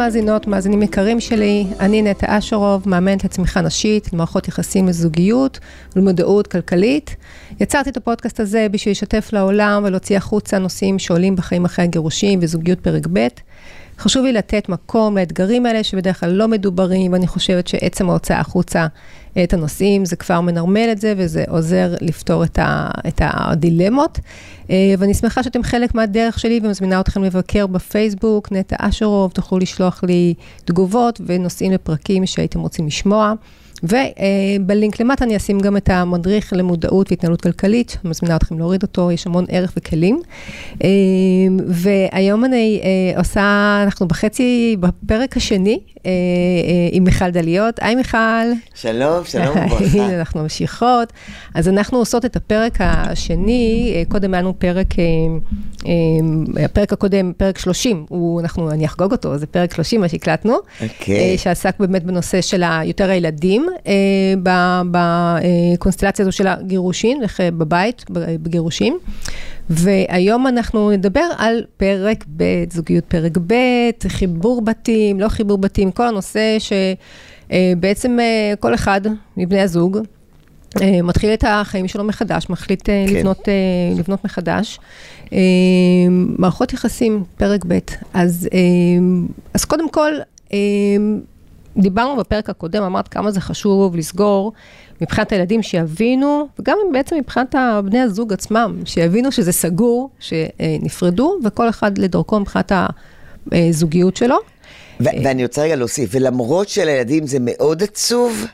מאזינות, 0.00 0.46
מאזינים 0.46 0.82
יקרים 0.82 1.20
שלי, 1.20 1.66
אני 1.80 2.02
נטע 2.02 2.38
אשרוב, 2.38 2.88
מאמנת 2.88 3.24
לצמיחה 3.24 3.60
נשית, 3.60 4.12
למערכות 4.12 4.48
יחסים 4.48 4.88
לזוגיות 4.88 5.58
ולמודעות 5.96 6.46
כלכלית. 6.46 7.16
יצרתי 7.60 7.90
את 7.90 7.96
הפודקאסט 7.96 8.40
הזה 8.40 8.66
בשביל 8.70 8.92
לשתף 8.92 9.30
לעולם 9.32 9.82
ולהוציא 9.84 10.16
החוצה 10.16 10.58
נושאים 10.58 10.98
שעולים 10.98 11.36
בחיים 11.36 11.64
אחרי 11.64 11.84
הגירושים 11.84 12.38
וזוגיות 12.42 12.80
פרק 12.80 13.06
ב'. 13.12 13.26
חשוב 13.98 14.24
לי 14.24 14.32
לתת 14.32 14.68
מקום 14.68 15.18
לאתגרים 15.18 15.66
האלה 15.66 15.84
שבדרך 15.84 16.20
כלל 16.20 16.30
לא 16.30 16.48
מדוברים, 16.48 17.12
ואני 17.12 17.26
חושבת 17.26 17.68
שעצם 17.68 18.10
ההוצאה 18.10 18.40
החוצה 18.40 18.86
את 19.44 19.52
הנושאים, 19.52 20.04
זה 20.04 20.16
כבר 20.16 20.40
מנרמל 20.40 20.88
את 20.92 21.00
זה 21.00 21.14
וזה 21.16 21.44
עוזר 21.48 21.94
לפתור 22.00 22.44
את, 22.44 22.58
ה, 22.58 22.90
את 23.08 23.20
הדילמות. 23.24 24.18
אה, 24.70 24.94
ואני 24.98 25.14
שמחה 25.14 25.42
שאתם 25.42 25.62
חלק 25.62 25.94
מהדרך 25.94 26.38
שלי 26.38 26.60
ומזמינה 26.62 27.00
אתכם 27.00 27.24
לבקר 27.24 27.66
בפייסבוק, 27.66 28.52
נטע 28.52 28.76
אשרוב, 28.78 29.30
תוכלו 29.30 29.58
לשלוח 29.58 30.04
לי 30.04 30.34
תגובות 30.64 31.20
ונושאים 31.26 31.72
לפרקים 31.72 32.26
שהייתם 32.26 32.60
רוצים 32.60 32.86
לשמוע. 32.86 33.32
ובלינק 33.82 35.00
למטה 35.00 35.24
אני 35.24 35.36
אשים 35.36 35.60
גם 35.60 35.76
את 35.76 35.88
המדריך 35.88 36.52
למודעות 36.56 37.10
והתנהלות 37.10 37.40
כלכלית, 37.40 37.98
אני 38.04 38.10
מזמינה 38.10 38.36
אתכם 38.36 38.58
להוריד 38.58 38.82
אותו, 38.82 39.10
יש 39.10 39.26
המון 39.26 39.44
ערך 39.48 39.72
וכלים. 39.76 40.20
אה, 40.84 40.88
והיום 41.66 42.44
אני 42.44 42.80
אה, 42.82 43.18
עושה, 43.18 43.80
אנחנו 43.84 44.08
בחצי, 44.08 44.76
בפרק 44.80 45.36
השני 45.36 45.80
אה, 45.99 45.99
עם 46.92 47.04
מיכל 47.04 47.30
דליות. 47.30 47.74
היי 47.80 47.94
מיכל. 47.94 48.18
שלום, 48.74 49.24
שלום 49.24 49.56
וברכה. 49.66 50.14
אנחנו 50.18 50.42
ממשיכות. 50.42 51.12
אז 51.54 51.68
אנחנו 51.68 51.98
עושות 51.98 52.24
את 52.24 52.36
הפרק 52.36 52.76
השני, 52.80 53.94
קודם 54.08 54.34
היה 54.34 54.42
לנו 54.42 54.58
פרק, 54.58 54.86
הפרק 56.64 56.92
הקודם, 56.92 57.32
פרק 57.36 57.58
30, 57.58 58.04
הוא, 58.08 58.40
אנחנו, 58.40 58.70
אני 58.70 58.86
אחגוג 58.86 59.12
אותו, 59.12 59.38
זה 59.38 59.46
פרק 59.46 59.74
30, 59.74 60.00
מה 60.00 60.08
שהקלטנו. 60.08 60.56
אוקיי. 60.82 61.38
שעסק 61.38 61.80
באמת 61.80 62.04
בנושא 62.04 62.40
של 62.40 62.62
יותר 62.84 63.10
הילדים. 63.10 63.66
אה, 63.86 63.92
בקונסטלציה 64.90 66.22
הזו 66.22 66.32
של 66.32 66.46
הגירושין, 66.46 67.22
אה, 67.40 67.50
בבית, 67.50 68.04
בגירושים. 68.10 68.98
והיום 69.70 70.46
אנחנו 70.46 70.90
נדבר 70.90 71.24
על 71.38 71.64
פרק 71.76 72.24
ב', 72.36 72.44
זוגיות 72.72 73.04
פרק 73.04 73.38
ב', 73.46 73.54
חיבור 74.08 74.62
בתים, 74.62 75.20
לא 75.20 75.28
חיבור 75.28 75.58
בתים, 75.58 75.92
כל 75.92 76.06
הנושא 76.06 76.56
שבעצם 76.58 78.20
אה, 78.20 78.54
כל 78.60 78.74
אחד 78.74 79.00
מבני 79.36 79.60
הזוג 79.60 79.98
מתחיל 81.02 81.34
את 81.34 81.44
החיים 81.48 81.88
שלו 81.88 82.04
מחדש, 82.04 82.50
מחליט 82.50 82.82
כן. 82.84 83.04
לבנות, 83.08 83.48
לבנות 83.98 84.24
מחדש. 84.24 84.78
מערכות 86.38 86.72
יחסים, 86.72 87.24
פרק 87.36 87.64
ב'. 87.68 87.78
אז, 88.14 88.48
אז 89.54 89.64
קודם 89.64 89.90
כל, 89.90 90.12
דיברנו 91.76 92.16
בפרק 92.16 92.50
הקודם, 92.50 92.82
אמרת 92.82 93.08
כמה 93.08 93.30
זה 93.30 93.40
חשוב 93.40 93.96
לסגור 93.96 94.52
מבחינת 95.00 95.32
הילדים 95.32 95.62
שיבינו, 95.62 96.48
וגם 96.58 96.76
בעצם 96.92 97.16
מבחינת 97.16 97.54
בני 97.84 98.00
הזוג 98.00 98.32
עצמם, 98.32 98.82
שיבינו 98.84 99.32
שזה 99.32 99.52
סגור, 99.52 100.10
שנפרדו, 100.18 101.38
וכל 101.44 101.68
אחד 101.68 101.98
לדרכו 101.98 102.40
מבחינת 102.40 102.72
הזוגיות 103.52 104.16
שלו. 104.16 104.36
ואני 105.00 105.42
רוצה 105.42 105.62
רגע 105.62 105.76
להוסיף, 105.76 106.10
ולמרות 106.12 106.68
שלילדים 106.68 107.26
זה 107.26 107.38
מאוד 107.40 107.82
עצוב, 107.82 108.46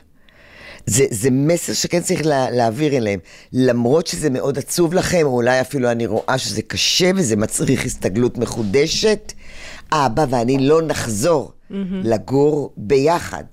זה, 0.85 1.05
זה 1.09 1.29
מסר 1.31 1.73
שכן 1.73 2.01
צריך 2.01 2.25
לה, 2.25 2.49
להעביר 2.51 2.97
אליהם. 2.97 3.19
למרות 3.53 4.07
שזה 4.07 4.29
מאוד 4.29 4.57
עצוב 4.57 4.93
לכם, 4.93 5.21
או 5.23 5.35
אולי 5.35 5.61
אפילו 5.61 5.91
אני 5.91 6.05
רואה 6.05 6.37
שזה 6.37 6.61
קשה 6.61 7.11
וזה 7.15 7.35
מצריך 7.35 7.85
הסתגלות 7.85 8.37
מחודשת, 8.37 9.33
אבא 9.91 10.25
ואני 10.29 10.57
לא 10.67 10.81
נחזור 10.81 11.51
mm-hmm. 11.51 11.73
לגור 12.03 12.73
ביחד. 12.77 13.43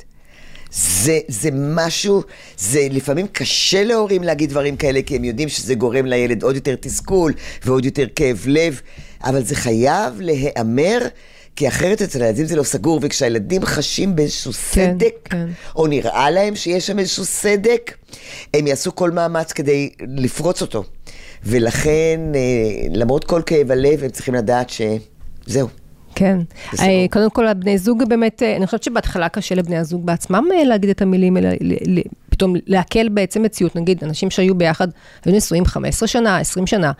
זה, 0.75 1.19
זה 1.29 1.49
משהו, 1.53 2.23
זה 2.59 2.87
לפעמים 2.91 3.27
קשה 3.27 3.85
להורים 3.85 4.23
להגיד 4.23 4.51
דברים 4.51 4.77
כאלה, 4.77 5.03
כי 5.03 5.17
הם 5.17 5.25
יודעים 5.25 5.49
שזה 5.49 5.75
גורם 5.75 6.07
לילד 6.07 6.43
עוד 6.43 6.55
יותר 6.55 6.75
תסכול 6.81 7.33
ועוד 7.65 7.85
יותר 7.85 8.07
כאב 8.17 8.45
לב, 8.47 8.81
אבל 9.25 9.45
זה 9.45 9.55
חייב 9.55 10.21
להיאמר, 10.21 10.99
כי 11.57 11.69
אחרת 11.69 12.03
אצל 12.03 12.23
הילדים 12.23 12.47
זה 12.47 12.57
לא 12.57 12.63
סגור, 12.63 12.99
וכשהילדים 13.03 13.65
חשים 13.65 14.17
באיזשהו 14.17 14.53
כן, 14.53 14.59
סדק, 14.59 15.15
כן. 15.25 15.47
או 15.77 15.87
נראה 15.87 16.31
להם 16.31 16.57
שיש 16.57 16.87
שם 16.87 16.99
איזשהו 16.99 17.25
סדק, 17.25 17.97
הם 18.55 18.67
יעשו 18.67 18.95
כל 18.95 19.11
מאמץ 19.11 19.53
כדי 19.53 19.91
לפרוץ 20.17 20.63
אותו. 20.63 20.85
ולכן, 21.43 22.21
אה, 22.35 22.41
למרות 22.95 23.25
כל 23.25 23.43
כאב 23.47 23.71
הלב, 23.71 24.05
הם 24.05 24.11
צריכים 24.11 24.35
לדעת 24.35 24.71
שזהו. 24.71 25.69
כן. 26.15 26.39
אה, 26.81 27.07
קודם 27.11 27.31
כל, 27.31 27.47
הבני 27.47 27.79
זוג 27.79 28.05
באמת, 28.09 28.43
אה, 28.43 28.57
אני 28.57 28.67
חושבת 28.67 28.83
שבהתחלה 28.83 29.29
קשה 29.29 29.55
לבני 29.55 29.77
הזוג 29.77 30.07
בעצמם 30.07 30.45
אה, 30.55 30.65
להגיד 30.65 30.91
את 30.91 31.03
המילים 31.03 31.37
האלה, 31.37 31.51
פתאום 32.31 32.55
לעכל 32.67 33.09
בעצם 33.09 33.43
מציאות, 33.43 33.77
נגיד, 33.77 34.05
אנשים 34.05 34.31
שהיו 34.31 34.55
ביחד, 34.55 34.89
היו 35.25 35.37
נשואים 35.37 35.65
15 35.65 36.07
שנה, 36.07 36.39
20 36.39 36.67
שנה, 36.67 36.93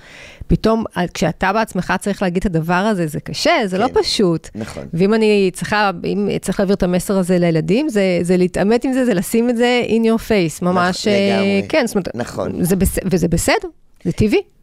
פתאום 0.47 0.85
כשאתה 1.15 1.53
בעצמך 1.53 1.93
צריך 2.01 2.23
להגיד 2.23 2.37
את 2.37 2.47
הדבר 2.47 2.75
הזה, 2.75 3.07
זה 3.07 3.21
קשה, 3.21 3.53
זה 3.67 3.79
לא 3.79 3.89
כן, 3.89 3.95
לא 3.95 4.03
פשוט. 4.03 4.49
נכון. 4.55 4.83
ואם 4.95 5.15
אני 5.15 5.51
צריכה, 5.53 5.91
אם 6.05 6.29
צריך 6.41 6.61
להעביר 6.61 6.75
את 6.77 6.83
המסר 6.83 7.19
הזה 7.19 7.39
לילדים, 7.39 7.89
זה, 7.89 8.19
זה 8.23 8.37
להתעמת 8.37 8.85
עם 8.85 8.93
זה, 8.93 9.05
זה 9.05 9.15
לשים 9.15 9.51
את 9.51 9.57
זה 9.57 9.83
in 9.87 10.07
your 10.07 10.21
face, 10.29 10.65
ממש, 10.65 11.09
נכון, 11.09 11.13
לגמרי. 11.13 11.63
כן, 11.69 11.87
זאת 11.87 11.95
אומרת, 11.95 12.09
נכון. 12.15 12.65
זה 12.65 12.77
בס, 12.77 12.99
וזה 13.05 13.29
בסדר, 13.29 13.69
זה 14.05 14.13
טבעי. 14.13 14.54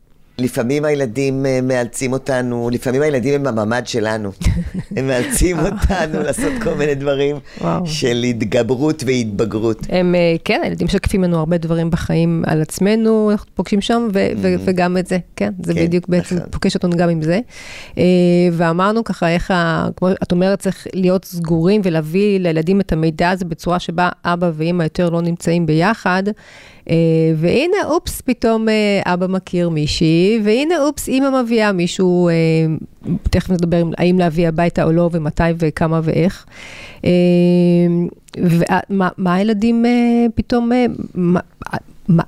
לפעמים 0.42 0.86
הילדים 0.86 1.46
אה, 1.46 1.60
מאלצים 1.64 2.14
אותנו, 2.14 2.70
לפעמים 2.72 3.02
הילדים 3.02 3.48
הם 3.48 3.58
הממ"ד 3.58 3.88
שלנו. 3.88 4.32
הם 4.98 5.08
מאלצים 5.08 5.58
אותנו 5.60 6.24
לעשות 6.24 6.54
כל 6.64 6.74
מיני 6.74 6.96
דברים 6.96 7.36
וואו. 7.62 7.88
של 7.88 8.24
התגברות 8.30 9.04
והתבגרות. 9.08 9.78
הם, 9.90 10.16
אה, 10.16 10.36
כן, 10.46 10.62
הילדים 10.64 10.88
שקפים 10.88 11.24
לנו 11.24 11.40
הרבה 11.40 11.58
דברים 11.58 11.90
בחיים 11.90 12.44
על 12.48 12.62
עצמנו, 12.62 13.32
אנחנו 13.32 13.52
פוגשים 13.54 13.82
שם, 13.82 14.08
ו- 14.14 14.28
mm-hmm. 14.32 14.38
ו- 14.42 14.56
וגם 14.66 14.98
את 14.98 15.08
זה, 15.08 15.18
כן, 15.36 15.54
זה 15.64 15.74
כן, 15.74 15.86
בדיוק 15.86 16.08
בעצם 16.08 16.36
נכון. 16.36 16.50
פוגש 16.50 16.76
אותנו 16.76 16.98
גם 16.98 17.10
עם 17.10 17.22
זה. 17.22 17.40
אה, 17.98 18.04
ואמרנו 18.52 19.04
ככה, 19.04 19.30
איך, 19.30 19.52
ה, 19.52 19.88
כמו 19.96 20.10
את 20.24 20.32
אומרת, 20.32 20.60
צריך 20.60 20.88
להיות 20.94 21.26
סגורים 21.26 21.82
ולהביא 21.84 22.40
לילדים 22.40 22.82
את 22.82 22.92
המידע 22.92 23.30
הזה 23.30 23.46
בצורה 23.46 23.80
שבה 23.80 24.10
אבא 24.26 24.52
ואימא 24.54 24.84
יותר 24.84 25.10
לא 25.10 25.22
נמצאים 25.22 25.66
ביחד. 25.66 26.24
אה, 26.92 26.96
והנה, 27.38 27.78
אופס, 27.86 28.22
פתאום 28.22 28.70
אה, 28.70 29.14
אבא 29.14 29.28
מכיר 29.28 29.70
מישהי, 29.70 30.40
והנה, 30.44 30.84
אופס, 30.84 31.08
אימא 31.08 31.42
מביאה 31.42 31.72
מישהו, 31.72 32.30
אה, 32.30 32.34
תכף 33.24 33.50
נדבר 33.50 33.84
האם 33.98 34.20
להביא 34.20 34.48
הביתה 34.48 34.84
או 34.84 34.92
לא, 34.92 35.10
ומתי 35.12 35.44
וכמה 35.60 36.02
ואיך. 36.04 36.46
ומה 38.38 39.36
הילדים 39.36 39.86
פתאום, 40.36 40.72
מה, 41.16 41.40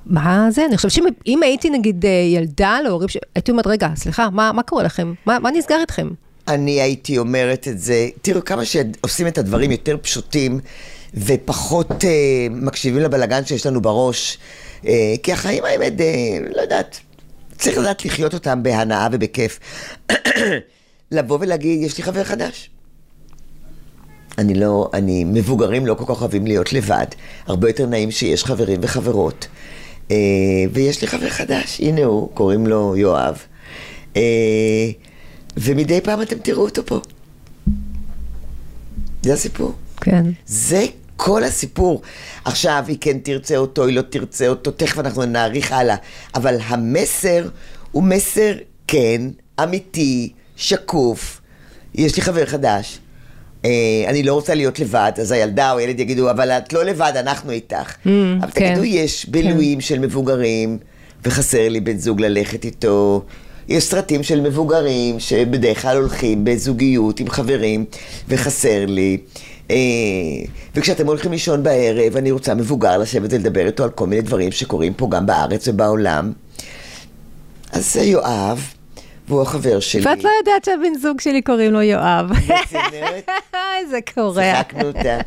מה 0.06 0.46
זה? 0.50 0.66
אני 0.66 0.76
חושבת 0.76 0.92
שאם 0.92 1.42
הייתי 1.42 1.70
נגיד 1.70 2.04
ילדה 2.34 2.78
להורים, 2.84 3.08
הייתי 3.34 3.50
אומרת, 3.50 3.66
רגע, 3.66 3.88
סליחה, 3.96 4.30
מה, 4.30 4.52
מה 4.52 4.62
קורה 4.62 4.82
לכם? 4.82 5.14
מה, 5.26 5.38
מה 5.38 5.50
נסגר 5.50 5.80
איתכם? 5.80 6.08
אני 6.48 6.80
הייתי 6.80 7.18
אומרת 7.18 7.68
את 7.68 7.78
זה, 7.78 8.08
תראו 8.22 8.44
כמה 8.44 8.64
שעושים 8.64 9.26
את 9.26 9.38
הדברים 9.38 9.70
יותר 9.70 9.96
פשוטים. 10.02 10.60
ופחות 11.14 12.04
אה, 12.04 12.46
מקשיבים 12.50 13.02
לבלגן 13.02 13.44
שיש 13.44 13.66
לנו 13.66 13.80
בראש. 13.80 14.38
אה, 14.86 15.14
כי 15.22 15.32
החיים 15.32 15.64
האמת, 15.64 16.00
אה, 16.00 16.38
לא 16.56 16.62
יודעת, 16.62 17.00
צריך 17.58 17.78
לדעת 17.78 18.04
לחיות 18.04 18.34
אותם 18.34 18.62
בהנאה 18.62 19.08
ובכיף. 19.12 19.60
לבוא 21.10 21.38
ולהגיד, 21.40 21.82
יש 21.82 21.98
לי 21.98 22.04
חבר 22.04 22.24
חדש. 22.24 22.70
אני 24.38 24.54
לא, 24.54 24.90
אני, 24.94 25.24
מבוגרים 25.24 25.86
לא 25.86 25.94
כל 25.94 26.14
כך 26.14 26.20
אוהבים 26.20 26.46
להיות 26.46 26.72
לבד. 26.72 27.06
הרבה 27.46 27.68
יותר 27.68 27.86
נעים 27.86 28.10
שיש 28.10 28.44
חברים 28.44 28.80
וחברות. 28.82 29.46
אה, 30.10 30.16
ויש 30.72 31.02
לי 31.02 31.06
חבר 31.06 31.28
חדש, 31.28 31.80
הנה 31.80 32.04
הוא, 32.04 32.28
קוראים 32.34 32.66
לו 32.66 32.96
יואב. 32.96 33.38
אה, 34.16 34.90
ומדי 35.56 36.00
פעם 36.00 36.22
אתם 36.22 36.38
תראו 36.38 36.64
אותו 36.64 36.86
פה. 36.86 37.00
זה 39.22 39.32
הסיפור. 39.32 39.72
כן. 40.00 40.24
זה 40.46 40.86
כל 41.16 41.44
הסיפור. 41.44 42.02
עכשיו, 42.44 42.84
היא 42.88 42.98
כן 43.00 43.18
תרצה 43.18 43.56
אותו, 43.56 43.86
היא 43.86 43.96
לא 43.96 44.02
תרצה 44.02 44.48
אותו, 44.48 44.70
תכף 44.70 44.98
אנחנו 44.98 45.24
נאריך 45.24 45.72
הלאה. 45.72 45.96
אבל 46.34 46.56
המסר 46.66 47.48
הוא 47.92 48.02
מסר 48.02 48.52
כן, 48.86 49.22
אמיתי, 49.62 50.32
שקוף. 50.56 51.40
יש 51.94 52.16
לי 52.16 52.22
חבר 52.22 52.46
חדש. 52.46 52.98
אה, 53.64 53.70
אני 54.08 54.22
לא 54.22 54.34
רוצה 54.34 54.54
להיות 54.54 54.78
לבד, 54.78 55.12
אז 55.20 55.32
הילדה 55.32 55.72
או 55.72 55.78
הילד 55.78 56.00
יגידו, 56.00 56.30
אבל 56.30 56.50
את 56.50 56.72
לא 56.72 56.84
לבד, 56.84 57.12
אנחנו 57.16 57.50
איתך. 57.50 57.94
Mm, 58.04 58.08
אבל 58.40 58.50
כן. 58.54 58.74
תגידו, 58.74 58.84
יש 58.84 59.28
בילויים 59.28 59.78
כן. 59.78 59.80
של 59.80 59.98
מבוגרים, 59.98 60.78
וחסר 61.24 61.68
לי 61.68 61.80
בן 61.80 61.96
זוג 61.96 62.20
ללכת 62.20 62.64
איתו. 62.64 63.24
יש 63.68 63.84
סרטים 63.84 64.22
של 64.22 64.40
מבוגרים 64.40 65.20
שבדרך 65.20 65.82
כלל 65.82 65.96
הולכים 65.96 66.44
בזוגיות 66.44 67.20
עם 67.20 67.30
חברים, 67.30 67.84
וחסר 68.28 68.86
לי. 68.86 69.18
אה, 69.70 69.76
וכשאתם 70.74 71.06
הולכים 71.06 71.32
לישון 71.32 71.62
בערב, 71.62 72.16
אני 72.16 72.30
רוצה 72.30 72.54
מבוגר 72.54 72.98
לשבת 72.98 73.32
ולדבר 73.32 73.66
איתו 73.66 73.84
על 73.84 73.90
כל 73.90 74.06
מיני 74.06 74.22
דברים 74.22 74.52
שקורים 74.52 74.94
פה 74.94 75.08
גם 75.10 75.26
בארץ 75.26 75.68
ובעולם. 75.68 76.32
אז 77.72 77.92
זה 77.92 78.02
יואב, 78.02 78.74
והוא 79.28 79.42
החבר 79.42 79.80
שלי. 79.80 80.06
ואת 80.06 80.24
לא 80.24 80.30
יודעת 80.38 80.64
שהבן 80.64 80.94
זוג 81.02 81.20
שלי 81.20 81.42
קוראים 81.42 81.72
לו 81.72 81.82
יואב. 81.82 82.30
בצנרת, 82.32 83.28
איזה 83.80 83.98
קורע. 84.14 84.42
שיחקנו 84.42 84.88
אותה. 84.88 85.18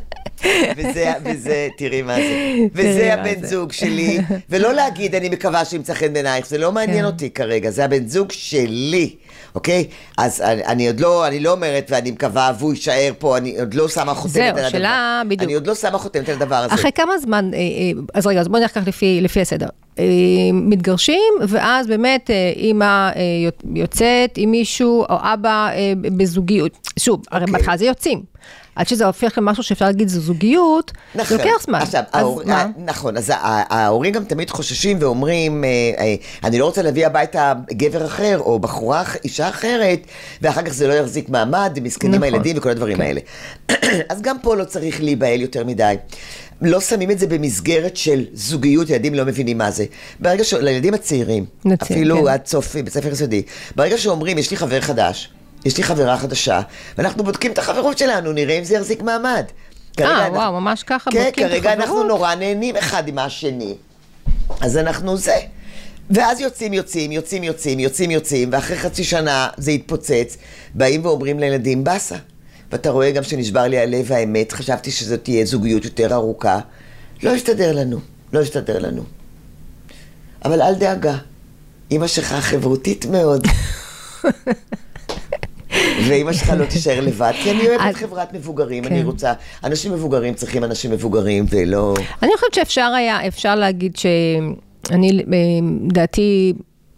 וזה, 0.76 1.12
וזה, 1.24 1.68
תראי 1.78 2.02
מה 2.02 2.16
זה. 2.16 2.56
וזה 2.74 3.14
הבן 3.14 3.40
זה. 3.40 3.46
זוג 3.46 3.72
שלי, 3.72 4.18
ולא 4.50 4.72
להגיד, 4.72 5.14
אני 5.14 5.28
מקווה 5.28 5.64
שימצא 5.64 5.94
חן 5.94 6.12
בעינייך, 6.12 6.46
זה 6.46 6.58
לא 6.58 6.72
מעניין 6.72 6.98
כן. 6.98 7.04
אותי 7.04 7.30
כרגע, 7.30 7.70
זה 7.70 7.84
הבן 7.84 8.06
זוג 8.06 8.32
שלי, 8.32 9.16
אוקיי? 9.54 9.86
אז 10.18 10.40
אני, 10.40 10.64
אני 10.64 10.86
עוד 10.86 11.00
לא, 11.00 11.26
אני 11.26 11.40
לא 11.40 11.52
אומרת, 11.52 11.86
ואני 11.90 12.10
מקווה, 12.10 12.52
והוא 12.58 12.72
יישאר 12.72 13.12
פה, 13.18 13.36
אני 13.36 13.60
עוד 13.60 13.74
לא 13.74 13.88
שמה 13.88 14.14
חותמת 14.14 14.32
זהו, 14.32 14.42
על 14.42 14.48
הדבר. 14.50 14.68
שאלה, 14.68 15.22
בדיוק. 15.26 15.42
אני 15.42 15.54
עוד 15.54 15.66
לא 15.66 15.74
שמה 15.74 15.98
חותמת 15.98 16.28
על 16.28 16.34
הדבר 16.34 16.54
הזה. 16.56 16.74
אחרי 16.74 16.92
כמה 16.92 17.18
זמן, 17.18 17.50
אה, 17.54 17.58
אה, 17.58 17.64
אז 18.14 18.26
רגע, 18.26 18.40
אז 18.40 18.48
בואו 18.48 18.60
נלך 18.60 18.74
ככה 18.74 18.84
לפי, 18.86 19.20
לפי 19.20 19.40
הסדר. 19.40 19.66
אה, 19.98 20.04
מתגרשים, 20.52 21.32
ואז 21.48 21.86
באמת 21.86 22.30
אימא 22.56 23.10
יוצאת 23.74 24.30
עם 24.36 24.50
מישהו, 24.50 25.04
או 25.10 25.16
אבא 25.20 25.70
בזוגיות. 26.00 26.88
שוב, 26.98 27.22
הרי 27.30 27.40
אוקיי. 27.44 27.52
בהתחלה 27.52 27.76
זה 27.76 27.84
יוצאים. 27.84 28.22
עד 28.78 28.88
שזה 28.88 29.06
הופך 29.06 29.38
למשהו 29.38 29.62
שאפשר 29.62 29.86
להגיד 29.86 30.08
זו 30.08 30.20
זוגיות, 30.20 30.92
נכון. 31.14 31.36
לוקח 31.36 31.62
זמן. 31.62 31.78
עכשיו, 31.78 32.02
אז 32.12 32.22
ההור... 32.22 32.42
מה? 32.44 32.66
נכון, 32.84 33.16
אז 33.16 33.32
ההורים 33.36 34.12
גם 34.12 34.24
תמיד 34.24 34.50
חוששים 34.50 34.96
ואומרים, 35.00 35.64
אה, 35.64 35.68
אה, 35.98 36.14
אני 36.44 36.58
לא 36.58 36.64
רוצה 36.64 36.82
להביא 36.82 37.06
הביתה 37.06 37.52
גבר 37.72 38.06
אחר, 38.06 38.38
או 38.38 38.58
בחורה, 38.58 39.04
אישה 39.24 39.48
אחרת, 39.48 40.00
ואחר 40.42 40.62
כך 40.62 40.72
זה 40.72 40.88
לא 40.88 40.92
יחזיק 40.92 41.28
מעמד, 41.28 41.72
ומסכנים 41.76 42.14
נכון. 42.14 42.24
הילדים 42.24 42.58
וכל 42.58 42.68
הדברים 42.68 42.96
כן. 42.96 43.02
האלה. 43.02 43.20
אז 44.10 44.22
גם 44.22 44.36
פה 44.42 44.56
לא 44.56 44.64
צריך 44.64 45.02
להיבהל 45.02 45.40
יותר 45.40 45.64
מדי. 45.64 45.94
לא 46.62 46.80
שמים 46.80 47.10
את 47.10 47.18
זה 47.18 47.26
במסגרת 47.26 47.96
של 47.96 48.24
זוגיות, 48.32 48.90
ילדים 48.90 49.14
לא 49.14 49.24
מבינים 49.24 49.58
מה 49.58 49.70
זה. 49.70 49.84
ברגע 50.20 50.44
ש... 50.44 50.54
לילדים 50.54 50.94
הצעירים, 50.94 51.44
נצים, 51.64 51.96
אפילו 51.96 52.24
כן. 52.24 52.28
עד 52.28 52.46
סוף 52.46 52.76
בית 52.76 52.92
ספר 52.92 53.12
יסודי, 53.12 53.42
ברגע 53.76 53.98
שאומרים, 53.98 54.38
יש 54.38 54.50
לי 54.50 54.56
חבר 54.56 54.80
חדש, 54.80 55.30
יש 55.64 55.76
לי 55.76 55.82
חברה 55.82 56.18
חדשה, 56.18 56.60
ואנחנו 56.98 57.24
בודקים 57.24 57.52
את 57.52 57.58
החברות 57.58 57.98
שלנו, 57.98 58.32
נראה 58.32 58.58
אם 58.58 58.64
זה 58.64 58.74
יחזיק 58.74 59.02
מעמד. 59.02 59.44
אה, 60.00 60.04
אנחנו- 60.24 60.34
וואו, 60.34 60.52
ממש 60.60 60.82
ככה 60.82 61.10
כן, 61.10 61.24
בודקים 61.24 61.46
את 61.46 61.50
כרגע 61.50 61.72
אנחנו 61.72 61.84
החברות? 61.84 62.06
נורא 62.06 62.34
נהנים 62.34 62.76
אחד 62.76 63.08
עם 63.08 63.18
השני. 63.18 63.74
אז 64.60 64.76
אנחנו 64.76 65.16
זה. 65.16 65.36
ואז 66.10 66.40
יוצאים, 66.40 66.72
יוצאים, 66.72 67.12
יוצאים, 67.12 67.44
יוצאים, 67.44 67.80
יוצאים, 67.80 68.10
יוצאים, 68.10 68.48
ואחרי 68.52 68.76
חצי 68.76 69.04
שנה 69.04 69.48
זה 69.56 69.70
יתפוצץ, 69.72 70.36
באים 70.74 71.04
ואומרים 71.06 71.38
לילדים, 71.38 71.84
באסה. 71.84 72.16
ואתה 72.72 72.90
רואה 72.90 73.10
גם 73.10 73.22
שנשבר 73.22 73.62
לי 73.62 73.78
הלב 73.78 74.12
האמת, 74.12 74.52
חשבתי 74.52 74.90
שזאת 74.90 75.24
תהיה 75.24 75.44
זוגיות 75.44 75.84
יותר 75.84 76.14
ארוכה. 76.14 76.58
לא 77.22 77.30
יסתדר 77.30 77.72
לנו, 77.72 77.98
לא 78.32 78.40
יסתדר 78.40 78.78
לנו. 78.78 79.02
אבל 80.44 80.62
אל 80.62 80.74
דאגה, 80.74 81.16
אמא 81.90 82.06
שלך 82.06 82.32
חברותית 82.32 83.06
מאוד. 83.06 83.46
ואימא 86.08 86.32
שלך 86.32 86.52
לא 86.58 86.64
תישאר 86.64 87.00
לבד, 87.00 87.32
כי 87.42 87.50
אני 87.50 87.68
אוהבת 87.68 87.96
חברת 87.96 88.32
מבוגרים, 88.34 88.84
כן. 88.84 88.92
אני 88.92 89.02
רוצה... 89.04 89.32
אנשים 89.64 89.92
מבוגרים 89.92 90.34
צריכים 90.34 90.64
אנשים 90.64 90.90
מבוגרים, 90.90 91.44
ולא... 91.50 91.94
אני 92.22 92.30
חושבת 92.36 92.54
שאפשר 92.54 92.92
היה, 92.96 93.26
אפשר 93.26 93.54
להגיד 93.54 93.96
שאני, 93.96 95.10
אה, 95.10 95.24
דעתי, 95.86 96.52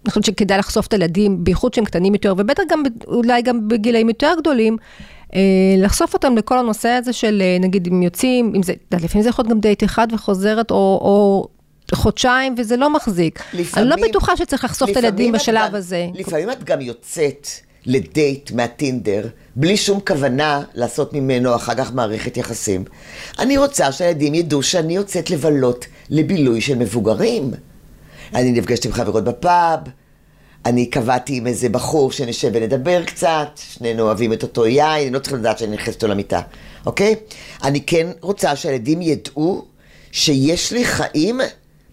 אני 0.04 0.10
חושבת 0.10 0.24
שכדאי 0.24 0.58
לחשוף 0.58 0.86
את 0.86 0.92
הילדים, 0.92 1.44
בייחוד 1.44 1.74
שהם 1.74 1.84
קטנים 1.84 2.14
יותר, 2.14 2.34
ובטח 2.38 2.62
גם, 2.70 2.82
אולי 3.06 3.42
גם 3.42 3.68
בגילאים 3.68 4.08
יותר 4.08 4.32
גדולים, 4.38 4.76
אה, 5.34 5.40
לחשוף 5.78 6.14
אותם 6.14 6.36
לכל 6.36 6.58
הנושא 6.58 6.88
הזה 6.88 7.12
של, 7.12 7.42
אה, 7.44 7.56
נגיד, 7.60 7.88
אם 7.92 8.02
יוצאים, 8.02 8.52
אם 8.56 8.62
זה, 8.62 8.72
לפעמים 8.92 9.22
זה 9.22 9.28
יכול 9.28 9.42
להיות 9.42 9.52
גם 9.52 9.60
דייט 9.60 9.84
אחד 9.84 10.08
וחוזרת, 10.12 10.70
או... 10.70 10.76
או 10.76 11.48
חודשיים, 11.94 12.54
וזה 12.58 12.76
לא 12.76 12.90
מחזיק. 12.90 13.42
אני 13.76 13.88
לא 13.88 13.96
בטוחה 14.08 14.36
שצריך 14.36 14.64
לחשוף 14.64 14.90
את 14.90 14.96
הילדים 14.96 15.12
לפעמים 15.12 15.32
בשלב 15.32 15.68
גם- 15.68 15.74
הזה. 15.74 16.06
לפעמים 16.14 16.50
את 16.50 16.64
גם 16.64 16.80
יוצאת 16.80 17.48
לדייט 17.86 18.50
מהטינדר, 18.50 19.28
בלי 19.56 19.76
שום 19.76 20.00
כוונה 20.06 20.62
לעשות 20.74 21.12
ממנו 21.12 21.54
אחר 21.54 21.74
כך 21.74 21.92
מערכת 21.92 22.36
יחסים. 22.36 22.84
אני 23.38 23.58
רוצה 23.58 23.92
שהילדים 23.92 24.34
ידעו 24.34 24.62
שאני 24.62 24.96
יוצאת 24.96 25.30
לבלות 25.30 25.86
לבילוי 26.10 26.60
של 26.60 26.78
מבוגרים. 26.78 27.50
אני 28.34 28.52
נפגשת 28.52 28.84
עם 28.84 28.92
חברות 28.92 29.24
בפאב, 29.24 29.80
אני 30.66 30.86
קבעתי 30.86 31.36
עם 31.36 31.46
איזה 31.46 31.68
בחור 31.68 32.12
שנשב 32.12 32.50
ונדבר 32.54 33.04
קצת, 33.04 33.48
שנינו 33.56 34.02
אוהבים 34.02 34.32
את 34.32 34.42
אותו 34.42 34.66
יין, 34.66 35.02
אני 35.02 35.10
לא 35.10 35.18
צריך 35.18 35.32
לדעת 35.32 35.58
שאני 35.58 35.76
נכנסת 35.76 36.02
לו 36.02 36.08
למיטה, 36.08 36.40
אוקיי? 36.86 37.14
אני 37.62 37.80
כן 37.80 38.06
רוצה 38.20 38.56
שהילדים 38.56 39.02
ידעו 39.02 39.64
שיש 40.12 40.72
לי 40.72 40.84
חיים 40.84 41.40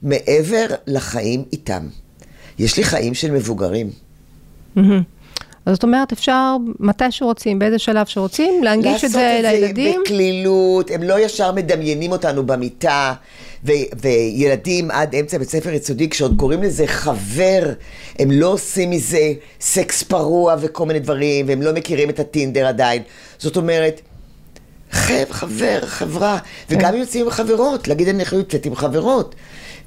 מעבר 0.01 0.66
לחיים 0.88 1.44
איתם. 1.51 1.88
יש 2.60 2.78
לי 2.78 2.83
חיים 2.83 3.13
של 3.13 3.31
מבוגרים. 3.31 3.90
מהמם. 4.75 5.01
אז 5.68 5.74
זאת 5.74 5.84
אומרת, 5.84 6.12
אפשר 6.12 6.56
מתי 6.80 7.04
שרוצים, 7.10 7.60
באיזה 7.60 7.80
שלב 7.80 8.06
שרוצים, 8.06 8.64
להנגיש 8.64 9.04
את 9.04 9.12
זה 9.12 9.40
לילדים. 9.44 9.86
לעשות 9.86 10.02
את 10.02 10.08
זה 10.08 10.14
בקלילות, 10.14 10.92
הם 10.92 11.04
לא 11.04 11.19
ישר 11.19 11.52
מדמיינים 11.52 12.12
אותנו 12.12 12.46
במיטה, 12.46 13.14
ו- 13.66 13.72
וילדים 14.02 14.92
עד 14.92 15.16
אמצע 15.16 15.38
בית 15.38 15.50
ספר 15.50 15.69
יסודי, 15.69 16.10
כשעוד 16.10 16.34
קוראים 16.38 16.64
לזה 16.64 16.88
חבר, 16.88 17.74
הם 18.19 18.31
לא 18.31 18.48
עושים 18.48 18.90
מזה 18.90 19.34
סקס 19.62 20.04
פרוע 20.04 20.56
וכל 20.60 20.86
מיני 20.86 21.00
דברים, 21.00 21.48
והם 21.48 21.62
לא 21.62 21.74
מכירים 21.74 22.10
את 22.10 22.19
הטינדר 22.19 22.68
עדיין. 22.68 23.02
זאת 23.38 23.58
אומרת, 23.58 24.02
חב, 24.92 25.31
חבר, 25.31 25.80
חברה, 25.86 26.38
וגם 26.69 26.94
אם 26.94 27.00
יוצאים 27.00 27.25
עם 27.25 27.31
חברות, 27.31 27.88
להגיד 27.88 28.08
אני 28.08 28.24
יוצאת 28.31 28.66
עם 28.66 28.75
חברות. 28.75 29.36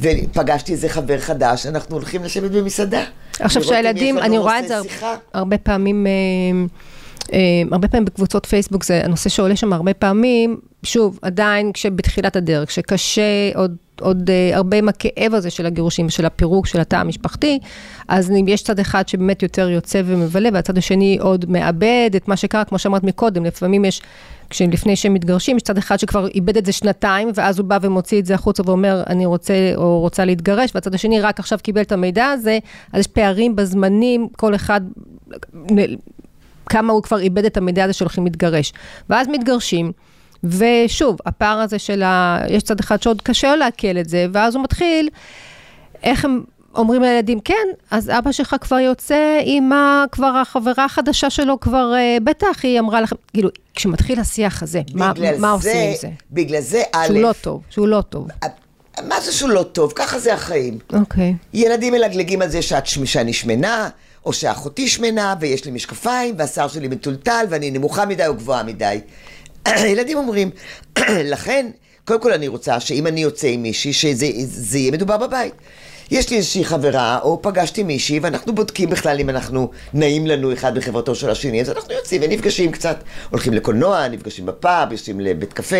ופגשתי 0.00 0.72
איזה 0.72 0.88
חבר 0.88 1.18
חדש, 1.18 1.66
אנחנו 1.66 1.96
הולכים 1.96 2.24
לשבת 2.24 2.50
במסעדה. 2.50 3.02
עכשיו 3.40 3.64
שהילדים, 3.64 4.18
אני 4.18 4.38
רואה 4.38 4.58
את 4.58 4.68
זה. 4.68 4.74
הרבה 5.34 5.58
פעמים, 5.58 6.06
אה, 6.06 6.12
אה, 7.32 7.38
הרבה 7.72 7.88
פעמים 7.88 8.04
בקבוצות 8.04 8.46
פייסבוק, 8.46 8.84
זה 8.84 9.04
הנושא 9.04 9.28
שעולה 9.28 9.56
שם 9.56 9.72
הרבה 9.72 9.94
פעמים, 9.94 10.56
שוב, 10.82 11.18
עדיין 11.22 11.72
כשבתחילת 11.72 12.36
הדרך, 12.36 12.68
כשקשה 12.68 13.50
עוד... 13.54 13.76
עוד 14.00 14.30
uh, 14.30 14.56
הרבה 14.56 14.76
עם 14.76 14.88
הכאב 14.88 15.34
הזה 15.34 15.50
של 15.50 15.66
הגירושים, 15.66 16.10
של 16.10 16.24
הפירוק, 16.24 16.66
של 16.66 16.80
התא 16.80 16.96
המשפחתי, 16.96 17.58
אז 18.08 18.30
אם 18.30 18.48
יש 18.48 18.62
צד 18.62 18.78
אחד 18.78 19.08
שבאמת 19.08 19.42
יותר 19.42 19.70
יוצא 19.70 20.02
ומבלה, 20.04 20.48
והצד 20.52 20.78
השני 20.78 21.18
עוד 21.20 21.50
מאבד 21.50 22.10
את 22.16 22.28
מה 22.28 22.36
שקרה, 22.36 22.64
כמו 22.64 22.78
שאמרת 22.78 23.04
מקודם, 23.04 23.44
לפעמים 23.44 23.84
יש, 23.84 24.02
כשלפני 24.50 24.96
שהם 24.96 25.14
מתגרשים, 25.14 25.56
יש 25.56 25.62
צד 25.62 25.78
אחד 25.78 25.98
שכבר 25.98 26.28
איבד 26.28 26.56
את 26.56 26.66
זה 26.66 26.72
שנתיים, 26.72 27.30
ואז 27.34 27.58
הוא 27.58 27.66
בא 27.66 27.78
ומוציא 27.82 28.20
את 28.20 28.26
זה 28.26 28.34
החוצה 28.34 28.62
ואומר, 28.66 29.02
אני 29.06 29.26
רוצה 29.26 29.54
או 29.76 30.00
רוצה 30.00 30.24
להתגרש, 30.24 30.70
והצד 30.74 30.94
השני 30.94 31.20
רק 31.20 31.40
עכשיו 31.40 31.58
קיבל 31.62 31.80
את 31.80 31.92
המידע 31.92 32.26
הזה, 32.26 32.58
אז 32.92 33.00
יש 33.00 33.06
פערים 33.06 33.56
בזמנים, 33.56 34.28
כל 34.36 34.54
אחד, 34.54 34.80
כמה 36.66 36.92
הוא 36.92 37.02
כבר 37.02 37.18
איבד 37.18 37.44
את 37.44 37.56
המידע 37.56 37.84
הזה 37.84 37.92
שהולכים 37.92 38.24
להתגרש. 38.24 38.72
ואז 39.10 39.28
מתגרשים. 39.28 39.92
ושוב, 40.44 41.16
הפער 41.26 41.58
הזה 41.58 41.78
של 41.78 42.02
ה... 42.02 42.40
יש 42.48 42.62
צד 42.62 42.80
אחד 42.80 43.02
שעוד 43.02 43.22
קשה 43.22 43.50
לו 43.50 43.56
לעכל 43.56 43.98
את 44.00 44.08
זה, 44.08 44.26
ואז 44.32 44.54
הוא 44.54 44.64
מתחיל, 44.64 45.08
איך 46.02 46.24
הם 46.24 46.42
אומרים 46.74 47.02
לילדים, 47.02 47.40
כן, 47.40 47.68
אז 47.90 48.10
אבא 48.10 48.32
שלך 48.32 48.56
כבר 48.60 48.78
יוצא 48.78 49.40
ה... 49.72 50.04
כבר 50.12 50.26
החברה 50.42 50.84
החדשה 50.84 51.30
שלו 51.30 51.60
כבר, 51.60 51.92
אה, 51.94 52.16
בטח, 52.24 52.62
היא 52.62 52.78
אמרה 52.78 53.00
לכם, 53.00 53.16
כאילו, 53.32 53.48
כשמתחיל 53.74 54.20
השיח 54.20 54.62
הזה, 54.62 54.82
מה, 54.94 55.12
בגלל 55.12 55.38
מה 55.38 55.50
עושים 55.50 55.88
עם 55.90 55.96
זה? 56.00 56.08
בגלל 56.30 56.60
זה, 56.60 56.82
א', 56.92 57.06
שהוא 57.06 57.22
לא 57.22 57.32
טוב, 57.40 57.62
שהוא 57.70 57.88
לא 57.88 58.02
טוב. 58.08 58.28
מה 59.08 59.20
זה 59.20 59.32
שהוא 59.32 59.50
לא 59.50 59.62
טוב? 59.62 59.92
ככה 59.96 60.18
זה 60.18 60.34
החיים. 60.34 60.78
אוקיי. 60.92 61.34
ילדים 61.54 61.92
מלגלגים 61.92 62.42
על 62.42 62.48
זה 62.48 62.62
שאת, 62.62 62.86
שאני 62.86 63.32
שמנה, 63.32 63.88
או 64.26 64.32
שאחותי 64.32 64.88
שמנה, 64.88 65.34
ויש 65.40 65.64
לי 65.64 65.70
משקפיים, 65.70 66.34
והשיער 66.38 66.68
שלי 66.68 66.88
מטולטל, 66.88 67.46
ואני 67.50 67.70
נמוכה 67.70 68.06
מדי 68.06 68.26
או 68.26 68.34
גבוהה 68.34 68.62
מדי. 68.62 69.00
ילדים 69.92 70.18
אומרים, 70.18 70.50
לכן, 71.32 71.70
קודם 72.04 72.20
כל 72.20 72.32
אני 72.32 72.48
רוצה 72.48 72.80
שאם 72.80 73.06
אני 73.06 73.22
יוצא 73.22 73.46
עם 73.46 73.62
מישהי, 73.62 73.92
שזה 73.92 74.26
זה 74.44 74.78
יהיה 74.78 74.92
מדובר 74.92 75.16
בבית. 75.16 75.54
יש 76.10 76.30
לי 76.30 76.36
איזושהי 76.36 76.64
חברה, 76.64 77.18
או 77.22 77.42
פגשתי 77.42 77.82
מישהי, 77.82 78.18
ואנחנו 78.18 78.54
בודקים 78.54 78.90
בכלל 78.90 79.20
אם 79.20 79.30
אנחנו, 79.30 79.70
נעים 79.94 80.26
לנו 80.26 80.52
אחד 80.52 80.78
בחברתו 80.78 81.14
של 81.14 81.30
השני, 81.30 81.60
אז 81.60 81.70
אנחנו 81.70 81.94
יוצאים 81.94 82.22
ונפגשים 82.24 82.72
קצת. 82.72 82.96
הולכים 83.30 83.54
לקולנוע, 83.54 84.08
נפגשים 84.08 84.46
בפאב, 84.46 84.92
יוצאים 84.92 85.20
לבית 85.20 85.52
קפה, 85.52 85.76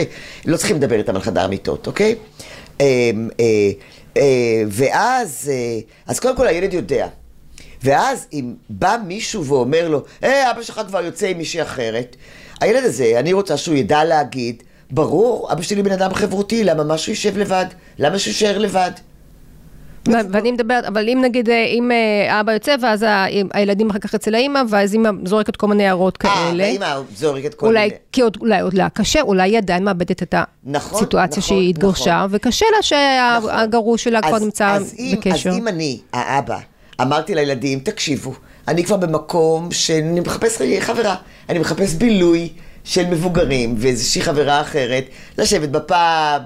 לא 0.46 0.56
צריכים 0.56 0.76
לדבר 0.76 0.98
איתם 0.98 1.16
על 1.16 1.22
חדר 1.22 1.46
מיטות, 1.46 1.86
אוקיי? 1.86 2.14
אה, 2.80 3.10
אה, 3.40 3.70
אה, 4.16 4.62
ואז, 4.68 5.50
אה, 5.52 5.80
אז 6.06 6.20
קודם 6.20 6.36
כל 6.36 6.46
הילד 6.46 6.74
יודע. 6.74 7.08
ואז 7.82 8.26
אם 8.32 8.54
בא 8.68 8.96
מישהו 9.06 9.46
ואומר 9.46 9.88
לו, 9.88 10.02
היי, 10.22 10.50
אבא 10.50 10.62
שלך 10.62 10.80
כבר 10.88 11.00
יוצא 11.00 11.26
עם 11.26 11.38
מישהי 11.38 11.62
אחרת, 11.62 12.16
הילד 12.60 12.84
הזה, 12.84 13.12
אני 13.18 13.32
רוצה 13.32 13.56
שהוא 13.56 13.74
ידע 13.74 14.04
להגיד, 14.04 14.62
ברור, 14.90 15.52
אבא 15.52 15.62
שלי 15.62 15.82
בן 15.82 15.92
אדם 15.92 16.14
חברותי, 16.14 16.64
למה 16.64 16.84
משהו 16.84 17.12
יישב 17.12 17.38
לבד? 17.38 17.66
למה 17.98 18.18
שהוא 18.18 18.30
יישאר 18.30 18.58
לבד? 18.58 18.90
ואני 20.06 20.52
מדברת, 20.52 20.84
אבל 20.84 21.08
אם 21.08 21.20
נגיד, 21.24 21.50
אה, 21.50 21.64
אם 21.64 21.90
אה, 21.92 22.40
אבא 22.40 22.52
יוצא, 22.52 22.74
ואז 22.82 23.06
הילדים 23.52 23.90
אחר 23.90 23.98
כך 23.98 24.14
אצל 24.14 24.34
האימא, 24.34 24.62
ואז 24.68 24.94
אימא 24.94 25.10
זורקת 25.24 25.56
כל 25.56 25.66
מיני 25.66 25.86
הערות 25.86 26.18
אה, 26.24 26.34
כאלה. 26.34 26.64
האמא 26.64 27.00
זורקת 27.16 27.54
כל 27.54 27.66
מיני... 27.66 27.90
כי 28.12 28.22
אולי 28.40 28.60
עוד 28.60 28.74
לה 28.74 28.88
קשה, 28.88 29.20
אולי 29.20 29.50
היא 29.50 29.58
עדיין 29.58 29.84
מאבדת 29.84 30.22
את 30.22 30.34
נכון, 30.64 30.98
הסיטואציה 30.98 31.38
נכון, 31.38 31.42
שהיא 31.42 31.70
התגרשה, 31.70 32.16
נכון. 32.16 32.36
וקשה 32.36 32.66
לה 32.76 32.82
שהגרוש 32.82 34.04
שלה 34.04 34.22
כבר 34.22 34.38
נמצא 34.38 34.78
בקשר. 35.12 35.50
אז 35.50 35.58
אם 35.58 35.68
אני, 35.68 36.00
האבא, 36.12 36.58
אמרתי 37.00 37.34
לילדים, 37.34 37.78
תקשיבו, 37.80 38.34
אני 38.68 38.84
כבר 38.84 38.96
במקום 38.96 39.72
שאני 39.72 40.20
מחפש 40.20 40.62
חברה, 40.80 41.14
אני 41.48 41.58
מחפש 41.58 41.94
בילוי 41.94 42.48
של 42.84 43.06
מבוגרים 43.06 43.74
ואיזושהי 43.78 44.22
חברה 44.22 44.60
אחרת, 44.60 45.04
לשבת 45.38 45.68
בפאב, 45.68 46.42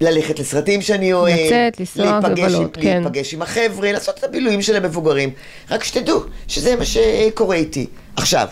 ללכת 0.00 0.38
לסרטים 0.38 0.82
שאני 0.82 1.12
אוהב, 1.12 1.40
לצאת, 1.46 1.80
לנסוע, 1.80 2.20
לבלות, 2.28 2.76
כן. 2.76 3.02
להיפגש 3.02 3.34
עם 3.34 3.42
החבר'ה, 3.42 3.92
לעשות 3.92 4.18
את 4.18 4.24
הבילויים 4.24 4.62
של 4.62 4.76
המבוגרים. 4.76 5.30
רק 5.70 5.84
שתדעו 5.84 6.20
שזה 6.48 6.76
מה 6.76 6.84
שקורה 6.84 7.56
איתי. 7.56 7.86
עכשיו, 8.16 8.48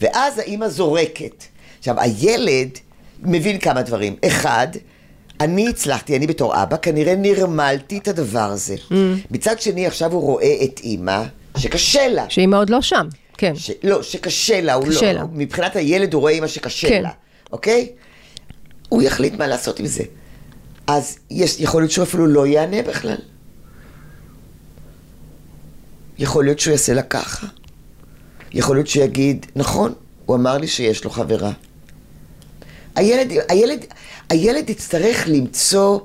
ואז 0.00 0.38
האימא 0.38 0.68
זורקת. 0.68 1.44
עכשיו, 1.78 2.00
הילד 2.00 2.68
מבין 3.22 3.58
כמה 3.58 3.82
דברים. 3.82 4.16
אחד, 4.26 4.66
אני 5.40 5.68
הצלחתי, 5.68 6.16
אני 6.16 6.26
בתור 6.26 6.62
אבא, 6.62 6.76
כנראה 6.76 7.14
נרמלתי 7.14 7.98
את 7.98 8.08
הדבר 8.08 8.40
הזה. 8.40 8.74
Mm. 8.74 8.94
מצד 9.30 9.60
שני, 9.60 9.86
עכשיו 9.86 10.12
הוא 10.12 10.22
רואה 10.22 10.56
את 10.64 10.80
אימא, 10.82 11.22
שקשה 11.56 12.08
לה. 12.08 12.24
שאימא 12.28 12.56
עוד 12.56 12.70
לא 12.70 12.82
שם, 12.82 13.08
כן. 13.38 13.52
ש... 13.56 13.70
לא, 13.82 14.02
שקשה 14.02 14.60
לה, 14.60 14.74
הוא 14.74 14.86
קשה 14.86 15.12
לא. 15.12 15.20
לה. 15.20 15.24
מבחינת 15.32 15.76
הילד 15.76 16.14
הוא 16.14 16.20
רואה 16.20 16.32
אימא 16.32 16.46
שקשה 16.46 16.88
כן. 16.88 17.02
לה, 17.02 17.10
אוקיי? 17.52 17.88
הוא 18.88 19.02
יחליט 19.02 19.34
מה 19.34 19.46
לעשות 19.46 19.80
עם 19.80 19.86
זה. 19.86 20.02
אז 20.86 21.18
יש, 21.30 21.60
יכול 21.60 21.82
להיות 21.82 21.90
שהוא 21.90 22.02
אפילו 22.02 22.26
לא 22.26 22.46
יענה 22.46 22.82
בכלל. 22.82 23.16
יכול 26.18 26.44
להיות 26.44 26.58
שהוא 26.58 26.72
יעשה 26.72 26.94
לה 26.94 27.02
ככה. 27.02 27.46
יכול 28.52 28.76
להיות 28.76 28.86
שהוא 28.86 29.04
יגיד, 29.04 29.46
נכון, 29.56 29.92
הוא 30.26 30.36
אמר 30.36 30.58
לי 30.58 30.66
שיש 30.66 31.04
לו 31.04 31.10
חברה. 31.10 31.52
הילד, 32.94 33.32
הילד, 33.48 33.84
הילד 34.28 34.70
יצטרך 34.70 35.24
למצוא 35.28 36.00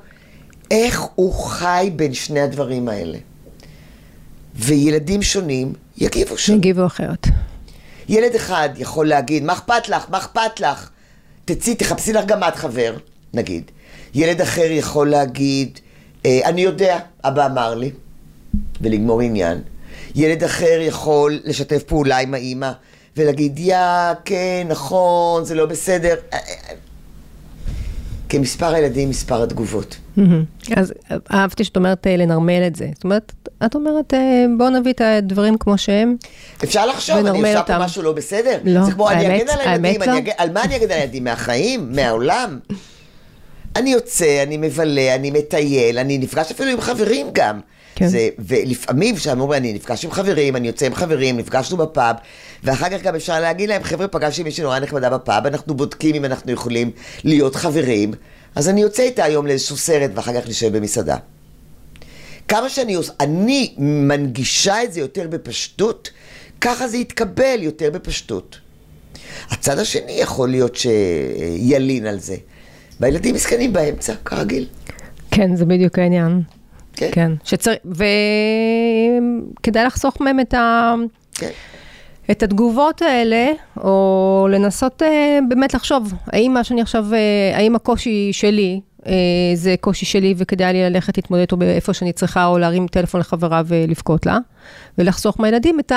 איך 0.72 1.01
הוא 1.15 1.34
חי 1.34 1.91
בין 1.96 2.13
שני 2.13 2.39
הדברים 2.39 2.89
האלה. 2.89 3.17
וילדים 4.55 5.22
שונים 5.22 5.74
יגיבו 5.98 6.38
שם. 6.38 6.55
יגיבו 6.55 6.86
אחרת. 6.86 7.27
ילד 8.10 8.36
אחד 8.36 8.69
יכול 8.77 9.07
להגיד, 9.07 9.43
מה 9.43 9.53
אכפת 9.53 9.89
לך? 9.89 10.05
מה 10.10 10.17
אכפת 10.17 10.60
לך? 10.60 10.89
תצאי, 11.46 11.75
תחפשי 11.75 12.13
לך 12.13 12.25
גם 12.25 12.43
את 12.43 12.55
חבר, 12.55 12.96
נגיד. 13.34 13.72
ילד 14.16 14.42
אחר 14.42 14.66
יכול 14.72 15.10
להגיד, 15.10 15.80
אה, 16.26 16.40
אני 16.46 16.62
יודע, 16.62 17.00
אבא 17.24 17.46
אמר 17.46 17.76
לי, 17.76 17.92
ולגמור 18.82 19.22
עניין. 19.22 19.62
ילד 20.16 20.44
אחר 20.44 20.78
יכול 20.82 21.40
לשתף 21.44 21.84
פעולה 21.84 22.18
עם 22.18 22.34
האימא 22.34 22.72
ולהגיד, 23.18 23.60
יא, 23.60 23.78
כן, 24.26 24.68
נכון, 24.70 25.46
זה 25.46 25.56
לא 25.56 25.66
בסדר. 25.66 26.16
אה, 26.34 26.38
אה, 26.38 26.74
כמספר 28.30 28.74
הילדים, 28.74 29.10
מספר 29.10 29.44
התגובות. 29.44 29.98
מהמם. 30.18 30.44
אז 30.76 30.94
אהבתי 31.34 31.64
שאת 31.64 31.76
אומרת 31.78 32.08
לנרמל 32.10 32.64
את 32.68 32.76
זה. 32.76 32.90
זאת 32.96 33.04
אומרת, 33.04 33.32
את 33.66 33.76
אומרת, 33.76 34.14
בואו 34.58 34.70
נביא 34.70 34.92
את 34.94 35.02
הדברים 35.02 35.58
כמו 35.58 35.78
שהם. 35.78 36.16
אפשר 36.64 36.86
לחשוב, 36.86 37.16
אני 37.26 37.40
עושה. 37.40 37.64
פה 37.64 37.78
משהו 37.80 38.02
לא 38.04 38.12
בסדר? 38.12 38.58
לא, 38.66 38.80
האמת- 39.10 39.50
האמת 39.66 39.98
לא. 40.08 40.14
על 40.38 40.52
מה 40.52 40.64
אני 40.64 40.76
אגן 40.76 40.86
על 40.86 41.00
הילדים? 41.00 41.24
מהחיים? 41.24 41.92
מהעולם? 41.96 42.60
אני 43.76 43.90
יוצא, 43.90 44.44
אני 44.44 44.58
מבלה, 44.58 45.16
אני 45.16 45.32
מטייל, 45.32 46.00
אני 46.00 46.18
נפגש 46.18 46.52
אפילו 46.52 46.72
עם 46.72 46.82
חברים 46.82 47.28
גם. 47.34 47.60
כן. 47.96 48.08
זה, 48.08 48.30
ולפעמים 48.40 49.16
כשאמרו, 49.16 49.44
אומרים, 49.44 49.64
אני 49.64 49.74
נפגש 49.74 50.06
עם 50.06 50.12
חברים, 50.12 50.56
אני 50.56 50.68
יוצא 50.68 50.86
עם 50.86 50.96
חברים, 50.96 51.38
נפגשנו 51.38 51.78
בפאב, 51.78 52.16
ואחר 52.64 52.90
כך 52.90 53.02
גם 53.02 53.16
אפשר 53.16 53.40
להגיד 53.40 53.70
להם, 53.70 53.84
חבר'ה, 53.84 54.08
פגשתי 54.08 54.44
מישהי 54.44 54.64
נורא 54.64 54.80
נחמדה 54.80 55.10
בפאב, 55.10 55.46
אנחנו 55.46 55.74
בודקים 55.74 56.16
אם 56.16 56.26
אנחנו 56.26 56.52
יכולים 56.52 56.92
להיות 57.24 57.56
חברים, 57.56 58.14
אז 58.56 58.70
אני 58.70 58.82
יוצא 58.82 59.04
איתה 59.04 59.24
היום 59.24 59.48
לאיזשהו 59.48 59.78
סרט, 59.78 60.12
ואחר 60.14 60.42
כך 60.42 60.48
נשב 60.48 60.78
במסעדה. 60.78 61.18
כמה 62.48 62.70
שאני 62.70 62.94
עוש... 62.94 63.10
אני 63.20 63.74
מנגישה 63.78 64.84
את 64.84 64.94
זה 64.94 65.00
יותר 65.00 65.28
בפשטות, 65.28 66.10
ככה 66.62 66.88
זה 66.88 66.98
יתקבל 66.98 67.58
יותר 67.60 67.90
בפשטות. 67.92 68.60
הצד 69.50 69.80
השני 69.80 70.12
יכול 70.12 70.50
להיות 70.50 70.76
שילין 70.76 72.06
על 72.06 72.20
זה. 72.20 72.36
והילדים 73.00 73.36
מסכנים 73.36 73.74
באמצע, 73.74 74.13
כרגיל. 74.25 74.66
כן, 75.32 75.56
זה 75.56 75.66
בדיוק 75.66 76.00
העניין. 76.00 76.42
כן. 76.94 77.10
כן. 77.12 77.32
שצריך, 77.44 77.77
וכדאי 79.62 79.86
לחסוך 79.86 80.22
מהם 80.22 80.39
את 80.39 80.54
ה... 80.54 80.94
כן. 81.34 81.50
את 82.32 82.44
התגובות 82.44 83.01
האלה, 83.01 83.51
או 83.77 84.48
לנסות 84.51 85.01
אה, 85.01 85.39
באמת 85.50 85.74
לחשוב, 85.74 86.13
האם 86.27 86.54
מה 86.54 86.63
שאני 86.63 86.82
עכשיו, 86.82 87.06
אה, 87.13 87.58
האם 87.58 87.75
הקושי 87.75 88.30
שלי, 88.34 88.82
אה, 89.08 89.13
זה 89.56 89.75
קושי 89.80 90.06
שלי 90.06 90.34
וכדאי 90.38 90.74
לי 90.74 90.89
ללכת 90.89 91.18
להתמודד 91.18 91.42
איתו 91.42 91.58
באיפה 91.58 91.94
שאני 91.94 92.13
צריכה, 92.13 92.46
או 92.46 92.58
להרים 92.58 92.88
טלפון 92.88 93.22
לחברה 93.22 93.62
ולבכות 93.66 94.25
לה, 94.25 94.38
ולחסוך 94.98 95.39
מהילדים 95.39 95.80
את. 95.80 95.92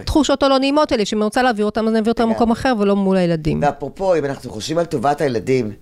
התחושות 0.00 0.42
הלא 0.42 0.58
נעימות 0.58 0.92
האלה, 0.92 1.04
שאם 1.04 1.18
אני 1.18 1.24
רוצה 1.24 1.42
להעביר 1.42 1.66
אותם, 1.66 1.84
אז 1.84 1.88
אני 1.88 1.98
אעביר 1.98 2.12
אותם. 2.12 2.28
למקום 2.28 2.50
אחר 2.50 2.74
ולא 2.78 2.96
מול 2.96 3.16
הילדים. 3.16 3.62
ואפרופו, 3.62 4.16
אם 4.16 4.24
אנחנו 4.24 4.50
חושבים 4.50 4.78
על 4.78 4.84
טובת 4.84 5.20
הילדים, 5.20 5.72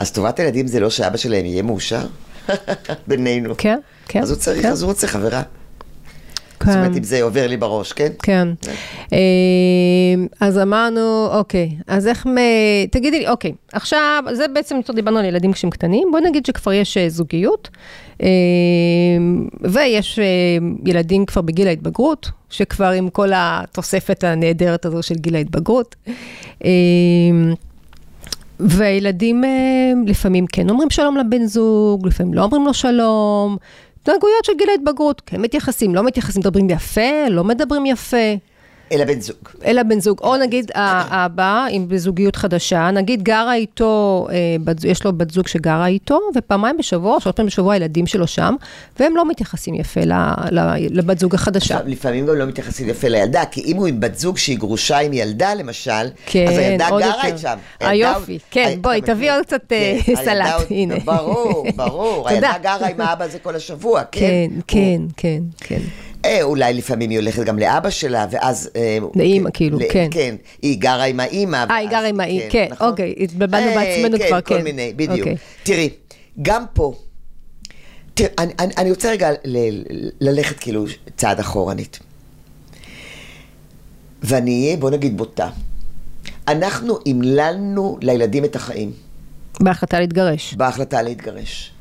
אז 0.00 0.12
טובת 0.12 0.38
הילדים 0.38 0.66
זה 0.66 0.80
לא 0.80 0.90
שאבא 0.90 1.16
שלהם 1.16 1.44
יהיה 1.46 1.62
מאושר? 1.62 2.06
בינינו. 3.08 3.54
כן, 3.58 3.78
כן. 4.08 4.22
אז 4.22 4.30
הוא 4.30 4.38
צריך, 4.38 4.62
כן. 4.62 4.68
אז 4.68 4.82
הוא 4.82 4.88
רוצה 4.88 5.06
חברה. 5.06 5.42
זאת 6.60 6.68
כן. 6.68 6.78
אומרת, 6.78 6.96
אם 6.96 7.02
זה 7.02 7.22
עובר 7.22 7.46
לי 7.46 7.56
בראש, 7.56 7.92
כן? 7.92 8.12
כן. 8.22 8.48
אה, 9.12 9.18
אז 10.40 10.58
אמרנו, 10.58 11.26
אוקיי, 11.32 11.70
אז 11.86 12.06
איך, 12.06 12.26
מ... 12.26 12.36
תגידי 12.90 13.18
לי, 13.18 13.28
אוקיי, 13.28 13.52
עכשיו, 13.72 14.24
זה 14.32 14.48
בעצם, 14.48 14.76
יותר 14.76 14.92
דיברנו 14.92 15.18
על 15.18 15.24
ילדים 15.24 15.52
כשהם 15.52 15.70
קטנים, 15.70 16.08
בואי 16.10 16.22
נגיד 16.22 16.46
שכבר 16.46 16.72
יש 16.72 16.96
אה, 16.96 17.08
זוגיות, 17.08 17.68
אה, 18.22 18.28
ויש 19.60 20.18
ילדים 20.86 21.26
כבר 21.26 21.42
בגיל 21.42 21.68
ההתבגרות, 21.68 22.30
שכבר 22.50 22.90
עם 22.90 23.10
כל 23.10 23.30
התוספת 23.34 24.24
הנהדרת 24.24 24.86
הזו 24.86 25.02
של 25.02 25.14
גיל 25.14 25.36
ההתבגרות. 25.36 25.96
והילדים 28.60 29.44
אה, 29.44 29.92
לפעמים 30.06 30.46
כן 30.46 30.70
אומרים 30.70 30.90
שלום 30.90 31.16
לבן 31.16 31.46
זוג, 31.46 32.06
לפעמים 32.06 32.34
לא 32.34 32.42
אומרים 32.42 32.64
לו 32.64 32.74
שלום. 32.74 33.56
התנהגויות 34.02 34.44
של 34.44 34.52
גיל 34.58 34.68
ההתבגרות, 34.70 35.22
כן 35.26 35.40
מתייחסים, 35.40 35.94
לא 35.94 36.02
מתייחסים, 36.02 36.40
מדברים 36.40 36.70
יפה, 36.70 37.28
לא 37.30 37.44
מדברים 37.44 37.86
יפה. 37.86 38.34
אלא 38.92 39.04
בן 39.04 39.20
זוג. 39.20 39.36
אלא 39.64 39.82
בן 39.82 40.00
זוג, 40.00 40.18
או 40.22 40.36
נגיד 40.36 40.70
האבא, 40.74 41.66
אם 41.70 41.84
בזוגיות 41.88 42.36
חדשה, 42.36 42.90
נגיד 42.90 43.22
גרה 43.22 43.54
איתו, 43.54 44.26
אה, 44.30 44.36
יש 44.90 45.04
לו 45.04 45.12
בת 45.12 45.30
זוג 45.30 45.46
שגרה 45.48 45.86
איתו, 45.86 46.18
ופעמיים 46.36 46.76
בשבוע, 46.76 47.20
שלוש 47.20 47.34
פעמים 47.34 47.46
בשבוע 47.46 47.74
הילדים 47.74 48.06
שלו 48.06 48.26
שם, 48.26 48.54
והם 49.00 49.16
לא 49.16 49.28
מתייחסים 49.28 49.74
יפה 49.74 50.00
לבת 50.90 51.18
זוג 51.18 51.34
החדשה. 51.34 51.74
עכשיו, 51.74 51.88
לפעמים 51.92 52.26
גם 52.26 52.34
לא 52.36 52.46
מתייחסים 52.46 52.88
יפה 52.88 53.08
לילדה, 53.08 53.42
כי 53.50 53.60
אם 53.66 53.76
הוא 53.76 53.86
עם 53.86 54.00
בת 54.00 54.18
זוג 54.18 54.38
שהיא 54.38 54.58
גרושה 54.58 54.98
עם 54.98 55.12
ילדה, 55.12 55.54
למשל, 55.54 55.90
כן, 56.26 56.46
אז 56.48 56.58
הילדה 56.58 56.88
גרה 56.90 57.00
יותר. 57.28 57.36
שם. 57.36 57.56
היופי, 57.80 58.32
ילדה- 58.32 58.44
כן, 58.50 58.66
הי- 58.68 58.76
בואי, 58.76 59.00
מבין? 59.08 59.32
עוד 59.34 59.46
קצת, 59.46 59.72
אה, 59.72 59.96
כן, 60.06 60.14
סלט, 60.16 60.46
הנה. 60.70 60.94
ברור, 61.04 61.66
ברור. 61.76 62.10
הילדה 62.28 62.52
גרה 62.62 62.88
עם 62.88 63.00
האבא 63.00 63.24
הזה 63.24 63.38
כל 63.38 63.56
השבוע, 63.56 64.02
כן. 64.12 64.20
כן, 64.20 64.50
כן, 64.66 65.02
כן, 65.16 65.42
כן. 65.58 65.80
אה, 66.24 66.42
אולי 66.42 66.74
לפעמים 66.74 67.10
היא 67.10 67.18
הולכת 67.18 67.44
גם 67.44 67.58
לאבא 67.58 67.90
שלה, 67.90 68.26
ואז... 68.30 68.70
אה, 68.76 68.98
לאמא, 69.16 69.50
כאילו, 69.52 69.78
ל- 69.78 69.82
כן. 69.92 70.08
כן, 70.10 70.36
היא 70.62 70.78
גרה 70.80 71.04
עם 71.04 71.20
האימא. 71.20 71.64
אה, 71.70 71.76
היא 71.76 71.88
גרה 71.88 72.06
עם 72.06 72.20
האמא, 72.20 72.50
כן, 72.50 72.68
אוקיי, 72.80 73.14
התבלבלנו 73.20 73.66
אה, 73.70 73.74
בעצמנו 73.74 74.18
כבר, 74.28 74.40
כל 74.40 74.58
כן. 74.58 74.64
מיני, 74.64 74.92
בדיוק. 74.96 75.18
אוקיי. 75.18 75.36
תראי, 75.62 75.88
גם 76.42 76.64
פה, 76.72 76.92
תראה, 78.14 78.28
אני, 78.38 78.52
אני, 78.58 78.72
אני 78.78 78.90
רוצה 78.90 79.10
רגע 79.10 79.30
ל, 79.32 79.36
ל- 79.44 80.08
ללכת 80.20 80.58
כאילו 80.60 80.84
צעד 81.16 81.40
אחורנית. 81.40 81.98
ואני 84.22 84.64
אהיה, 84.64 84.76
בוא 84.76 84.90
נגיד, 84.90 85.16
בוטה. 85.16 85.48
אנחנו 86.48 86.98
המללנו 87.06 87.98
לילדים 88.02 88.44
את 88.44 88.56
החיים. 88.56 88.92
בהחלטה 89.60 90.00
להתגרש. 90.00 90.54
בהחלטה 90.54 91.02
להתגרש. 91.02 91.72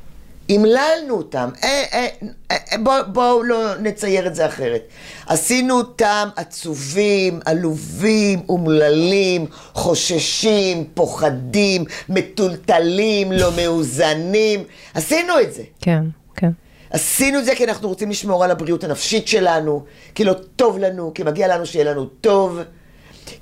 המללנו 0.50 1.18
אותם, 1.18 1.50
אה, 1.64 1.84
אה, 1.94 2.08
אה, 2.52 2.78
בואו 2.80 3.04
בוא 3.08 3.46
לא 3.46 3.76
נצייר 3.80 4.28
את 4.28 4.36
זה 4.36 4.46
אחרת. 4.46 4.82
עשינו 5.28 5.78
אותם 5.78 6.30
עצובים, 6.36 7.40
עלובים, 7.46 8.40
אומללים, 8.50 9.46
חוששים, 9.74 10.84
פוחדים, 10.94 11.84
מטולטלים, 12.10 13.32
לא 13.32 13.52
מאוזנים. 13.56 14.64
עשינו 14.94 15.40
את 15.42 15.54
זה. 15.54 15.64
כן, 15.82 16.04
כן. 16.36 16.52
עשינו 16.90 17.40
את 17.40 17.46
זה 17.46 17.56
כי 17.56 17.64
אנחנו 17.66 17.88
רוצים 17.90 18.10
לשמור 18.10 18.44
על 18.44 18.52
הבריאות 18.52 18.84
הנפשית 18.84 19.28
שלנו, 19.28 19.84
כי 20.16 20.24
לא 20.24 20.34
טוב 20.56 20.78
לנו, 20.78 21.12
כי 21.14 21.24
מגיע 21.24 21.48
לנו 21.48 21.66
שיהיה 21.66 21.86
לנו 21.86 22.06
טוב, 22.06 22.60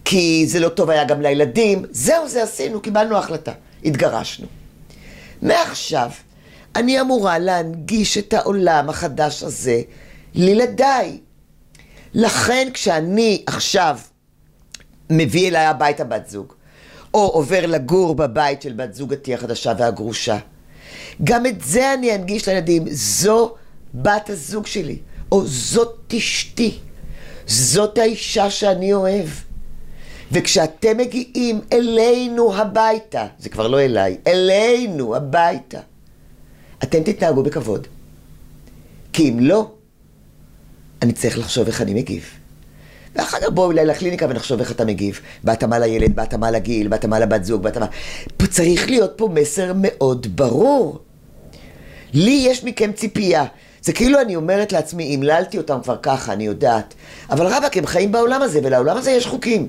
כי 0.06 0.46
זה 0.48 0.60
לא 0.60 0.70
טוב 0.70 0.90
היה 0.90 1.04
גם 1.04 1.22
לילדים. 1.22 1.86
זהו, 1.92 2.28
זה 2.28 2.44
עשינו, 2.44 2.82
קיבלנו 2.82 3.18
החלטה, 3.18 3.52
התגרשנו. 3.86 4.48
מעכשיו, 5.42 6.10
אני 6.78 7.02
אמורה 7.02 7.40
להנגיש 7.40 8.18
את 8.18 8.34
העולם 8.34 8.90
החדש 8.90 9.44
הזה 9.44 9.82
לילדיי. 10.36 11.18
לכן 12.14 12.68
כשאני 12.74 13.44
עכשיו 13.48 14.00
מביא 15.10 15.48
אליי 15.50 15.66
הביתה 15.66 16.04
בת 16.04 16.30
זוג, 16.30 16.54
או 17.14 17.28
עובר 17.28 17.66
לגור 17.66 18.16
בבית 18.16 18.62
של 18.62 18.74
בת 18.74 18.94
זוגתי 18.94 19.34
החדשה 19.34 19.74
והגרושה, 19.78 20.38
גם 21.24 21.46
את 21.46 21.62
זה 21.62 21.94
אני 21.94 22.16
אנגיש 22.16 22.48
לילדים. 22.48 22.84
זו 22.90 23.56
בת 23.94 24.30
הזוג 24.30 24.68
שלי, 24.68 25.00
או 25.32 25.48
זאת 25.48 26.14
אשתי. 26.18 26.80
זאת 27.48 27.98
האישה 27.98 28.50
שאני 28.50 28.94
אוהב. 28.94 29.28
וכשאתם 30.32 30.98
מגיעים 30.98 31.62
אלינו 31.74 32.56
הביתה, 32.56 33.28
זה 33.40 33.50
כבר 33.50 33.68
לא 33.68 33.82
אליי, 33.82 34.18
אלינו 34.28 35.16
הביתה, 35.16 35.80
אתם 36.84 37.04
תתנהגו 37.04 37.44
בכבוד. 37.44 37.88
כי 39.14 39.30
אם 39.30 39.40
לא, 39.40 39.72
אני 41.02 41.14
צריך 41.14 41.38
לחשוב 41.38 41.68
איך 41.68 41.82
אני 41.82 41.94
מגיב. 41.94 42.26
ואחר 43.16 43.38
כך 43.42 43.50
בואו 43.50 43.66
אולי 43.66 43.86
לקליניקה 43.86 44.26
ונחשוב 44.30 44.60
איך 44.60 44.72
אתה 44.72 44.86
מגיב. 44.86 45.20
בהתאמה 45.44 45.80
לילד, 45.80 46.16
בהתאמה 46.16 46.52
לגיל, 46.52 46.88
בהתאמה 46.88 47.20
לבת 47.20 47.44
זוג, 47.44 47.64
בהתאמה... 47.64 47.86
צריך 48.50 48.90
להיות 48.90 49.14
פה 49.16 49.30
מסר 49.34 49.72
מאוד 49.76 50.28
ברור. 50.38 51.00
לי 52.14 52.46
יש 52.50 52.64
מכם 52.64 52.92
ציפייה. 52.92 53.46
זה 53.82 53.94
כאילו 53.94 54.22
אני 54.22 54.36
אומרת 54.36 54.72
לעצמי, 54.72 55.14
המללתי 55.14 55.58
אותם 55.58 55.80
כבר 55.84 55.98
ככה, 56.02 56.34
אני 56.34 56.46
יודעת. 56.46 56.94
אבל 57.30 57.46
רבאק, 57.48 57.78
הם 57.78 57.86
חיים 57.86 58.12
בעולם 58.12 58.42
הזה, 58.42 58.60
ולעולם 58.64 58.98
הזה 58.98 59.12
יש 59.12 59.26
חוקים. 59.26 59.68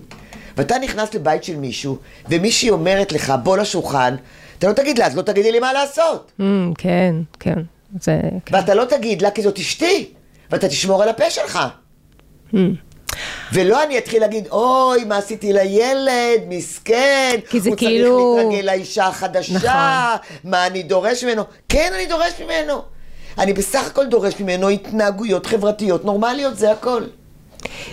ואתה 0.59 0.79
נכנס 0.79 1.15
לבית 1.15 1.45
של 1.45 1.57
מישהו, 1.57 1.97
ומישהי 2.29 2.71
אומרת 2.71 3.13
לך, 3.13 3.33
בוא 3.43 3.57
לשולחן, 3.57 4.15
אתה 4.59 4.69
לא 4.69 4.73
תגיד 4.73 4.99
לה, 4.99 5.07
אז 5.07 5.17
לא 5.17 5.23
תגידי 5.23 5.53
לי 5.53 5.61
מה 5.61 5.73
לעשות. 5.73 6.33
Mm, 6.41 6.43
כן, 6.79 7.15
כן. 7.41 7.59
זה... 8.01 8.21
כן. 8.47 8.57
ואתה 8.57 8.75
לא 8.75 8.85
תגיד 8.85 9.23
לה, 9.23 9.31
כי 9.31 9.43
זאת 9.43 9.59
אשתי, 9.59 10.09
ואתה 10.51 10.69
תשמור 10.69 11.03
על 11.03 11.09
הפה 11.09 11.31
שלך. 11.31 11.59
Mm. 12.55 12.57
ולא 13.53 13.83
אני 13.83 13.99
אתחיל 13.99 14.21
להגיד, 14.21 14.49
אוי, 14.49 15.05
מה 15.05 15.17
עשיתי 15.19 15.53
לילד, 15.53 16.43
מסכן, 16.49 17.37
כי 17.51 17.61
זה 17.61 17.69
הוא 17.69 17.77
כאילו- 17.77 18.35
צריך 18.37 18.47
להתרגל 18.47 18.67
לאישה 18.67 19.07
החדשה, 19.07 19.55
נכון. 19.55 19.71
מה 20.45 20.67
אני 20.67 20.83
דורש 20.83 21.25
ממנו? 21.25 21.43
כן, 21.69 21.93
אני 21.95 22.07
דורש 22.07 22.33
ממנו. 22.45 22.83
אני 23.39 23.53
בסך 23.53 23.87
הכל 23.87 24.07
דורש 24.07 24.41
ממנו 24.41 24.69
התנהגויות 24.69 25.47
חברתיות 25.47 26.05
נורמליות, 26.05 26.57
זה 26.59 26.73
הכל. 26.73 27.03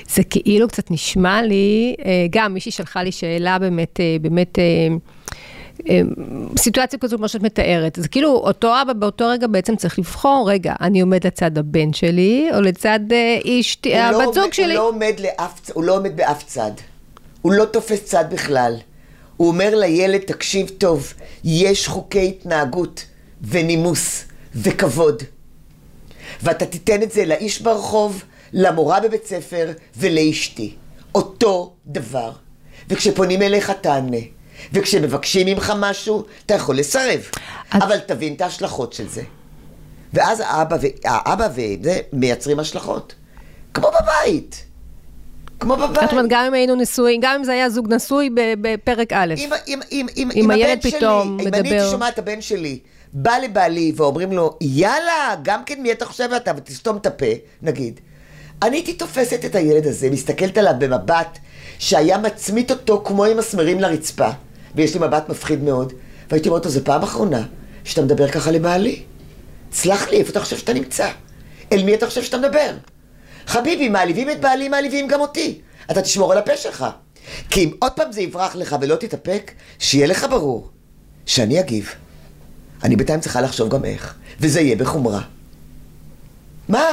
זה 0.10 0.24
כאילו 0.24 0.67
קצת 0.67 0.91
נשמע 0.91 1.41
לי, 1.41 1.95
אה, 2.05 2.25
גם 2.29 2.53
מישהי 2.53 2.72
שלחה 2.72 3.03
לי 3.03 3.12
שאלה 3.12 3.60
באמת, 3.60 4.00
אה, 4.00 4.17
באמת, 4.22 4.60
אה, 4.60 6.01
סיטואציה 6.57 7.00
כזו 7.00 7.17
כמו 7.17 7.27
שאת 7.27 7.41
מתארת, 7.41 7.98
זה 8.01 8.07
כאילו 8.07 8.29
אותו 8.31 8.74
אבא 8.81 8.93
באותו 8.93 9.27
רגע 9.27 9.48
בעצם 9.48 9.75
צריך 9.75 10.00
לבחור, 10.00 10.50
רגע, 10.51 10.74
אני 10.81 11.01
עומד 11.01 11.27
לצד 11.27 11.57
הבן 11.57 11.93
שלי, 11.93 12.50
או 12.55 12.62
לצד 12.62 13.00
הוא 13.10 13.93
לא 13.93 13.98
הבת 14.00 14.24
עומד- 14.25 14.34
זוג 14.34 14.53
שלי. 14.53 14.65
הוא 14.65 14.74
לא, 14.74 14.88
עומד 14.89 15.13
לאף, 15.19 15.69
הוא 15.74 15.84
לא 15.84 15.98
עומד 15.98 16.17
באף 16.17 16.43
צד. 16.43 16.72
הוא 17.41 17.51
לא 17.53 17.65
תופס 17.65 18.03
צד 18.03 18.25
בכלל. 18.31 18.75
הוא 19.38 19.48
אומר 19.48 19.75
לילד, 19.75 20.22
תקשיב 20.22 20.69
טוב, 20.77 21.13
יש 21.43 21.88
חוקי 21.88 22.27
התנהגות 22.27 23.05
ונימוס 23.41 24.25
וכבוד. 24.55 25.24
ואתה 26.43 26.65
תיתן 26.65 27.03
את 27.03 27.12
זה 27.12 27.25
לאיש 27.25 27.62
ברחוב, 27.62 28.24
למורה 28.55 29.00
בבית 29.00 29.25
ספר 29.25 29.71
ולאשתי. 29.97 30.75
אותו 31.15 31.74
דבר. 31.88 32.31
וכשפונים 32.89 33.41
אליך 33.41 33.69
תענה. 33.81 34.17
וכשמבקשים 34.74 35.47
ממך 35.47 35.74
משהו, 35.79 36.24
אתה 36.45 36.53
יכול 36.53 36.77
לסרב. 36.77 37.19
את- 37.69 37.75
אבל 37.75 37.97
תבין 38.00 38.33
את 38.33 38.41
ההשלכות 38.41 38.93
של 38.93 39.07
זה. 39.07 39.21
ואז 40.13 40.39
האבא, 40.45 40.77
ו... 40.81 40.85
האבא 41.05 41.47
וזה 41.55 42.00
מייצרים 42.13 42.59
השלכות. 42.59 43.15
כמו 43.74 43.88
בבית. 44.01 44.63
כמו 45.59 45.75
בבית. 45.75 46.01
זאת 46.01 46.12
אומרת, 46.12 46.25
גם 46.29 46.45
אם 46.47 46.53
היינו 46.53 46.75
נשואים, 46.75 47.21
גם 47.24 47.35
אם 47.35 47.43
זה 47.43 47.51
היה 47.51 47.69
זוג 47.69 47.93
נשוי 47.93 48.29
בפרק 48.62 49.13
א', 49.13 49.33
אם, 49.38 49.50
אם, 49.67 49.79
אם, 49.91 50.07
אם, 50.17 50.29
אם 50.35 50.51
הילד 50.51 50.79
פתאום 50.81 51.38
שלי, 51.39 51.47
אם 51.47 51.53
אני 51.53 51.62
מדבר- 51.62 51.75
הייתי 51.75 51.91
שומעת 51.91 52.13
את 52.13 52.19
הבן 52.19 52.41
שלי, 52.41 52.79
בא 53.13 53.38
לבעלי 53.38 53.93
ואומרים 53.95 54.31
לו, 54.31 54.57
יאללה, 54.62 55.35
גם 55.43 55.63
כן 55.65 55.81
מי 55.81 55.91
אתה 55.91 56.05
חושב 56.05 56.29
אתה, 56.35 56.51
ותסתום 56.57 56.98
את 56.98 57.05
הפה, 57.05 57.25
נגיד. 57.61 58.00
אני 58.61 58.77
הייתי 58.77 58.94
תופסת 58.94 59.46
את 59.46 59.55
הילד 59.55 59.87
הזה, 59.87 60.09
מסתכלת 60.09 60.57
עליו 60.57 60.74
במבט 60.79 61.39
שהיה 61.79 62.18
מצמית 62.18 62.72
אותו 62.72 63.01
כמו 63.05 63.25
עם 63.25 63.37
מסמרים 63.37 63.79
לרצפה, 63.79 64.29
ויש 64.75 64.94
לי 64.94 65.00
מבט 65.07 65.29
מפחיד 65.29 65.63
מאוד, 65.63 65.94
והייתי 66.29 66.50
אומרת 66.50 66.65
לו, 66.65 66.72
זו 66.72 66.79
פעם 66.83 67.03
אחרונה 67.03 67.44
שאתה 67.83 68.01
מדבר 68.01 68.27
ככה 68.27 68.51
לבעלי. 68.51 69.03
סלח 69.72 70.09
לי, 70.09 70.18
איפה 70.18 70.31
אתה 70.31 70.39
חושב 70.39 70.57
שאתה 70.57 70.74
נמצא? 70.74 71.09
אל 71.72 71.83
מי 71.83 71.94
אתה 71.94 72.07
חושב 72.07 72.24
שאתה 72.24 72.37
מדבר? 72.37 72.72
חביבי, 73.48 73.89
מעליבים 73.89 74.29
את 74.29 74.41
בעלי, 74.41 74.70
מעליבים 74.70 75.07
גם 75.07 75.22
אותי. 75.22 75.61
אתה 75.91 76.01
תשמור 76.01 76.31
על 76.31 76.37
הפה 76.37 76.57
שלך. 76.57 76.85
כי 77.50 77.63
אם 77.63 77.72
עוד 77.79 77.91
פעם 77.91 78.11
זה 78.11 78.22
יברח 78.22 78.55
לך 78.55 78.75
ולא 78.81 78.96
תתאפק, 78.96 79.51
שיהיה 79.79 80.07
לך 80.07 80.25
ברור 80.29 80.70
שאני 81.25 81.59
אגיב. 81.59 81.89
אני 82.83 82.96
בינתיים 82.96 83.20
צריכה 83.20 83.41
לחשוב 83.41 83.70
גם 83.70 83.85
איך, 83.85 84.15
וזה 84.39 84.61
יהיה 84.61 84.75
בחומרה. 84.75 85.22
מה? 86.70 86.85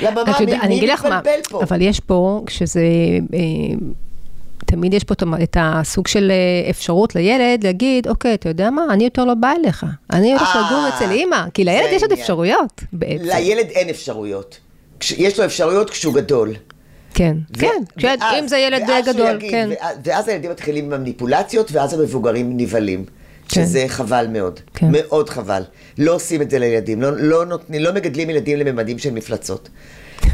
למה 0.00 0.24
מה? 0.24 0.36
מי, 0.46 0.52
אני 0.54 0.68
מי 0.68 0.78
אגיד 0.78 0.88
לך 0.90 1.04
מה, 1.06 1.18
מתבלבל 1.18 1.40
פה? 1.50 1.62
אבל 1.62 1.82
יש 1.82 2.00
פה, 2.00 2.42
כשזה, 2.46 2.80
אה, 3.34 3.38
תמיד 4.66 4.94
יש 4.94 5.04
פה 5.04 5.14
את 5.42 5.56
הסוג 5.60 6.06
של 6.06 6.30
אה, 6.30 6.70
אפשרות 6.70 7.14
לילד 7.14 7.64
להגיד, 7.64 8.08
אוקיי, 8.08 8.34
אתה 8.34 8.48
יודע 8.48 8.70
מה, 8.70 8.82
אני 8.90 9.04
יותר 9.04 9.24
לא 9.24 9.34
באה 9.34 9.52
אליך, 9.56 9.86
אני 10.12 10.30
הולך 10.32 10.56
אה, 10.56 10.62
לגור 10.66 10.88
אצל 10.88 11.10
אימא, 11.10 11.44
כי 11.54 11.64
לילד 11.64 11.88
יש 11.92 12.02
עוד. 12.02 12.12
אפשרויות 12.12 12.82
בעצם. 12.92 13.24
לילד 13.24 13.66
אין 13.68 13.88
אפשרויות. 13.88 14.58
יש 15.16 15.38
לו 15.38 15.44
אפשרויות 15.44 15.90
כשהוא 15.90 16.14
גדול. 16.14 16.54
כן, 17.14 17.36
ו- 17.56 17.60
כן, 17.60 17.68
כשאת- 17.98 18.18
ואז- 18.20 18.38
אם 18.42 18.48
זה 18.48 18.58
ילד 18.58 18.82
ואז 18.88 19.08
גדול, 19.08 19.30
יגיד, 19.34 19.50
כן. 19.50 19.68
ואז- 19.80 19.96
ואז 20.04 20.28
הילדים 20.28 20.50
מתחילים 20.50 20.84
עם 20.84 20.92
המניפולציות, 20.92 21.72
ואז 21.72 21.94
המבוגרים 22.00 22.56
נבהלים. 22.56 23.04
כן. 23.54 23.66
שזה 23.66 23.84
חבל 23.88 24.26
מאוד. 24.32 24.60
כן. 24.74 24.86
מאוד 24.90 25.30
חבל. 25.30 25.62
לא 25.98 26.14
עושים 26.14 26.42
את 26.42 26.50
זה 26.50 26.58
לילדים. 26.58 27.02
לא, 27.02 27.16
לא, 27.16 27.46
נותנים, 27.46 27.82
לא 27.82 27.92
מגדלים 27.92 28.30
ילדים 28.30 28.58
לממדים 28.58 28.98
של 28.98 29.10
מפלצות. 29.10 29.68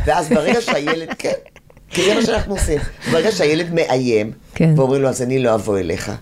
ואז 0.04 0.28
ברגע 0.28 0.60
שהילד, 0.60 1.08
כן, 1.18 1.32
כי 1.90 2.04
זה 2.04 2.14
מה 2.14 2.22
שאנחנו 2.22 2.54
עושים. 2.54 2.78
ברגע 3.12 3.32
שהילד 3.32 3.74
מאיים, 3.74 4.32
כן. 4.54 4.74
ואומרים 4.76 5.02
לו, 5.02 5.08
אז 5.08 5.22
אני 5.22 5.38
לא 5.38 5.54
אבוא 5.54 5.78
אליך. 5.78 6.12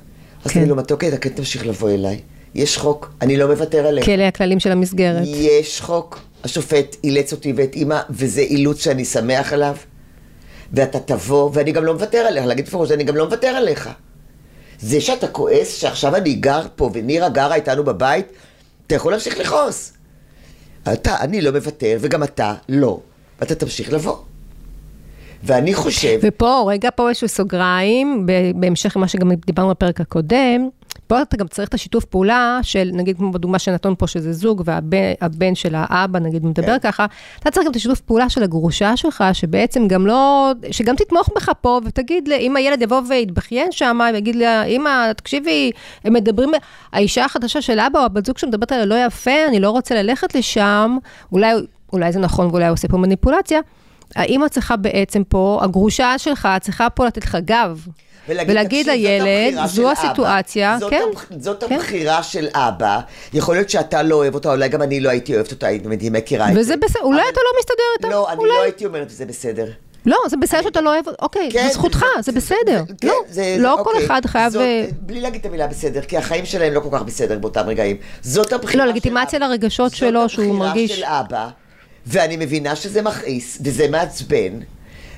אז 0.44 0.50
כן. 0.50 0.60
אני 0.60 0.68
לו, 0.68 0.76
מתוק, 0.76 1.04
אתה 1.04 1.18
כן 1.18 1.28
תמשיך 1.30 1.66
לבוא 1.66 1.90
אליי. 1.90 2.20
יש 2.54 2.78
חוק, 2.78 3.12
אני 3.22 3.36
לא 3.36 3.46
מוותר 3.46 3.86
עליך. 3.86 4.04
כי 4.04 4.14
אלה 4.14 4.28
הכללים 4.28 4.60
של 4.60 4.72
המסגרת. 4.72 5.22
יש 5.24 5.80
חוק, 5.80 6.20
השופט 6.44 6.96
אילץ 7.04 7.32
אותי 7.32 7.52
ואת 7.56 7.74
אימא, 7.74 8.00
וזה 8.10 8.40
אילוץ 8.40 8.84
שאני 8.84 9.04
שמח 9.04 9.52
עליו, 9.52 9.76
ואתה 10.72 10.98
תבוא, 11.00 11.50
ואני 11.54 11.72
גם 11.72 11.84
לא 11.84 11.94
מוותר 11.94 12.18
עליך, 12.18 12.46
להגיד 12.46 12.66
בפירוש, 12.66 12.90
אני 12.90 13.04
גם 13.04 13.16
לא 13.16 13.24
מוותר 13.24 13.48
עליך. 13.48 13.90
זה 14.80 15.00
שאתה 15.00 15.28
כועס 15.28 15.74
שעכשיו 15.74 16.16
אני 16.16 16.34
גר 16.34 16.66
פה 16.76 16.90
ונירה 16.92 17.28
גרה 17.28 17.54
איתנו 17.54 17.84
בבית, 17.84 18.26
אתה 18.86 18.94
יכול 18.94 19.12
להמשיך 19.12 19.38
לכעוס. 19.38 19.92
אתה, 20.92 21.20
אני 21.20 21.40
לא 21.40 21.50
מוותר, 21.50 21.96
וגם 22.00 22.22
אתה 22.22 22.54
לא, 22.68 23.00
ואתה 23.40 23.54
תמשיך 23.54 23.92
לבוא. 23.92 24.16
ואני 25.42 25.74
חושב, 25.74 26.18
ופה, 26.22 26.64
רגע, 26.66 26.90
פה 26.94 27.08
איזשהו 27.08 27.28
סוגריים, 27.28 28.26
בהמשך 28.54 28.96
למה 28.96 29.08
שגם 29.08 29.32
דיברנו 29.46 29.70
בפרק 29.70 30.00
הקודם, 30.00 30.68
פה 31.06 31.22
אתה 31.22 31.36
גם 31.36 31.48
צריך 31.48 31.68
את 31.68 31.74
השיתוף 31.74 32.04
פעולה 32.04 32.60
של, 32.62 32.90
נגיד 32.92 33.16
כמו 33.16 33.32
בדוגמה 33.32 33.58
שנתון 33.58 33.94
פה, 33.98 34.06
שזה 34.06 34.32
זוג, 34.32 34.62
והבן 34.64 34.96
הבן 35.20 35.54
של 35.54 35.74
האבא, 35.76 36.18
נגיד, 36.18 36.44
מדבר 36.44 36.78
כן. 36.78 36.78
ככה, 36.78 37.06
אתה 37.38 37.50
צריך 37.50 37.66
גם 37.66 37.70
את 37.70 37.76
השיתוף 37.76 38.00
פעולה 38.00 38.28
של 38.28 38.42
הגרושה 38.42 38.96
שלך, 38.96 39.24
שבעצם 39.32 39.88
גם 39.88 40.06
לא, 40.06 40.52
שגם 40.70 40.96
תתמוך 40.96 41.28
בך 41.36 41.50
פה, 41.60 41.80
ותגיד, 41.84 42.28
אם 42.32 42.56
הילד 42.56 42.82
יבוא 42.82 43.00
ויתבכיין 43.08 43.72
שם, 43.72 43.98
ויגיד 44.12 44.36
לה, 44.36 44.64
אמא, 44.64 45.12
תקשיבי, 45.12 45.70
הם 46.04 46.12
מדברים, 46.12 46.50
האישה 46.92 47.24
החדשה 47.24 47.62
של 47.62 47.80
אבא, 47.80 48.00
או 48.00 48.04
הבת 48.04 48.26
זוג 48.26 48.38
שמדברת 48.38 48.72
עליה 48.72 48.84
לא 48.84 48.94
יפה, 49.06 49.46
אני 49.48 49.60
לא 49.60 49.70
רוצה 49.70 49.94
ללכת 49.94 50.34
לשם, 50.34 50.96
אולי, 51.32 51.52
אולי 51.92 52.12
זה 52.12 52.18
נכון 52.18 52.46
ואולי 52.46 52.66
הוא 52.66 52.72
עושה 52.72 52.88
פה 52.88 52.96
מניפולציה. 52.96 53.60
האמא 54.18 54.48
צריכה 54.48 54.76
בעצם 54.76 55.22
פה, 55.28 55.60
הגרושה 55.62 56.18
שלך 56.18 56.48
צריכה 56.60 56.90
פה 56.90 57.06
לתת 57.06 57.24
לך 57.24 57.36
גב. 57.44 57.86
ולהגיד 58.28 58.64
"תקשיב, 58.64 58.86
זאת 58.86 58.94
לילד, 58.94 59.26
הבחירה 59.58 59.66
זו 59.66 59.82
אבא. 59.82 59.90
הסיטואציה, 59.92 60.76
זאת 60.80 60.90
כן, 60.90 61.02
הבח- 61.12 61.26
זאת 61.38 61.64
כן. 61.64 61.74
הבחירה 61.74 62.22
של 62.22 62.48
אבא. 62.54 63.00
יכול 63.34 63.54
להיות 63.54 63.70
שאתה 63.70 64.02
לא 64.02 64.14
אוהב 64.14 64.34
אותה, 64.34 64.52
אולי 64.52 64.68
גם 64.68 64.82
אני 64.82 65.00
לא 65.00 65.08
הייתי 65.10 65.34
אוהבת 65.34 65.50
אותה, 65.52 65.66
הייתי 65.66 66.10
מכירה 66.10 66.48
את 66.48 66.54
זה. 66.54 66.60
וזה 66.60 66.74
בסדר, 66.76 67.02
אולי 67.02 67.20
אבל- 67.20 67.28
אתה 67.32 67.40
לא 67.40 67.58
מסתדר 67.60 67.74
איתה, 67.98 68.08
לא, 68.08 68.28
אני 68.30 68.38
אולי. 68.38 68.52
לא 68.52 68.62
הייתי 68.62 68.86
אומרת 68.86 69.10
שזה 69.10 69.26
בסדר. 69.26 69.66
לא, 70.06 70.16
זה 70.30 70.36
בסדר 70.36 70.62
שאתה 70.62 70.80
לא 70.80 70.94
אוהב, 70.94 71.04
אוקיי, 71.22 71.48
כן, 71.52 71.68
זכותך, 71.72 72.04
זה 72.20 72.32
בסדר. 72.32 72.82
כן, 73.00 73.08
לא, 73.08 73.14
זה- 73.28 73.56
לא 73.58 73.76
זה- 73.76 73.82
כל 73.84 73.90
אוקיי. 73.90 74.06
אחד 74.06 74.26
חייב... 74.26 74.52
זאת- 74.52 74.62
אה, 74.62 74.84
בלי 75.00 75.20
להגיד 75.20 75.40
את 75.40 75.46
המילה 75.46 75.66
בסדר, 75.66 76.00
כי 76.00 76.16
החיים 76.16 76.46
שלהם 76.46 76.74
לא 76.74 76.80
כל 76.80 76.88
כך 76.92 77.02
בסדר 77.02 77.38
באותם 77.38 77.60
רגעים. 77.66 77.96
זאת 78.22 78.52
הבחירה 78.52 78.84
לא, 78.84 78.90
של 78.90 78.96
לגיטימציה 78.96 79.38
אבא. 79.38 79.46
לרגשות 79.46 79.94
שלו, 79.94 80.28
שהוא 80.28 80.54
מרגיש- 80.58 80.90
זאת 80.90 80.98
הבחירה 80.98 81.18
של 81.20 81.34
אבא, 81.34 81.48
ואני 82.08 82.36
מבינה 82.36 82.76
שזה 82.76 83.02
מכעיס, 83.02 83.58
וזה 83.64 83.88
מעצבן. 83.90 84.52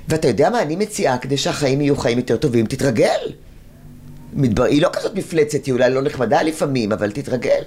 ואתה 0.09 0.29
יודע 0.29 0.51
מה 0.51 0.63
אני 0.63 0.77
מציעה 0.77 1.19
כדי 1.19 1.37
שהחיים 1.37 1.81
יהיו 1.81 1.97
חיים 1.97 2.19
יותר 2.19 2.37
טובים? 2.37 2.67
תתרגל. 2.67 3.19
מדבר... 4.33 4.65
היא 4.65 4.83
לא 4.83 4.89
כזאת 4.93 5.15
מפלצת, 5.15 5.65
היא 5.67 5.75
אולי 5.75 5.91
לא 5.91 6.03
נחמדה 6.03 6.43
לפעמים, 6.43 6.93
אבל 6.93 7.11
תתרגל. 7.11 7.61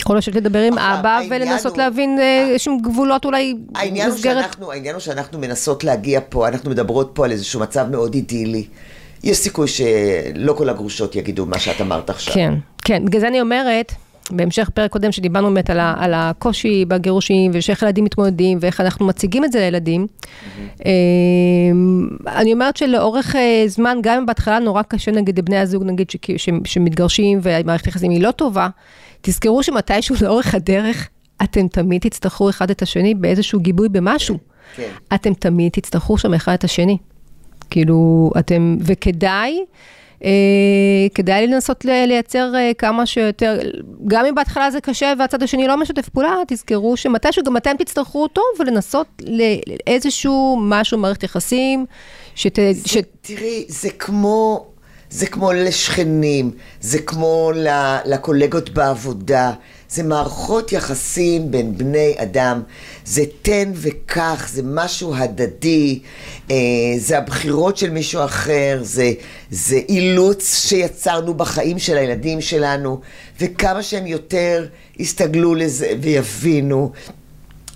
יכול 0.00 0.16
להיות 0.16 0.24
שתדבר 0.24 0.58
עם 0.58 0.78
אבא 0.78 1.20
ולנסות 1.30 1.72
הוא- 1.72 1.78
להבין 1.82 2.18
אה, 2.20 2.46
איזשהם 2.50 2.78
גבולות 2.82 3.24
אולי 3.24 3.54
העניין 3.74 4.08
הוא, 4.08 4.16
מסגרת. 4.16 4.44
שאנחנו, 4.44 4.72
העניין 4.72 4.94
הוא 4.94 5.00
שאנחנו 5.00 5.38
מנסות 5.38 5.84
להגיע 5.84 6.20
פה, 6.28 6.48
אנחנו 6.48 6.70
מדברות 6.70 7.10
פה 7.14 7.24
על 7.24 7.30
איזשהו 7.32 7.60
מצב 7.60 7.86
מאוד 7.90 8.14
אידילי. 8.14 8.66
יש 9.22 9.36
סיכוי 9.38 9.68
שלא 9.68 10.52
כל 10.52 10.68
הגרושות 10.68 11.16
יגידו 11.16 11.46
מה 11.46 11.58
שאת 11.58 11.80
אמרת 11.80 12.10
עכשיו. 12.10 12.34
כן, 12.34 12.54
כן, 12.84 13.04
בגלל 13.04 13.20
זה 13.20 13.28
אני 13.28 13.40
אומרת, 13.40 13.92
בהמשך 14.32 14.70
פרק 14.74 14.92
קודם 14.92 15.12
שדיברנו 15.12 15.48
באמת 15.48 15.70
על, 15.70 15.80
ה, 15.80 15.94
על 15.98 16.14
הקושי 16.14 16.84
בגירושים, 16.84 17.50
ושאיך 17.54 17.82
ילדים 17.82 18.04
מתמודדים, 18.04 18.58
ואיך 18.60 18.80
אנחנו 18.80 19.06
מציגים 19.06 19.44
את 19.44 19.52
זה 19.52 19.58
לילדים. 19.58 20.06
אה, 20.86 20.90
אני 22.26 22.52
אומרת 22.52 22.76
שלאורך 22.76 23.36
אה, 23.36 23.64
זמן, 23.66 23.98
גם 24.02 24.16
אם 24.16 24.26
בהתחלה 24.26 24.58
נורא 24.58 24.82
קשה 24.82 25.10
נגיד 25.10 25.38
לבני 25.38 25.58
הזוג, 25.58 25.84
נגיד, 25.84 26.10
ש, 26.10 26.16
ש, 26.36 26.48
שמתגרשים 26.64 27.38
והמערכת 27.42 27.86
יחסים 27.86 28.10
היא 28.10 28.22
לא 28.22 28.30
טובה, 28.30 28.68
תזכרו 29.20 29.62
שמתישהו 29.62 30.16
לאורך 30.22 30.54
הדרך, 30.54 31.08
אתם 31.42 31.68
תמיד 31.68 32.00
תצטרכו 32.00 32.50
אחד 32.50 32.70
את 32.70 32.82
השני 32.82 33.14
באיזשהו 33.14 33.60
גיבוי 33.60 33.88
במשהו. 33.88 34.38
כן. 34.76 34.88
אתם 35.14 35.34
תמיד 35.34 35.72
תצטרכו 35.72 36.18
שם 36.18 36.34
אחד 36.34 36.52
את 36.52 36.64
השני. 36.64 36.96
כאילו, 37.70 38.30
אתם, 38.38 38.76
וכדאי, 38.80 39.58
אה, 40.24 40.30
כדאי 41.14 41.46
לנסות 41.46 41.84
לייצר 41.84 42.52
אה, 42.56 42.70
כמה 42.78 43.06
שיותר, 43.06 43.58
גם 44.06 44.26
אם 44.26 44.34
בהתחלה 44.34 44.70
זה 44.70 44.80
קשה 44.80 45.12
והצד 45.18 45.42
השני 45.42 45.66
לא 45.66 45.76
משתף 45.76 46.08
פעולה, 46.08 46.34
תזכרו 46.48 46.96
שמתישהו 46.96 47.44
גם 47.44 47.56
אתם 47.56 47.76
תצטרכו 47.78 48.22
אותו 48.22 48.42
ולנסות 48.58 49.06
לאיזשהו 49.86 50.58
משהו, 50.60 50.98
מערכת 50.98 51.22
יחסים, 51.22 51.86
שת... 52.34 52.58
ש... 52.84 52.96
תראי, 53.20 53.64
זה 53.68 53.90
כמו, 53.90 54.66
זה 55.10 55.26
כמו 55.26 55.52
לשכנים, 55.52 56.50
זה 56.80 56.98
כמו 56.98 57.52
לקולגות 58.04 58.70
בעבודה, 58.70 59.52
זה 59.92 60.02
מערכות 60.02 60.72
יחסים 60.72 61.50
בין 61.50 61.78
בני 61.78 62.14
אדם, 62.16 62.62
זה 63.04 63.24
תן 63.42 63.72
וקח, 63.74 64.48
זה 64.52 64.62
משהו 64.64 65.14
הדדי, 65.14 65.98
אה, 66.50 66.56
זה 66.98 67.18
הבחירות 67.18 67.76
של 67.76 67.90
מישהו 67.90 68.24
אחר, 68.24 68.78
זה, 68.82 69.12
זה 69.50 69.80
אילוץ 69.88 70.66
שיצרנו 70.66 71.34
בחיים 71.34 71.78
של 71.78 71.96
הילדים 71.96 72.40
שלנו, 72.40 73.00
וכמה 73.40 73.82
שהם 73.82 74.06
יותר 74.06 74.66
יסתגלו 74.98 75.54
לזה 75.54 75.92
ויבינו. 76.00 76.92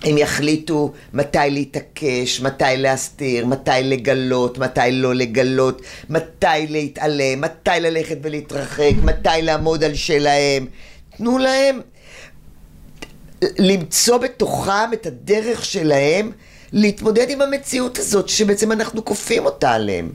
הם 0.03 0.17
יחליטו 0.17 0.91
מתי 1.13 1.37
להתעקש, 1.49 2.41
מתי 2.41 2.63
להסתיר, 2.77 3.45
מתי 3.45 3.71
לגלות, 3.83 4.57
מתי 4.57 4.91
לא 4.91 5.15
לגלות, 5.15 5.81
מתי 6.09 6.67
להתעלם, 6.69 7.41
מתי 7.41 7.69
ללכת 7.79 8.17
ולהתרחק, 8.21 8.91
מתי 9.03 9.41
לעמוד 9.41 9.83
על 9.83 9.93
שלהם. 9.93 10.65
תנו 11.17 11.37
להם 11.37 11.79
למצוא 13.59 14.17
בתוכם 14.17 14.93
את 14.93 15.05
הדרך 15.05 15.65
שלהם 15.65 16.31
להתמודד 16.73 17.29
עם 17.29 17.41
המציאות 17.41 17.97
הזאת, 17.99 18.29
שבעצם 18.29 18.71
אנחנו 18.71 19.05
כופים 19.05 19.45
אותה 19.45 19.71
עליהם. 19.71 20.09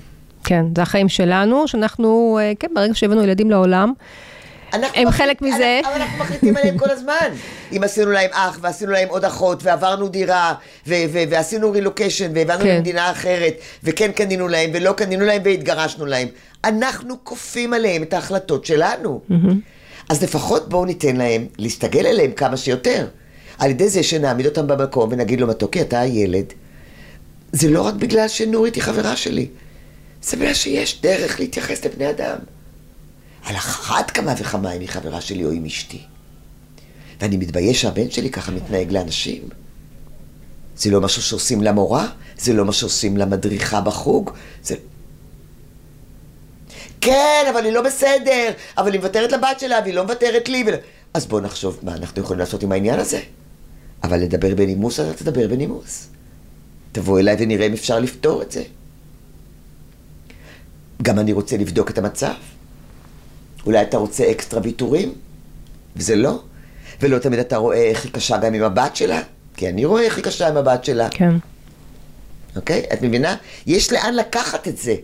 כן, 0.45 0.65
זה 0.77 0.83
החיים 0.83 1.09
שלנו, 1.09 1.69
שאנחנו, 1.69 2.39
אה, 2.43 2.53
כן, 2.61 2.69
ברגע 2.75 2.95
שהבאנו 2.95 3.23
ילדים 3.23 3.51
לעולם, 3.51 3.93
אנחנו 4.73 5.01
הם 5.01 5.09
מחליט- 5.09 5.27
חלק 5.29 5.43
מזה. 5.43 5.81
אבל 5.85 5.95
אנחנו 5.95 6.19
מחליטים 6.19 6.57
עליהם 6.57 6.79
כל 6.79 6.91
הזמן. 6.91 7.29
אם 7.73 7.83
עשינו 7.85 8.11
להם 8.11 8.31
אח, 8.33 8.59
ועשינו 8.63 8.93
להם 8.93 9.09
עוד 9.09 9.25
אחות, 9.25 9.63
ועברנו 9.63 10.09
דירה, 10.09 10.55
ו- 10.87 10.95
ו- 11.13 11.23
ועשינו 11.31 11.71
רילוקיישן, 11.73 12.31
והבאנו 12.35 12.63
כן. 12.65 12.77
למדינה 12.77 13.11
אחרת, 13.11 13.55
וכן 13.85 14.13
קנינו 14.13 14.49
להם, 14.49 14.71
ולא 14.75 14.93
קנינו 14.93 15.25
להם, 15.25 15.43
והתגרשנו 15.45 16.07
להם. 16.07 16.29
אנחנו 16.65 17.15
כופים 17.25 17.73
עליהם 17.73 18.03
את 18.03 18.13
ההחלטות 18.13 18.65
שלנו. 18.65 19.21
אז 20.11 20.23
לפחות 20.23 20.69
בואו 20.69 20.85
ניתן 20.85 21.17
להם 21.17 21.47
להסתגל 21.59 22.07
אליהם 22.07 22.33
כמה 22.33 22.57
שיותר. 22.57 23.07
על 23.59 23.71
ידי 23.71 23.89
זה 23.89 24.03
שנעמיד 24.03 24.47
אותם 24.47 24.67
במקום 24.67 25.09
ונגיד 25.13 25.41
לו, 25.41 25.47
מתוקי, 25.47 25.81
אתה 25.81 26.01
הילד. 26.01 26.45
זה 27.53 27.69
לא 27.69 27.83
רק 27.83 27.95
בגלל 27.95 28.29
שנורית 28.29 28.75
היא 28.75 28.83
חברה 28.83 29.17
שלי, 29.17 29.47
זה 30.23 30.37
בגלל 30.37 30.55
שיש 30.55 31.01
דרך 31.03 31.41
להתייחס 31.41 31.85
לבני 31.85 32.11
אדם. 32.11 32.37
על 33.45 33.57
אחת 33.57 34.11
כמה 34.11 34.35
וכמה 34.39 34.73
אם 34.73 34.81
היא 34.81 34.89
חברה 34.89 35.21
שלי 35.21 35.45
או 35.45 35.51
עם 35.51 35.65
אשתי. 35.65 36.01
ואני 37.21 37.37
מתבייש 37.37 37.83
שהבן 37.83 38.11
שלי 38.11 38.31
ככה 38.31 38.53
מתנהג 38.53 38.93
לאנשים. 38.93 39.43
זה 40.77 40.91
לא 40.91 41.01
משהו 41.01 41.23
שעושים 41.23 41.63
למורה, 41.63 42.09
זה 42.39 42.53
לא 42.53 42.65
מה 42.65 42.73
שעושים 42.73 43.17
למדריכה 43.17 43.81
בחוג, 43.81 44.31
זה... 44.63 44.75
כן, 47.01 47.47
אבל 47.51 47.65
היא 47.65 47.73
לא 47.73 47.83
בסדר, 47.83 48.51
אבל 48.79 48.93
היא 48.93 49.01
מוותרת 49.01 49.33
לבת 49.33 49.61
שלה 49.61 49.79
והיא 49.83 49.95
לא 49.95 50.03
מוותרת 50.03 50.49
לי. 50.49 50.65
ול... 50.67 50.75
אז 51.15 51.27
בואו 51.27 51.41
נחשוב 51.41 51.79
מה 51.83 51.95
אנחנו 51.95 52.23
יכולים 52.23 52.41
לעשות 52.41 52.63
עם 52.63 52.73
העניין 52.73 53.01
הזה. 53.01 53.21
אבל 54.03 54.21
לדבר 54.21 54.55
בנימוס, 54.55 55.01
אז 55.01 55.17
תדבר 55.17 55.49
בנימוס. 55.49 56.09
תבוא 56.93 57.21
אליי 57.21 57.37
ונראה 57.39 57.67
אם 57.67 57.73
אפשר 57.73 58.01
לפתור 58.01 58.43
את 58.43 58.53
זה. 58.53 58.63
גם 61.03 61.19
אני 61.19 61.33
רוצה 61.33 61.57
לבדוק 61.57 61.91
את 61.91 61.99
המצב. 61.99 62.33
אולי 63.67 63.83
אתה 63.83 63.97
רוצה 63.97 64.31
אקסטרה 64.31 64.61
ויתורים, 64.65 65.15
וזה 65.97 66.17
לא. 66.17 66.43
ולא 67.01 67.19
תמיד 67.19 67.39
אתה 67.39 67.57
רואה 67.57 67.83
איך 67.83 68.05
היא 68.05 68.13
קשה 68.13 68.39
גם 68.39 68.55
עם 68.55 68.63
הבת 68.63 68.97
שלה, 68.97 69.23
כי 69.57 69.69
אני 69.69 69.85
רואה 69.85 70.03
איך 70.03 70.17
היא 70.17 70.25
קשה 70.25 70.49
עם 70.49 70.57
הבת 70.57 70.85
שלה, 70.85 71.09
כן. 71.11 71.35
אוקיי? 72.57 72.85
את 72.93 73.03
מבינה? 73.03 73.37
יש 73.67 73.93
לאן 73.93 74.15
לקחת 74.15 74.69
את 74.69 74.79
זה. 74.79 74.95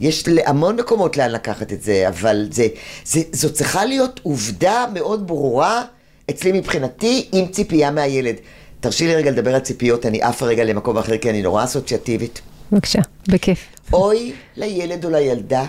יש 0.00 0.28
להמון 0.28 0.76
מקומות 0.76 1.16
לאן 1.16 1.30
לקחת 1.30 1.72
את 1.72 1.82
זה, 1.82 2.08
אבל 2.08 2.48
זה, 2.50 2.66
זה, 3.04 3.20
זו 3.32 3.52
צריכה 3.52 3.84
להיות 3.84 4.20
עובדה 4.22 4.86
מאוד 4.94 5.26
ברורה 5.26 5.84
אצלי 6.30 6.52
מבחינתי, 6.52 7.28
עם 7.32 7.46
ציפייה 7.46 7.90
מהילד. 7.90 8.34
תרשי 8.80 9.06
לי 9.06 9.14
רגע 9.14 9.30
לדבר 9.30 9.54
על 9.54 9.60
ציפיות, 9.60 10.06
אני 10.06 10.22
עפה 10.22 10.46
רגע 10.46 10.64
למקום 10.64 10.98
אחר, 10.98 11.18
כי 11.18 11.30
אני 11.30 11.42
נורא 11.42 11.64
אסוציאטיבית. 11.64 12.40
בבקשה, 12.72 12.98
בכיף. 13.28 13.58
אוי 13.92 14.32
לילד 14.56 15.04
או 15.04 15.10
לילדה 15.10 15.64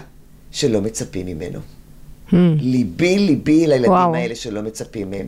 שלא 0.52 0.82
מצפים 0.82 1.26
ממנו. 1.26 1.60
Hmm. 2.30 2.34
ליבי 2.60 3.20
ליבי 3.20 3.68
לילדים 3.68 3.92
וואו. 3.92 4.16
האלה 4.16 4.36
שלא 4.36 4.62
מצפים 4.62 5.12
מהם. 5.12 5.28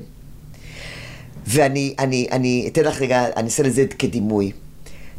ואני 1.48 1.96
אני, 2.00 2.28
אני 2.32 2.70
אתן 2.72 2.84
לך 2.84 3.02
רגע, 3.02 3.26
אני 3.36 3.46
אעשה 3.46 3.64
לזה 3.64 3.86
כדימוי. 4.00 4.52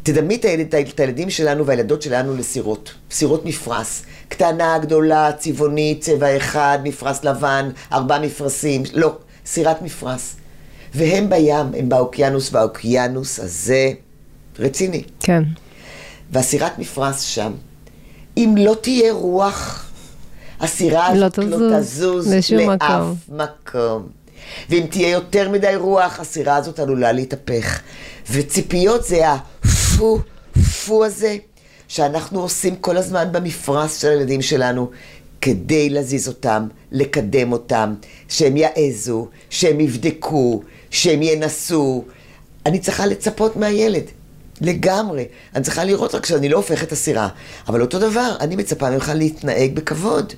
תדמי 0.05 0.35
את, 0.35 0.45
הילד, 0.45 0.75
את 0.93 0.99
הילדים 0.99 1.29
שלנו 1.29 1.65
והילדות 1.65 2.01
שלנו 2.01 2.35
לסירות, 2.35 2.93
סירות 3.11 3.45
מפרש. 3.45 4.01
קטנה, 4.27 4.77
גדולה, 4.77 5.31
צבעונית, 5.37 6.01
צבע 6.01 6.37
אחד, 6.37 6.79
מפרש 6.83 7.17
לבן, 7.23 7.69
ארבע 7.91 8.19
מפרשים, 8.19 8.83
לא, 8.93 9.17
סירת 9.45 9.81
מפרש. 9.81 10.21
והם 10.93 11.29
בים, 11.29 11.65
הם 11.77 11.89
באוקיינוס, 11.89 12.53
והאוקיינוס 12.53 13.39
הזה 13.39 13.91
רציני. 14.59 15.03
כן. 15.19 15.43
והסירת 16.31 16.79
מפרש 16.79 17.35
שם, 17.35 17.51
אם 18.37 18.55
לא 18.57 18.75
תהיה 18.81 19.13
רוח, 19.13 19.91
הסירה 20.59 21.13
לא 21.13 21.25
הזאת 21.25 21.37
לא 21.37 21.55
תזוז 21.55 21.73
תזוז 21.73 22.33
לשום 22.33 22.57
לאף 22.57 22.81
מקום. 22.81 23.15
מקום. 23.29 24.07
ואם 24.69 24.85
תהיה 24.89 25.09
יותר 25.09 25.49
מדי 25.49 25.75
רוח, 25.75 26.19
הסירה 26.19 26.55
הזאת 26.55 26.79
עלולה 26.79 27.11
להתהפך. 27.11 27.79
וציפיות 28.31 29.03
זה 29.03 29.25
הפו, 29.95 30.19
פו 30.85 31.05
הזה, 31.05 31.37
שאנחנו 31.87 32.41
עושים 32.41 32.75
כל 32.75 32.97
הזמן 32.97 33.27
במפרש 33.31 34.01
של 34.01 34.09
הילדים 34.09 34.41
שלנו, 34.41 34.89
כדי 35.41 35.89
להזיז 35.89 36.27
אותם, 36.27 36.67
לקדם 36.91 37.51
אותם, 37.51 37.93
שהם 38.29 38.57
יעזו, 38.57 39.27
שהם 39.49 39.79
יבדקו, 39.79 40.61
שהם 40.89 41.21
ינסו. 41.21 42.03
אני 42.65 42.79
צריכה 42.79 43.05
לצפות 43.05 43.55
מהילד. 43.55 44.03
לגמרי. 44.61 45.25
אני 45.55 45.63
צריכה 45.63 45.83
לראות 45.83 46.15
רק 46.15 46.25
שאני 46.25 46.49
לא 46.49 46.57
הופך 46.57 46.83
את 46.83 46.91
הסירה. 46.91 47.29
אבל 47.67 47.81
אותו 47.81 47.99
דבר, 47.99 48.35
אני 48.39 48.55
מצפה 48.55 48.89
ממך 48.89 49.11
להתנהג 49.15 49.75
בכבוד. 49.75 50.33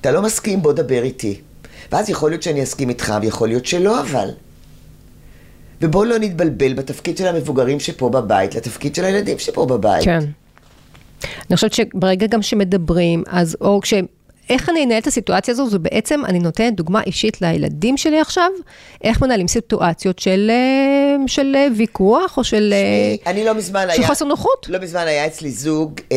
אתה 0.00 0.10
לא 0.10 0.22
מסכים, 0.22 0.62
בוא 0.62 0.72
דבר 0.72 1.02
איתי. 1.02 1.40
ואז 1.92 2.10
יכול 2.10 2.30
להיות 2.30 2.42
שאני 2.42 2.62
אסכים 2.62 2.88
איתך, 2.88 3.14
ויכול 3.22 3.48
להיות 3.48 3.66
שלא 3.66 4.00
אבל. 4.00 4.28
ובואו 5.82 6.04
לא 6.04 6.18
נתבלבל 6.18 6.72
בתפקיד 6.72 7.16
של 7.16 7.26
המבוגרים 7.26 7.80
שפה 7.80 8.08
בבית, 8.08 8.54
לתפקיד 8.54 8.94
של 8.94 9.04
הילדים 9.04 9.38
שפה 9.38 9.66
בבית. 9.66 10.04
כן. 10.04 10.20
אני 11.50 11.56
חושבת 11.56 11.72
שברגע 11.72 12.26
גם 12.26 12.42
שמדברים, 12.42 13.22
אז, 13.28 13.56
או 13.60 13.80
כש... 13.80 13.94
איך 14.50 14.68
אני 14.68 14.84
אנהל 14.84 14.98
את 14.98 15.06
הסיטואציה 15.06 15.52
הזו, 15.52 15.70
זה 15.70 15.78
בעצם, 15.78 16.24
אני 16.24 16.38
נותנת 16.38 16.76
דוגמה 16.76 17.02
אישית 17.02 17.42
לילדים 17.42 17.96
שלי 17.96 18.20
עכשיו, 18.20 18.50
איך 19.04 19.22
מנהלים 19.22 19.48
סיטואציות 19.48 20.18
של, 20.18 20.50
אה, 20.50 21.26
של 21.26 21.52
אה, 21.56 21.66
ויכוח, 21.76 22.38
או 22.38 22.44
של, 22.44 22.72
אה, 22.72 23.16
תשמעי, 23.16 23.34
אני 23.34 23.44
לא 23.44 23.54
מזמן 23.54 23.86
של 23.94 24.00
היה... 24.00 24.08
חוסר 24.08 24.24
נוחות. 24.24 24.66
לא 24.68 24.78
מזמן 24.78 25.06
היה 25.06 25.26
אצלי 25.26 25.50
זוג 25.50 26.00
אה, 26.12 26.16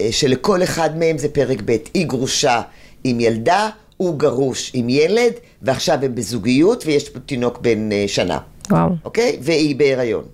אה, 0.00 0.12
שלכל 0.12 0.62
אחד 0.62 0.98
מהם 0.98 1.18
זה 1.18 1.28
פרק 1.28 1.62
ב', 1.64 1.76
היא 1.94 2.06
גרושה 2.06 2.60
עם 3.04 3.20
ילדה, 3.20 3.68
הוא 3.96 4.18
גרוש 4.18 4.70
עם 4.74 4.88
ילד, 4.88 5.32
ועכשיו 5.62 5.98
הם 6.02 6.14
בזוגיות 6.14 6.86
ויש 6.86 7.10
תינוק 7.26 7.58
בן 7.58 7.92
אה, 7.92 8.04
שנה, 8.06 8.38
וואו, 8.70 8.88
אוקיי? 9.04 9.38
והיא 9.40 9.76
בהיריון. 9.76 10.24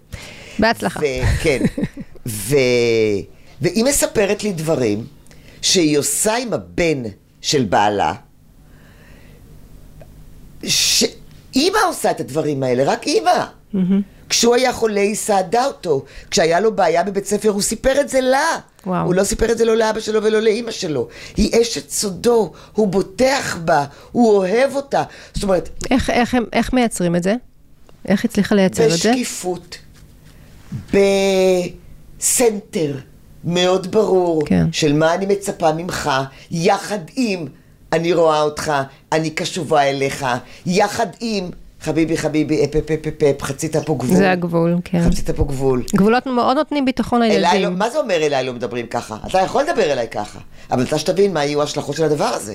בהצלחה. 0.59 1.01
כן. 1.42 1.64
ו... 2.27 2.57
והיא 3.61 3.85
מספרת 3.85 4.44
לי 4.44 4.53
דברים 4.53 5.05
שהיא 5.62 5.99
עושה 5.99 6.37
עם 6.37 6.53
הבן 6.53 7.03
של 7.40 7.64
בעלה, 7.64 8.12
שאימא 10.64 11.79
עושה 11.88 12.11
את 12.11 12.20
הדברים 12.20 12.62
האלה, 12.62 12.85
רק 12.85 13.07
אימא. 13.07 13.44
כשהוא 14.29 14.55
היה 14.55 14.72
חולה 14.72 15.01
היא 15.01 15.14
סעדה 15.14 15.66
אותו. 15.66 16.05
כשהיה 16.31 16.61
לו 16.61 16.77
בעיה 16.77 17.05
בבית 17.05 17.27
ספר 17.27 17.49
הוא 17.49 17.62
סיפר 17.62 18.01
את 18.01 18.09
זה 18.09 18.20
לה. 18.20 18.59
וואו. 18.87 19.07
הוא 19.07 19.14
לא 19.14 19.25
סיפר 19.25 19.53
את 19.53 19.59
זה 19.59 19.64
לא 19.64 19.77
לאבא 19.77 20.01
שלו 20.01 20.22
ולא 20.22 20.40
לאימא 20.40 20.70
שלו. 20.70 21.09
היא 21.37 21.62
אשת 21.62 21.90
סודו, 21.90 22.53
הוא 22.72 22.88
בוטח 22.88 23.59
בה, 23.64 23.85
הוא 24.12 24.37
אוהב 24.37 24.77
אותה. 24.77 25.03
זאת 25.35 25.42
אומרת, 25.42 25.68
איך, 25.90 26.11
איך, 26.11 26.37
איך 26.53 26.72
מייצרים 26.72 27.16
את 27.16 27.22
זה? 27.22 27.35
איך 28.09 28.25
הצליחה 28.25 28.55
לייצר 28.55 28.85
את 28.85 28.90
זה? 28.90 29.11
בשקיפות, 29.11 29.79
בסנטר 32.19 32.97
מאוד 33.45 33.90
ברור 33.90 34.42
כן. 34.47 34.66
של 34.73 34.92
מה 34.92 35.14
אני 35.14 35.27
מצפה 35.27 35.73
ממך, 35.73 36.11
יחד 36.51 36.99
עם 37.16 37.47
אני 37.92 38.12
רואה 38.12 38.42
אותך, 38.42 38.73
אני 39.12 39.31
קשובה 39.31 39.83
אליך, 39.83 40.27
יחד 40.66 41.07
עם 41.21 41.51
חביבי 41.81 42.16
חביבי, 42.16 42.64
אפ 42.64 42.77
אפ 42.77 42.90
אפ 42.90 43.07
אפ 43.07 43.23
אפ, 43.23 43.42
חצית 43.42 43.77
פה 43.77 43.97
גבול. 43.99 44.16
זה 44.16 44.31
הגבול, 44.31 44.77
כן. 44.85 45.11
חצית 45.11 45.31
פה 45.31 45.45
גבול. 45.45 45.83
גבולות 45.97 46.27
מאוד 46.27 46.57
נותנים 46.57 46.85
ביטחון 46.85 47.23
אליי 47.23 47.40
לא, 47.40 47.49
לילדים. 47.49 47.79
מה 47.79 47.90
זה 47.90 47.99
אומר 47.99 48.14
אליי 48.14 48.45
לא 48.45 48.53
מדברים 48.53 48.87
ככה? 48.87 49.16
אתה 49.27 49.38
יכול 49.38 49.62
לדבר 49.62 49.92
אליי 49.92 50.09
ככה, 50.09 50.38
אבל 50.71 50.83
אתה 50.83 50.99
שתבין 50.99 51.33
מה 51.33 51.45
יהיו 51.45 51.61
ההשלכות 51.61 51.97
של 51.97 52.05
הדבר 52.05 52.25
הזה. 52.25 52.55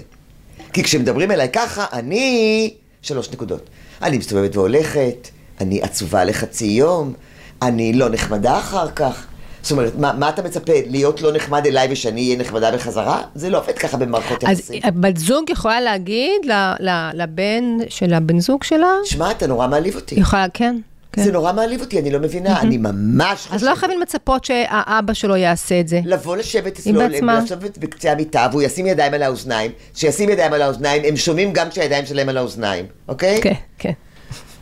כי 0.73 0.83
כשמדברים 0.83 1.31
אליי 1.31 1.49
ככה, 1.49 1.85
אני... 1.93 2.73
שלוש 3.01 3.31
נקודות. 3.31 3.69
אני 4.01 4.17
מסתובבת 4.17 4.55
והולכת, 4.55 5.27
אני 5.61 5.81
עצובה 5.81 6.23
לחצי 6.23 6.65
יום, 6.65 7.13
אני 7.61 7.93
לא 7.93 8.09
נחמדה 8.09 8.57
אחר 8.59 8.91
כך. 8.91 9.25
זאת 9.61 9.71
אומרת, 9.71 9.95
מה, 9.95 10.13
מה 10.13 10.29
אתה 10.29 10.41
מצפה, 10.41 10.73
להיות 10.87 11.21
לא 11.21 11.33
נחמד 11.33 11.65
אליי 11.67 11.87
ושאני 11.91 12.25
אהיה 12.25 12.37
נחמדה 12.39 12.71
בחזרה? 12.71 13.21
זה 13.35 13.49
לא 13.49 13.57
עובד 13.57 13.73
ככה 13.77 13.97
במערכות 13.97 14.43
אז 14.43 14.59
יחסים. 14.59 14.81
בת 14.95 15.17
זוג 15.17 15.49
יכולה 15.49 15.81
להגיד 15.81 16.45
ל- 16.45 16.73
ל- 16.89 17.09
לבן 17.13 17.63
של 17.89 18.13
הבן 18.13 18.39
זוג 18.39 18.63
שלה, 18.63 18.91
שמע, 19.05 19.31
אתה 19.31 19.47
נורא 19.47 19.67
מעליב 19.67 19.95
אותי. 19.95 20.15
יכולה, 20.15 20.45
כן, 20.53 20.75
כן. 21.11 21.23
זה 21.23 21.31
נורא 21.31 21.53
מעליב 21.53 21.81
אותי, 21.81 21.99
אני 21.99 22.11
לא 22.11 22.19
מבינה, 22.19 22.61
אני 22.61 22.77
ממש 22.77 23.47
אז 23.51 23.63
לא 23.63 23.75
חייבים 23.75 24.01
לצפות 24.01 24.45
שהאבא 24.45 25.13
שלו 25.13 25.35
יעשה 25.35 25.79
את 25.79 25.87
זה. 25.87 26.01
לבוא 26.05 26.37
לשבת 26.37 26.79
אצלו. 26.79 27.01
לשבת 27.43 27.77
בקצה 27.77 28.11
המיטה, 28.11 28.47
והוא 28.51 28.61
ישים 28.61 28.85
ידיים 28.87 29.13
על 29.13 29.23
האוזניים, 29.23 29.71
שישים 29.95 30.29
ידיים 30.29 30.53
על 30.53 30.61
האוזניים, 30.61 31.03
הם 31.05 31.17
שומעים 31.17 31.53
גם 31.53 31.69
כשהידיים 31.69 32.05
שלהם 32.05 32.29
על 32.29 32.37
האוזניים, 32.37 32.85
אוקיי? 33.07 33.39
כן, 33.41 33.53
כן. 33.77 33.91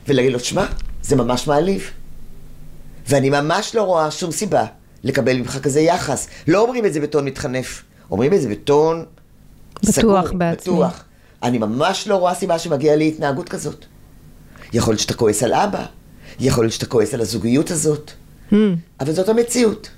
ולהגיד 0.10 0.32
לו, 0.32 0.39
שמע, 0.39 0.65
זה 1.02 1.15
ממש 1.15 1.48
מעליב. 1.48 1.91
ואני 3.08 3.30
ממש 3.30 3.76
לא 3.76 3.84
רואה 3.84 4.12
שום 4.12 4.32
סיבה 4.32 4.65
לקבל 5.04 5.38
ממך 5.38 5.58
כזה 5.63 5.80
יחס. 5.80 6.28
לא 6.48 6.62
אומרים 6.62 6.86
את 6.86 6.93
זה 6.93 7.00
בטון 7.00 7.26
מתחנף, 7.26 7.84
אומרים 8.12 8.34
את 8.34 8.41
זה 8.41 8.50
בטון 8.50 9.06
בטוח 9.84 9.91
סגור, 9.91 10.22
בעצמי. 10.38 10.74
בטוח. 10.74 11.04
אני 11.43 11.58
ממש 11.58 12.08
לא 12.08 12.15
רואה 12.15 12.36
סיבה 12.36 12.60
שמגיעה 12.60 12.95
לי 12.95 13.08
התנהגות 13.08 13.50
כזאת. 13.50 13.86
יכול 14.74 14.91
להיות 14.91 15.02
שאתה 15.02 15.13
כועס 15.13 15.43
על 15.43 15.54
אבא, 15.54 15.86
יכול 16.39 16.63
להיות 16.63 16.74
שאתה 16.74 16.86
כועס 16.86 17.13
על 17.13 17.22
הזוגיות 17.22 17.72
הזאת, 17.72 18.12
Hmm. 18.52 18.56
אבל 19.00 19.13
זאת 19.13 19.30
המציאות. 19.30 19.89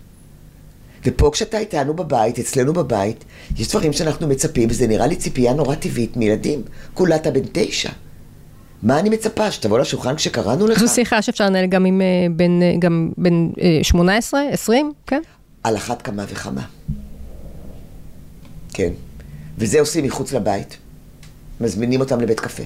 ופה 1.06 1.30
כשאתה 1.34 1.58
איתנו 1.58 1.93
בבית, 1.93 2.39
אצלנו 2.39 2.74
בבית, 2.74 3.24
יש 3.58 3.67
דברים 3.69 3.93
שאנחנו 3.93 4.28
מצפים, 4.28 4.69
וזה 4.69 4.88
נראה 4.88 5.08
לי 5.08 5.15
ציפייה 5.15 5.54
נורא 5.54 5.76
טבעית 5.76 6.17
מילדים. 6.17 6.62
כולה 6.93 7.15
אתה 7.15 7.32
בן 7.32 7.41
תשע. 7.52 7.89
מה 8.83 8.99
אני 8.99 9.09
מצפה? 9.09 9.51
שתבוא 9.51 9.79
לשולחן 9.79 10.15
כשקראנו 10.15 10.67
לך? 10.67 10.79
זו 10.79 10.87
שיחה 10.87 11.21
שאפשר 11.21 11.45
לנהל 11.45 11.65
גם 11.65 11.85
עם 11.85 12.01
אה, 12.01 12.05
בן, 12.31 12.61
אה, 12.61 12.73
גם 12.79 13.11
בן 13.17 13.49
אה, 13.61 13.79
18, 13.83 14.41
20, 14.51 14.93
כן? 15.07 15.21
על 15.63 15.77
אחת 15.77 16.01
כמה 16.01 16.25
וכמה. 16.27 16.61
כן. 18.73 18.91
וזה 19.57 19.79
עושים 19.79 20.05
מחוץ 20.05 20.33
לבית. 20.33 20.77
מזמינים 21.61 21.99
אותם 21.99 22.21
לבית 22.21 22.39
קפה. 22.39 22.63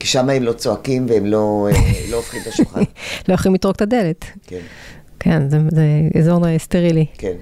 כי 0.00 0.06
שם 0.06 0.30
הם 0.30 0.42
לא 0.42 0.52
צועקים 0.52 1.06
והם 1.08 1.26
לא, 1.26 1.68
אה, 1.72 1.92
לא 2.10 2.16
הופכים 2.16 2.42
את 2.42 2.46
השולחן. 2.46 2.82
לא 3.28 3.34
יכולים 3.34 3.54
לטרוק 3.54 3.76
את 3.76 3.82
הדלת. 3.82 4.24
כן, 4.46 4.60
כן, 5.20 5.50
זה, 5.50 5.58
זה 5.70 5.84
אזור 6.18 6.58
סטרילי. 6.58 7.06
כן. 7.18 7.34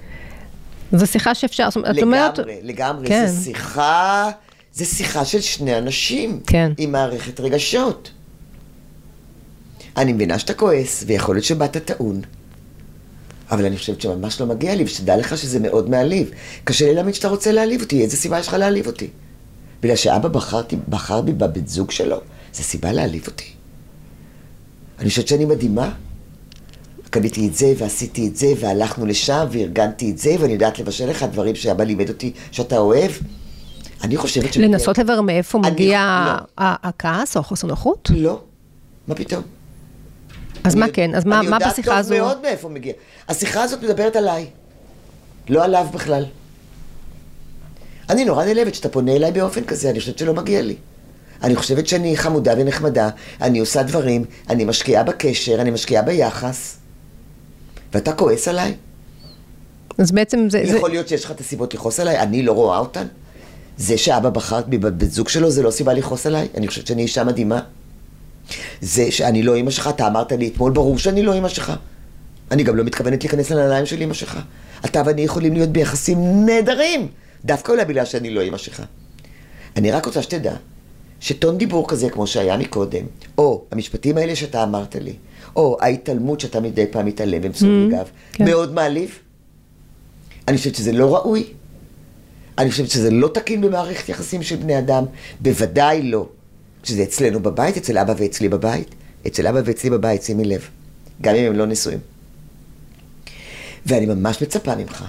זו 0.93 1.07
שיחה 1.07 1.35
שאפשר, 1.35 1.71
זאת 1.71 1.77
אומרת, 1.77 1.99
את 1.99 2.03
אומרת... 2.03 2.39
לגמרי, 2.39 2.59
לגמרי. 2.63 3.09
כן. 3.09 3.27
זו 3.27 3.45
שיחה, 3.45 4.31
זו 4.75 4.87
שיחה 4.87 5.25
של 5.25 5.41
שני 5.41 5.79
אנשים. 5.79 6.41
כן. 6.47 6.73
עם 6.79 6.93
מערכת 6.93 7.41
רגשות. 7.41 8.11
אני 9.97 10.13
מבינה 10.13 10.39
שאתה 10.39 10.55
כועס, 10.55 11.05
ויכול 11.07 11.35
להיות 11.35 11.45
שבאת 11.45 11.77
טעון. 11.77 12.21
אבל 13.51 13.65
אני 13.67 13.77
חושבת 13.77 14.01
שממש 14.01 14.41
לא 14.41 14.47
מגיע 14.47 14.75
לי, 14.75 14.85
ושתדע 14.85 15.17
לך 15.17 15.39
שזה 15.39 15.61
מאוד 15.61 15.91
מעליב. 15.91 16.31
קשה 16.65 16.87
לי 16.87 16.95
להאמין 16.95 17.15
שאתה 17.15 17.29
רוצה 17.29 17.53
להעליב 17.53 17.81
אותי, 17.81 18.03
איזה 18.03 18.17
סיבה 18.17 18.39
יש 18.39 18.49
לך 18.49 18.55
להעליב 18.55 18.87
אותי? 18.87 19.09
בגלל 19.83 19.97
שאבא 19.97 20.29
בחרתי, 20.29 20.77
בחר 20.89 21.21
בי 21.21 21.33
בבן 21.33 21.67
זוג 21.67 21.91
שלו, 21.91 22.21
זה 22.53 22.63
סיבה 22.63 22.93
להעליב 22.93 23.27
אותי. 23.27 23.45
אני 24.99 25.09
חושבת 25.09 25.29
שאני 25.29 25.45
מדהימה. 25.45 25.93
קניתי 27.11 27.49
את 27.49 27.55
זה, 27.55 27.73
ועשיתי 27.79 28.29
את 28.29 28.37
זה, 28.37 28.47
והלכנו 28.61 29.07
לשם, 29.07 29.47
וארגנתי 29.51 30.11
את 30.11 30.19
זה, 30.19 30.37
ואני 30.41 30.53
יודעת 30.53 30.79
לבשל 30.79 31.11
לך 31.11 31.23
דברים 31.23 31.55
שאבא 31.55 31.85
לימד 31.85 32.09
אותי 32.09 32.33
שאתה 32.51 32.79
אוהב. 32.79 33.11
אני 34.03 34.17
חושבת 34.17 34.53
ש... 34.53 34.57
לנסות 34.57 34.99
לברר 34.99 35.21
מאיפה 35.21 35.59
מגיע 35.59 35.99
לא. 36.27 36.33
ה- 36.65 36.89
הכעס 36.89 37.37
או 37.37 37.41
החוסר 37.41 37.67
נוחות? 37.67 38.11
לא, 38.15 38.41
מה 39.09 39.15
פתאום? 39.15 39.43
אז 40.65 40.75
מה 40.75 40.87
כן? 40.93 41.15
אז 41.15 41.25
מה 41.25 41.43
מה 41.43 41.59
בשיחה 41.71 41.99
הזו? 41.99 42.09
אני 42.15 42.19
יודעת 42.19 42.33
טוב 42.33 42.43
מאוד 42.43 42.51
מאיפה 42.53 42.69
מגיע. 42.69 42.93
השיחה 43.29 43.63
הזאת 43.63 43.83
מדברת 43.83 44.17
עליי, 44.17 44.47
לא 45.49 45.65
עליו 45.65 45.87
בכלל. 45.93 46.25
אני 48.11 48.25
נורא 48.25 48.45
נעלבת 48.45 48.75
שאתה 48.75 48.89
פונה 48.89 49.13
אליי 49.17 49.33
באופן 49.33 49.65
כזה, 49.65 49.91
אני 49.91 50.01
חושבת 50.01 50.19
שלא 50.19 50.35
מגיע 50.35 50.63
לי. 50.63 50.77
אני 51.43 51.57
חושבת 51.57 51.87
שאני 51.87 52.17
חמודה 52.17 52.53
ונחמדה, 52.59 53.09
אני 53.41 53.59
עושה 53.59 53.83
דברים, 53.83 54.25
אני 54.49 54.65
משקיעה 54.65 55.03
בקשר, 55.05 55.61
אני 55.61 55.71
משקיעה 55.71 56.03
ביחס, 56.03 56.77
ואתה 57.93 58.13
כועס 58.13 58.49
עליי? 58.49 58.75
אז 59.99 60.13
בעצם 60.13 60.47
זה... 60.51 60.63
זה- 60.67 60.77
יכול 60.77 60.91
להיות 60.91 61.09
שיש 61.09 61.25
לך 61.25 61.31
את 61.31 61.41
הסיבות 61.41 61.75
לכעוס 61.75 62.01
עליי, 62.01 62.19
אני 62.21 62.43
לא 62.43 62.53
רואה 62.53 62.79
אותן. 62.79 63.07
זה 63.77 63.99
שאבא 63.99 64.31
בחר 64.31 64.61
בי 64.67 64.79
בבן 64.79 65.07
זוג 65.07 65.29
שלו, 65.29 65.51
זה 65.51 65.63
לא 65.63 65.71
סיבה 65.71 65.93
לכעוס 65.93 66.27
עליי. 66.27 66.49
אני 66.57 66.69
חושבת 66.69 66.87
שאני 66.87 67.03
אישה 67.03 67.25
מדהימה. 67.25 67.61
זה 68.81 69.11
שאני 69.11 69.43
לא 69.43 69.55
אימא 69.55 69.71
שלך, 69.71 69.89
אתה 69.89 70.07
אמרת 70.07 70.33
לי 70.33 70.49
אתמול, 70.49 70.73
ברור 70.73 70.99
שאני 70.99 71.23
לא 71.23 71.33
אימא 71.33 71.49
שלך. 71.49 71.73
אני 72.51 72.63
גם 72.63 72.77
לא 72.77 72.85
מתכוונת 72.85 73.23
להיכנס 73.25 73.51
לנעליים 73.51 73.87
של 73.87 74.01
אימא 74.01 74.15
שלך. 74.15 74.39
אתה 74.85 75.03
ואני 75.07 75.23
יכולים 75.23 75.53
להיות 75.53 75.69
ביחסים 75.69 76.47
נהדרים, 76.47 77.09
דווקא 77.45 77.73
אולי 77.73 77.85
בגלל 77.85 78.05
שאני 78.05 78.31
לא 78.31 78.41
אימא 78.41 78.59
שלך. 78.59 78.83
אני 79.77 79.91
רק 79.91 80.07
רוצה 80.07 80.23
שתדע, 80.23 80.55
שטון 81.21 81.59
דיבור 81.59 81.89
כזה 81.89 82.11
כמו 82.11 82.27
שהיה 82.27 82.57
מקודם, 82.57 83.05
או 83.39 83.65
המשפטים 83.71 84.19
האלה 84.19 84.37
שאתה 84.37 84.63
אמרת 84.63 84.97
לי, 84.97 85.15
או 85.57 85.77
ההתעלמות 85.81 86.41
שאתה 86.41 86.61
מדי 86.61 86.87
פעם 86.91 87.07
מתעלם 87.07 87.41
ומסור 87.45 87.69
לי 87.69 87.89
גב, 87.91 88.07
כן. 88.33 88.45
מאוד 88.45 88.75
מעליב. 88.75 89.19
אני 90.49 90.57
חושבת 90.57 90.75
שזה 90.75 90.93
לא 90.93 91.15
ראוי. 91.15 91.45
אני 92.59 92.71
חושבת 92.71 92.91
שזה 92.91 93.11
לא 93.11 93.29
תקין 93.29 93.61
במערכת 93.61 94.09
יחסים 94.09 94.43
של 94.43 94.57
בני 94.57 94.79
אדם. 94.79 95.05
בוודאי 95.41 96.03
לא. 96.03 96.29
שזה 96.85 97.03
אצלנו 97.03 97.41
בבית, 97.41 97.77
אצל 97.77 97.99
אבא 97.99 98.15
ואצלי 98.17 98.49
בבית. 98.49 98.95
אצל 99.27 99.47
אבא 99.47 99.61
ואצלי 99.65 99.91
בבית, 99.91 100.23
שימי 100.23 100.45
לב. 100.45 100.69
גם 101.21 101.35
אם 101.35 101.45
הם 101.45 101.53
לא 101.53 101.67
נשואים. 101.67 101.99
ואני 103.87 104.07
ממש 104.07 104.43
מצפה 104.43 104.77
ממך 104.77 105.05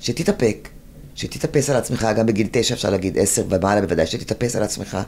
שתתאפק, 0.00 0.68
שתתאפס 1.14 1.70
על 1.70 1.76
עצמך, 1.76 2.08
גם 2.16 2.26
בגיל 2.26 2.48
תשע 2.50 2.74
אפשר 2.74 2.90
להגיד 2.90 3.18
עשר 3.18 3.44
ומעלה 3.48 3.80
בוודאי, 3.80 4.06
שתתאפס 4.06 4.56
על 4.56 4.62
עצמך. 4.62 4.98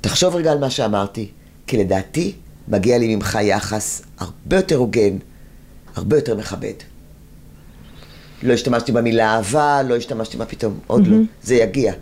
תחשוב 0.00 0.36
רגע 0.36 0.52
על 0.52 0.58
מה 0.58 0.70
שאמרתי, 0.70 1.28
כי 1.66 1.76
לדעתי 1.76 2.32
מגיע 2.68 2.98
לי 2.98 3.16
ממך 3.16 3.38
יחס 3.42 4.02
הרבה 4.18 4.56
יותר 4.56 4.76
הוגן, 4.76 5.16
הרבה 5.96 6.16
יותר 6.16 6.36
מכבד. 6.36 6.72
לא 8.42 8.52
השתמשתי 8.52 8.92
במילה 8.92 9.34
אהבה, 9.34 9.82
לא 9.82 9.96
השתמשתי, 9.96 10.36
מה 10.36 10.44
פתאום, 10.44 10.78
עוד 10.86 11.06
לא, 11.06 11.16
זה 11.42 11.54
יגיע. 11.54 11.92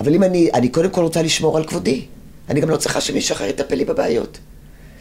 אבל 0.00 0.14
אם 0.14 0.22
אני, 0.22 0.50
אני 0.54 0.68
קודם 0.68 0.90
כל 0.90 1.02
רוצה 1.02 1.22
לשמור 1.22 1.56
על 1.56 1.64
כבודי. 1.64 2.04
אני 2.48 2.60
גם 2.60 2.70
לא 2.70 2.76
צריכה 2.76 3.00
שמישהו 3.00 3.34
אחר 3.34 3.44
יטפל 3.44 3.74
לי 3.74 3.84
בבעיות. 3.84 4.38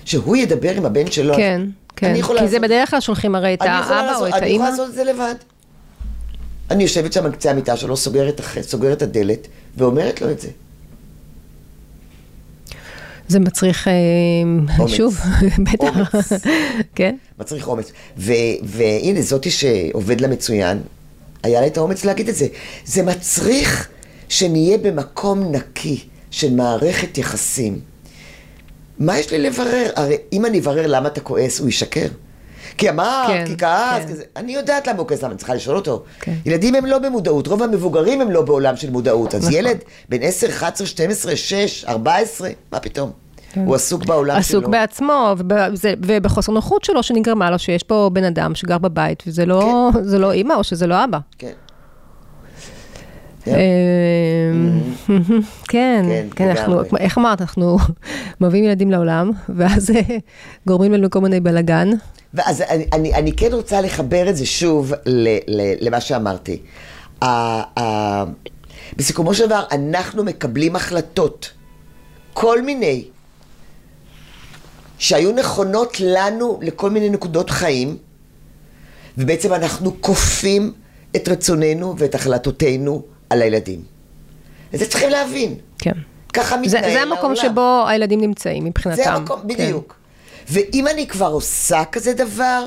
שהוא 0.06 0.36
ידבר 0.38 0.72
עם 0.76 0.86
הבן 0.86 1.12
שלו. 1.12 1.36
כן, 1.36 1.62
כן. 1.96 2.08
אני 2.10 2.22
כי 2.24 2.28
זה 2.28 2.34
לעשות- 2.34 2.62
בדרך 2.62 2.90
כלל 2.90 3.00
שולחים 3.00 3.36
הרי 3.36 3.54
את 3.54 3.62
אני 3.62 3.70
האבא 3.70 4.00
או 4.02 4.06
לעשות- 4.06 4.28
את 4.30 4.34
אני 4.34 4.42
האימא. 4.46 4.56
יכולה 4.56 4.70
לעשות 4.70 4.90
את 4.90 4.94
זה 4.96 5.04
לבד. 5.04 5.36
אני 6.72 6.84
יושבת 6.84 7.14
שם 7.14 7.26
על 7.26 7.32
קצה 7.32 7.52
המיטה 7.52 7.78
שלו, 7.78 7.98
סוגרת, 7.98 8.42
סוגרת 8.62 8.98
את 8.98 9.02
הדלת, 9.02 9.48
ואומרת 9.78 10.22
לו 10.22 10.32
את 10.32 10.40
זה. 10.42 10.48
זה 13.32 13.39
מצריך, 13.39 13.88
אה, 13.88 13.94
אומץ. 14.80 14.91
שוב, 14.91 15.20
בטח. 15.74 16.13
אומץ. 16.13 16.32
כן? 16.96 17.15
מצריך 17.39 17.67
אומץ. 17.67 17.91
ו- 18.17 18.32
והנה, 18.63 19.22
זאתי 19.22 19.52
שעובד 19.52 20.22
לה 20.22 20.28
מצוין, 20.28 20.80
היה 21.44 21.62
לה 21.62 21.67
את 21.67 21.78
האומץ 21.78 22.06
להגיד 22.06 22.30
את 22.30 22.36
זה. 22.36 22.48
זה 22.86 23.04
מצריך 23.04 23.88
שנהיה 24.30 24.78
במקום 24.78 25.52
נקי 25.52 26.00
של 26.32 26.54
מערכת 26.56 27.17
יחסים. 27.17 27.80
מה 29.00 29.20
יש 29.20 29.32
לי 29.32 29.39
לברר? 29.39 29.89
הרי 29.96 30.17
אם 30.34 30.46
אני 30.46 30.60
אברר 30.60 30.88
למה 30.88 31.08
אתה 31.08 31.22
כועס, 31.22 31.60
הוא 31.60 31.70
ישקר. 31.70 32.08
כי 32.78 32.90
אמר, 32.90 33.26
כן, 33.28 33.44
כי 33.48 33.58
כעס, 33.58 34.04
כן. 34.06 34.08
כזה. 34.08 34.24
אני 34.36 34.54
יודעת 34.54 34.88
למה 34.88 35.00
הוא 35.00 35.08
למה 35.22 35.30
אני 35.30 35.38
צריכה 35.38 35.54
לשאול 35.56 35.76
אותו. 35.76 36.04
כן. 36.20 36.34
ילדים 36.46 36.76
הם 36.76 36.86
לא 36.86 37.00
במודעות, 37.00 37.48
רוב 37.48 37.64
המבוגרים 37.64 38.22
הם 38.22 38.32
לא 38.32 38.42
בעולם 38.42 38.76
של 38.76 38.90
מודעות. 38.90 39.36
אז 39.36 39.42
נכון. 39.42 39.54
ילד 39.54 39.78
בן 40.10 40.18
10, 40.22 40.50
11, 40.50 40.88
12, 40.88 41.36
6, 41.36 41.86
14, 41.86 42.50
מה 42.72 42.80
פתאום? 42.80 43.12
כן. 43.54 43.66
הוא 43.66 43.76
עסוק 43.76 44.06
בעולם 44.06 44.38
עסוק 44.38 44.50
שלו. 44.50 44.60
עסוק 44.60 44.72
בעצמו, 44.72 45.36
ובזה, 45.38 45.94
ובחוסר 46.06 46.52
נוחות 46.52 46.84
שלו 46.84 47.04
שנגרמה 47.04 47.52
לו 47.52 47.60
שיש 47.60 47.84
פה 47.84 48.10
בן 48.14 48.24
אדם 48.24 48.56
שגר 48.56 48.78
בבית, 48.78 49.24
וזה 49.28 49.46
לא, 49.46 49.90
כן. 49.94 50.04
זה 50.04 50.20
לא 50.20 50.32
אימא 50.32 50.54
או 50.54 50.64
שזה 50.64 50.88
לא 50.88 51.04
אבא. 51.04 51.18
כן. 51.38 51.52
אמ, 53.48 53.54
כן, 55.72 56.06
כן, 56.36 56.50
אנחנו, 56.50 56.82
איך 56.98 57.18
אמרת, 57.18 57.42
אנחנו 57.42 57.78
מביאים 58.42 58.66
ילדים 58.66 58.92
לעולם, 58.92 59.32
ואז 59.56 59.90
גורמים 60.68 60.94
לנו 60.94 61.10
כל 61.10 61.22
מיני 61.22 61.40
בלאגן. 61.40 61.90
ואז 62.34 62.62
אני, 62.62 62.86
אני, 62.94 63.13
אני 63.13 63.32
כן 63.32 63.54
רוצה 63.54 63.82
לחבר 63.82 64.30
את 64.30 64.38
זה 64.38 64.46
שוב 64.46 64.94
ל, 65.06 65.28
ל, 65.48 65.74
למה 65.80 66.02
שאמרתי. 66.02 66.62
Uh, 67.24 67.26
uh, 67.78 67.82
בסיכומו 68.96 69.34
של 69.34 69.46
דבר, 69.46 69.63
אנחנו 69.72 70.24
מקבלים 70.24 70.76
החלטות, 70.76 71.52
כל 72.34 72.62
מיני, 72.62 73.06
שהיו 74.98 75.32
נכונות 75.32 75.98
לנו 76.00 76.60
לכל 76.62 76.89
מיני 76.89 77.10
נקודות 77.10 77.50
חיים, 77.50 77.98
ובעצם 79.17 79.54
אנחנו 79.54 80.02
כופים 80.02 80.74
את 81.15 81.28
רצוננו 81.28 81.96
ואת 81.98 82.15
החלטותינו 82.15 83.02
על 83.30 83.41
הילדים. 83.41 83.82
את 84.76 84.80
זה 84.80 84.86
צריכים 84.86 85.10
להבין. 85.10 85.56
כן. 85.80 85.91
ככה 86.34 86.58
מתנהל 86.58 86.84
העולם. 86.84 86.94
זה 86.94 87.02
המקום 87.02 87.36
שבו 87.36 87.84
הילדים 87.88 88.22
נמצאים 88.22 88.65
מבחינתם. 88.65 89.04
זה 89.04 89.12
המקום, 89.12 89.39
בדיוק. 89.48 89.94
כן. 89.94 90.01
ואם 90.52 90.88
אני 90.88 91.08
כבר 91.08 91.28
עושה 91.28 91.84
כזה 91.92 92.14
דבר, 92.14 92.66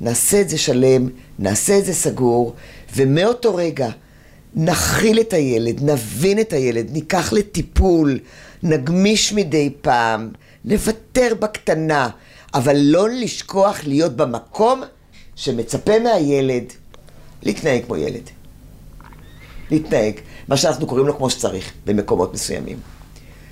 נעשה 0.00 0.40
את 0.40 0.48
זה 0.48 0.58
שלם, 0.58 1.08
נעשה 1.38 1.78
את 1.78 1.84
זה 1.84 1.94
סגור, 1.94 2.54
ומאותו 2.96 3.54
רגע 3.54 3.90
נכיל 4.54 5.20
את 5.20 5.32
הילד, 5.32 5.82
נבין 5.82 6.40
את 6.40 6.52
הילד, 6.52 6.90
ניקח 6.92 7.32
לטיפול, 7.32 8.18
נגמיש 8.62 9.32
מדי 9.32 9.72
פעם, 9.80 10.30
נוותר 10.64 11.34
בקטנה, 11.40 12.08
אבל 12.54 12.76
לא 12.76 13.08
לשכוח 13.08 13.84
להיות 13.84 14.16
במקום 14.16 14.82
שמצפה 15.36 15.98
מהילד 15.98 16.64
להתנהג 17.42 17.84
כמו 17.84 17.96
ילד. 17.96 18.30
להתנהג, 19.70 20.14
מה 20.48 20.56
שאנחנו 20.56 20.86
קוראים 20.86 21.06
לו 21.06 21.16
כמו 21.16 21.30
שצריך, 21.30 21.72
במקומות 21.86 22.34
מסוימים. 22.34 22.93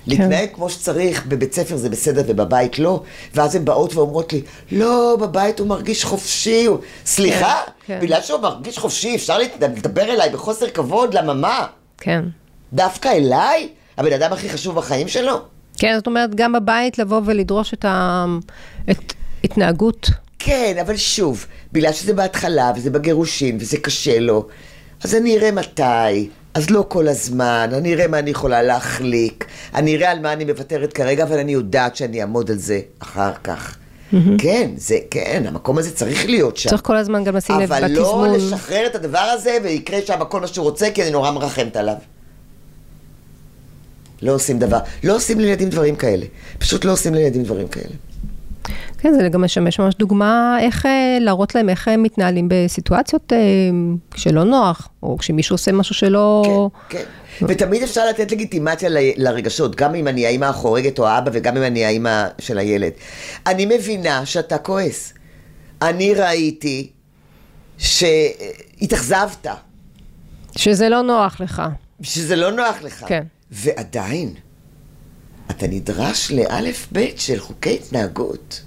כן. 0.05 0.11
להתנהג 0.11 0.49
כמו 0.53 0.69
שצריך, 0.69 1.25
בבית 1.25 1.53
ספר 1.53 1.77
זה 1.77 1.89
בסדר 1.89 2.23
ובבית 2.27 2.79
לא, 2.79 3.03
ואז 3.35 3.55
הן 3.55 3.65
באות 3.65 3.95
ואומרות 3.95 4.33
לי, 4.33 4.41
לא, 4.71 5.17
בבית 5.21 5.59
הוא 5.59 5.67
מרגיש 5.67 6.05
חופשי. 6.05 6.67
סליחה? 7.05 7.61
כן, 7.65 7.71
כן. 7.85 7.99
בגלל 8.01 8.21
שהוא 8.21 8.39
מרגיש 8.39 8.79
חופשי, 8.79 9.15
אפשר 9.15 9.37
לדבר 9.59 10.13
אליי 10.13 10.29
בחוסר 10.29 10.69
כבוד, 10.69 11.13
למה 11.13 11.33
מה? 11.33 11.67
כן. 11.97 12.23
דווקא 12.73 13.07
אליי? 13.07 13.69
הבן 13.97 14.13
אדם 14.13 14.33
הכי 14.33 14.49
חשוב 14.49 14.75
בחיים 14.75 15.07
שלו? 15.07 15.41
כן, 15.77 15.95
זאת 15.97 16.07
אומרת, 16.07 16.35
גם 16.35 16.53
בבית 16.53 16.99
לבוא 16.99 17.21
ולדרוש 17.25 17.73
את 17.73 17.85
ההתנהגות. 19.43 20.09
כן, 20.39 20.77
אבל 20.81 20.97
שוב, 20.97 21.45
בגלל 21.71 21.93
שזה 21.93 22.13
בהתחלה, 22.13 22.71
וזה 22.75 22.89
בגירושין, 22.89 23.57
וזה 23.59 23.77
קשה 23.77 24.19
לו, 24.19 24.47
אז 25.03 25.15
אני 25.15 25.37
אראה 25.37 25.51
מתי, 25.51 26.29
אז 26.53 26.69
לא 26.69 26.85
כל 26.87 27.07
הזמן, 27.07 27.69
אני 27.73 27.93
אראה 27.93 28.07
מה 28.07 28.19
אני 28.19 28.29
יכולה 28.29 28.61
להחליק, 28.61 29.45
אני 29.75 29.95
אראה 29.95 30.11
על 30.11 30.19
מה 30.19 30.33
אני 30.33 30.45
מוותרת 30.45 30.93
כרגע, 30.93 31.23
אבל 31.23 31.39
אני 31.39 31.51
יודעת 31.51 31.95
שאני 31.95 32.21
אעמוד 32.21 32.51
על 32.51 32.57
זה 32.57 32.79
אחר 32.99 33.31
כך. 33.43 33.77
Mm-hmm. 34.13 34.15
כן, 34.37 34.71
זה, 34.77 34.97
כן, 35.11 35.43
המקום 35.47 35.77
הזה 35.77 35.95
צריך 35.95 36.25
להיות 36.25 36.57
שם. 36.57 36.69
צריך 36.69 36.81
כל 36.81 36.97
הזמן 36.97 37.23
גם 37.23 37.35
לשים 37.35 37.59
לב 37.59 37.73
בתזמון. 37.73 38.29
אבל 38.29 38.37
לא 38.37 38.37
לשחרר 38.37 38.85
את 38.85 38.95
הדבר 38.95 39.19
הזה 39.19 39.57
ויקרה 39.63 40.01
שם 40.01 40.19
כל 40.29 40.41
מה 40.41 40.47
שהוא 40.47 40.63
רוצה, 40.63 40.91
כי 40.93 41.03
אני 41.03 41.11
נורא 41.11 41.31
מרחמת 41.31 41.77
עליו. 41.77 41.95
לא 44.21 44.31
עושים 44.31 44.59
דבר, 44.59 44.79
לא 45.03 45.15
עושים 45.15 45.39
לילדים 45.39 45.69
דברים 45.69 45.95
כאלה. 45.95 46.25
פשוט 46.59 46.85
לא 46.85 46.91
עושים 46.91 47.13
לילדים 47.13 47.43
דברים 47.43 47.67
כאלה. 47.67 47.93
כן, 49.03 49.13
זה 49.13 49.29
גם 49.29 49.41
משמש 49.41 49.79
ממש 49.79 49.95
דוגמה 49.95 50.57
איך 50.61 50.85
אה, 50.85 51.17
להראות 51.19 51.55
להם 51.55 51.69
איך 51.69 51.87
הם 51.87 52.03
מתנהלים 52.03 52.47
בסיטואציות 52.51 53.33
אה, 53.33 53.37
שלא 54.15 54.43
נוח, 54.43 54.89
או 55.03 55.17
כשמישהו 55.17 55.53
עושה 55.53 55.71
משהו 55.71 55.95
שלא... 55.95 56.69
כן, 56.89 57.03
כן. 57.39 57.45
ותמיד 57.49 57.83
אפשר 57.83 58.05
לתת 58.09 58.31
לגיטימציה 58.31 58.89
ל, 58.89 58.97
לרגשות, 59.17 59.75
גם 59.75 59.95
אם 59.95 60.07
אני 60.07 60.25
האימא 60.25 60.45
החורגת 60.45 60.99
או 60.99 61.07
האבא 61.07 61.31
וגם 61.33 61.57
אם 61.57 61.63
אני 61.63 61.85
האימא 61.85 62.25
של 62.39 62.57
הילד. 62.57 62.91
אני 63.47 63.65
מבינה 63.65 64.25
שאתה 64.25 64.57
כועס. 64.57 65.13
אני 65.81 66.13
ראיתי 66.13 66.89
שהתאכזבת. 67.77 69.47
שזה 70.57 70.89
לא 70.89 71.01
נוח 71.01 71.41
לך. 71.41 71.61
שזה 72.01 72.35
לא 72.35 72.51
נוח 72.51 72.81
לך. 72.81 73.05
כן. 73.07 73.23
ועדיין, 73.51 74.33
אתה 75.51 75.67
נדרש 75.67 76.31
לאלף 76.31 76.87
בית 76.91 77.19
של 77.19 77.39
חוקי 77.39 77.75
התנהגות. 77.75 78.61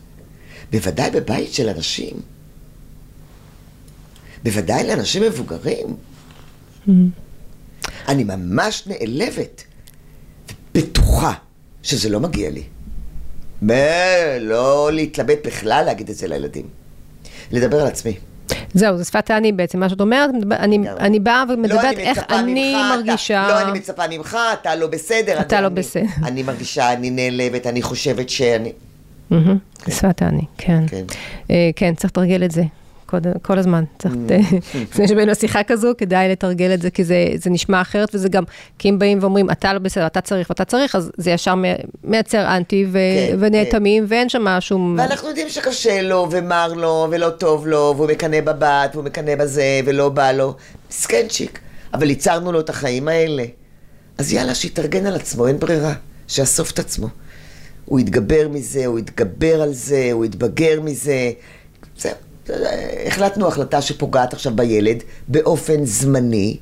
בוודאי 0.76 1.10
בבית 1.10 1.52
של 1.52 1.68
אנשים. 1.68 2.16
בוודאי 4.42 4.86
לאנשים 4.86 5.22
מבוגרים. 5.22 5.86
Mm-hmm. 5.86 6.90
אני 8.08 8.24
ממש 8.24 8.86
נעלבת, 8.86 9.64
בטוחה 10.74 11.32
שזה 11.82 12.08
לא 12.08 12.20
מגיע 12.20 12.50
לי. 12.50 12.62
לא 14.40 14.90
להתלבט 14.92 15.46
בכלל 15.46 15.82
להגיד 15.86 16.10
את 16.10 16.16
זה 16.16 16.28
לילדים. 16.28 16.68
לדבר 17.50 17.80
על 17.80 17.86
עצמי. 17.86 18.16
זהו, 18.74 18.96
זה 18.96 19.04
שפת 19.04 19.30
האני 19.30 19.52
בעצם, 19.52 19.80
מה 19.80 19.88
שאת 19.88 20.00
אומרת, 20.00 20.30
אני, 20.50 20.78
אני 20.90 21.20
באה 21.20 21.44
ומדברת 21.48 21.84
לא 21.84 22.00
איך 22.00 22.18
אני 22.30 22.74
ממך, 22.74 22.96
מרגישה... 22.96 23.46
אתה, 23.46 23.54
לא, 23.54 23.68
אני 23.68 23.78
מצפה 23.78 24.02
ממך, 24.10 24.38
אתה 24.60 24.74
לא 24.74 24.86
בסדר. 24.86 25.40
אתה 25.40 25.60
לא 25.60 25.66
אני, 25.66 25.74
בסדר. 25.74 26.02
אני 26.24 26.42
מרגישה, 26.42 26.92
אני 26.92 27.10
נעלבת, 27.10 27.66
אני 27.66 27.82
חושבת 27.82 28.28
שאני... 28.28 28.72
כן. 29.28 29.90
שפת 29.90 30.22
האני, 30.22 30.44
כן. 30.58 30.86
כן. 30.86 31.04
אה, 31.50 31.70
כן, 31.76 31.94
צריך 31.94 32.10
לתרגל 32.10 32.44
את 32.44 32.50
זה. 32.50 32.62
כל, 33.06 33.18
כל 33.42 33.58
הזמן. 33.58 33.84
צריך. 33.98 34.14
לפני 34.74 35.08
שבאים 35.08 35.28
לשיחה 35.28 35.62
כזו, 35.62 35.92
כדאי 35.98 36.28
לתרגל 36.28 36.74
את 36.74 36.82
זה, 36.82 36.90
כי 36.90 37.04
זה, 37.04 37.26
זה 37.34 37.50
נשמע 37.50 37.80
אחרת, 37.80 38.14
וזה 38.14 38.28
גם, 38.28 38.44
כי 38.78 38.88
אם 38.88 38.98
באים 38.98 39.18
ואומרים, 39.20 39.50
אתה 39.50 39.72
לא 39.72 39.78
בסדר, 39.78 40.06
אתה 40.06 40.20
צריך 40.20 40.50
ואתה 40.50 40.64
צריך, 40.64 40.94
אז 40.94 41.10
זה 41.16 41.30
ישר 41.30 41.54
מייצר 42.04 42.56
אנטי 42.56 42.86
ו, 42.88 42.98
כן, 42.98 43.36
ונאטמים, 43.40 44.06
כן. 44.06 44.12
ואין 44.12 44.28
שם 44.28 44.46
שום... 44.60 44.96
ואנחנו 44.98 45.28
יודעים 45.28 45.48
שקשה 45.48 46.02
לו, 46.02 46.28
ומר 46.30 46.72
לו, 46.72 47.08
ולא 47.10 47.30
טוב 47.30 47.66
לו, 47.66 47.94
והוא 47.96 48.08
מקנא 48.08 48.40
בבת, 48.40 48.90
והוא 48.92 49.04
מקנא 49.04 49.34
בזה, 49.34 49.80
ולא 49.84 50.08
בא 50.08 50.32
לו. 50.32 50.54
מסכנצ'יק. 50.90 51.58
אבל 51.94 52.10
ייצרנו 52.10 52.52
לו 52.52 52.60
את 52.60 52.70
החיים 52.70 53.08
האלה. 53.08 53.44
אז 54.18 54.32
יאללה, 54.32 54.54
שיתארגן 54.54 55.06
על 55.06 55.14
עצמו, 55.14 55.46
אין 55.46 55.58
ברירה. 55.58 55.92
שיאסוף 56.28 56.70
את 56.70 56.78
עצמו. 56.78 57.08
הוא 57.86 58.00
יתגבר 58.00 58.48
מזה, 58.48 58.86
הוא 58.86 58.98
יתגבר 58.98 59.62
על 59.62 59.72
זה, 59.72 60.08
הוא 60.12 60.24
יתבגר 60.24 60.80
מזה. 60.80 61.32
זהו. 61.98 62.12
החלטנו 63.06 63.48
החלטה 63.48 63.82
שפוגעת 63.82 64.34
עכשיו 64.34 64.52
בילד 64.56 65.02
באופן 65.28 65.84
זמני. 65.84 66.56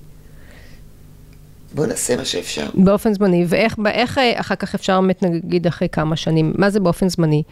בואו 1.74 1.87
נעשה 1.87 2.16
מה 2.16 2.24
שאפשר. 2.24 2.66
באופן 2.74 3.14
זמני, 3.14 3.44
ואיך 3.48 3.76
איך, 3.87 4.18
אה, 4.18 4.40
אחר 4.40 4.54
כך 4.54 4.74
אפשר 4.74 5.00
באמת 5.00 5.22
נגיד 5.22 5.66
אחרי 5.66 5.88
כמה 5.88 6.16
שנים, 6.16 6.52
מה 6.58 6.70
זה 6.70 6.80
באופן 6.80 7.08
זמני? 7.08 7.42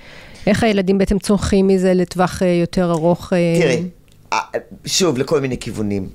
איך 0.47 0.63
הילדים 0.63 0.99
בעצם 0.99 1.19
צורכים 1.19 1.67
מזה 1.67 1.95
לטווח 1.95 2.43
אה, 2.43 2.49
יותר 2.49 2.91
ארוך? 2.91 3.33
אה? 3.33 3.39
תראה, 3.61 4.41
שוב, 4.87 5.19
לכל 5.19 5.41
מיני 5.41 5.59
כיוונים. 5.59 6.09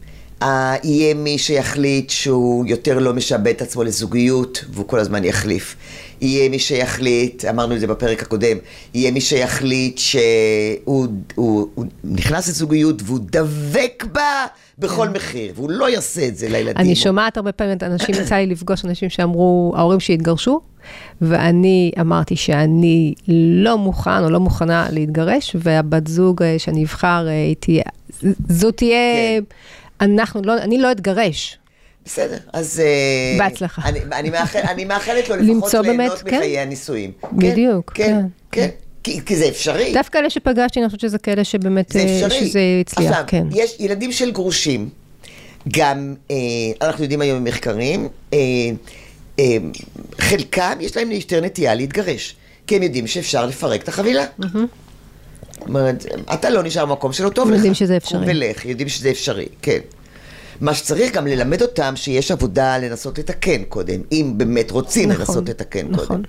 יהיה 0.84 1.14
מי 1.14 1.38
שיחליט 1.38 2.10
שהוא 2.10 2.66
יותר 2.66 3.00
לא 3.00 3.14
משעבד 3.14 3.48
את 3.48 3.62
עצמו 3.62 3.84
לזוגיות, 3.84 4.66
והוא 4.70 4.88
כל 4.88 5.00
הזמן 5.00 5.24
יחליף. 5.24 5.76
יהיה 6.22 6.50
מי 6.50 6.60
שיחליט, 6.60 7.46
אמרנו 7.46 7.76
את 7.76 7.80
זה 7.80 7.88
בפרק 7.88 8.22
הקודם, 8.22 8.58
יהיה 8.94 9.12
מי 9.12 9.22
שיחליט 9.22 9.98
שהוא 9.98 11.08
הוא, 11.36 11.68
הוא 11.76 11.86
נכנס 12.04 12.48
לזוגיות 12.48 13.02
והוא 13.06 13.20
דבק 13.22 14.06
בה 14.12 14.46
בכל 14.80 15.08
כן. 15.08 15.14
מחיר, 15.14 15.52
והוא 15.56 15.70
לא 15.70 15.90
יעשה 15.90 16.28
את 16.28 16.38
זה 16.38 16.50
לילדים. 16.50 16.78
אני 16.78 16.96
שומעת 16.96 17.38
הרבה 17.38 17.52
פעמים 17.52 17.78
את 17.78 17.84
אנשים, 17.84 18.16
יצא 18.16 18.36
לי 18.36 18.46
לפגוש 18.46 18.86
אנשים 18.86 19.10
שאמרו, 19.10 19.74
ההורים 19.78 20.00
שהתגרשו, 20.00 20.62
ואני 21.22 21.92
אמרתי 22.02 22.36
שאני 22.36 23.14
לא 23.64 23.78
מוכן 23.78 24.24
או 24.24 24.30
לא 24.30 24.40
מוכנה 24.40 24.88
להתגרש, 24.92 25.56
והבת 25.60 26.08
זוג 26.08 26.44
אה, 26.44 26.60
שאני 26.60 26.84
אבחר, 26.84 27.28
אה, 27.28 27.54
תהיה, 27.60 27.84
זו 28.50 28.72
תהיה... 28.72 28.98
כן. 29.40 29.44
אנחנו 30.02 30.42
לא, 30.46 30.58
אני 30.58 30.78
לא 30.78 30.92
אתגרש. 30.92 31.58
בסדר, 32.08 32.38
אז... 32.54 32.80
אה, 32.80 33.38
בהצלחה. 33.38 33.82
אני, 33.86 34.00
אני, 34.12 34.30
מאחל, 34.30 34.60
אני 34.60 34.86
מאחלת 34.86 35.30
לו 35.30 35.36
לפחות 35.36 35.74
ליהנות 35.74 36.22
כן? 36.26 36.38
מחיי 36.38 36.60
הנישואים. 36.60 37.12
בדיוק, 37.32 37.92
כן. 37.94 38.22
כן, 38.52 38.62
כן. 38.62 38.68
כי, 39.04 39.26
כי 39.26 39.36
זה 39.36 39.48
אפשרי. 39.48 39.94
דווקא 39.94 40.18
אלה 40.18 40.30
שפגשתי, 40.30 40.80
אני 40.80 40.88
חושבת 40.88 41.02
שזה 41.02 41.18
כאלה 41.18 41.44
שבאמת... 41.44 41.92
זה 41.92 42.00
אה, 42.00 42.26
אפשרי. 42.26 42.40
שזה 42.40 42.60
הצליח, 42.82 43.12
עכשיו, 43.12 43.24
כן. 43.28 43.48
יש 43.52 43.76
ילדים 43.80 44.12
של 44.12 44.32
גרושים, 44.32 44.90
גם, 45.74 46.16
אה, 46.32 46.36
אנחנו 46.82 47.04
יודעים 47.04 47.22
היום 47.22 47.44
במחקרים, 47.44 48.08
אה, 48.34 48.38
אה, 49.40 49.58
חלקם 50.20 50.78
יש 50.80 50.98
להם 50.98 51.12
יותר 51.12 51.42
נטייה 51.42 51.76
להתגרש, 51.76 52.36
כי 52.68 52.76
הם 52.76 52.84
יודעים 52.84 53.08
שאפשר 53.08 53.46
לפרק 53.46 53.84
את 53.84 53.88
החבילה. 53.88 54.26
Mm-hmm. 54.42 54.46
זאת 55.54 55.68
אומרת, 55.68 56.06
אתה 56.34 56.50
לא 56.50 56.64
נשאר 56.64 56.86
במקום 56.86 57.14
שלא 57.14 57.30
טוב 57.30 57.50
לך. 57.50 57.56
יודעים 57.56 57.74
שזה 57.74 57.98
אפשרי. 57.98 58.26
ולך, 58.28 58.66
יודעים 58.66 58.90
שזה 58.90 59.10
אפשרי, 59.10 59.46
כן. 59.62 59.80
מה 60.62 60.74
שצריך 60.74 61.14
גם 61.14 61.28
ללמד 61.28 61.62
אותם 61.62 61.96
שיש 61.96 62.32
עבודה 62.32 62.78
לנסות 62.78 63.20
לתקן 63.20 63.64
קודם, 63.64 64.02
אם 64.12 64.34
באמת 64.38 64.72
רוצים 64.72 65.10
נכון, 65.10 65.22
לנסות 65.22 65.50
לתקן 65.50 65.88
נכון. 65.90 66.08
קודם. 66.08 66.22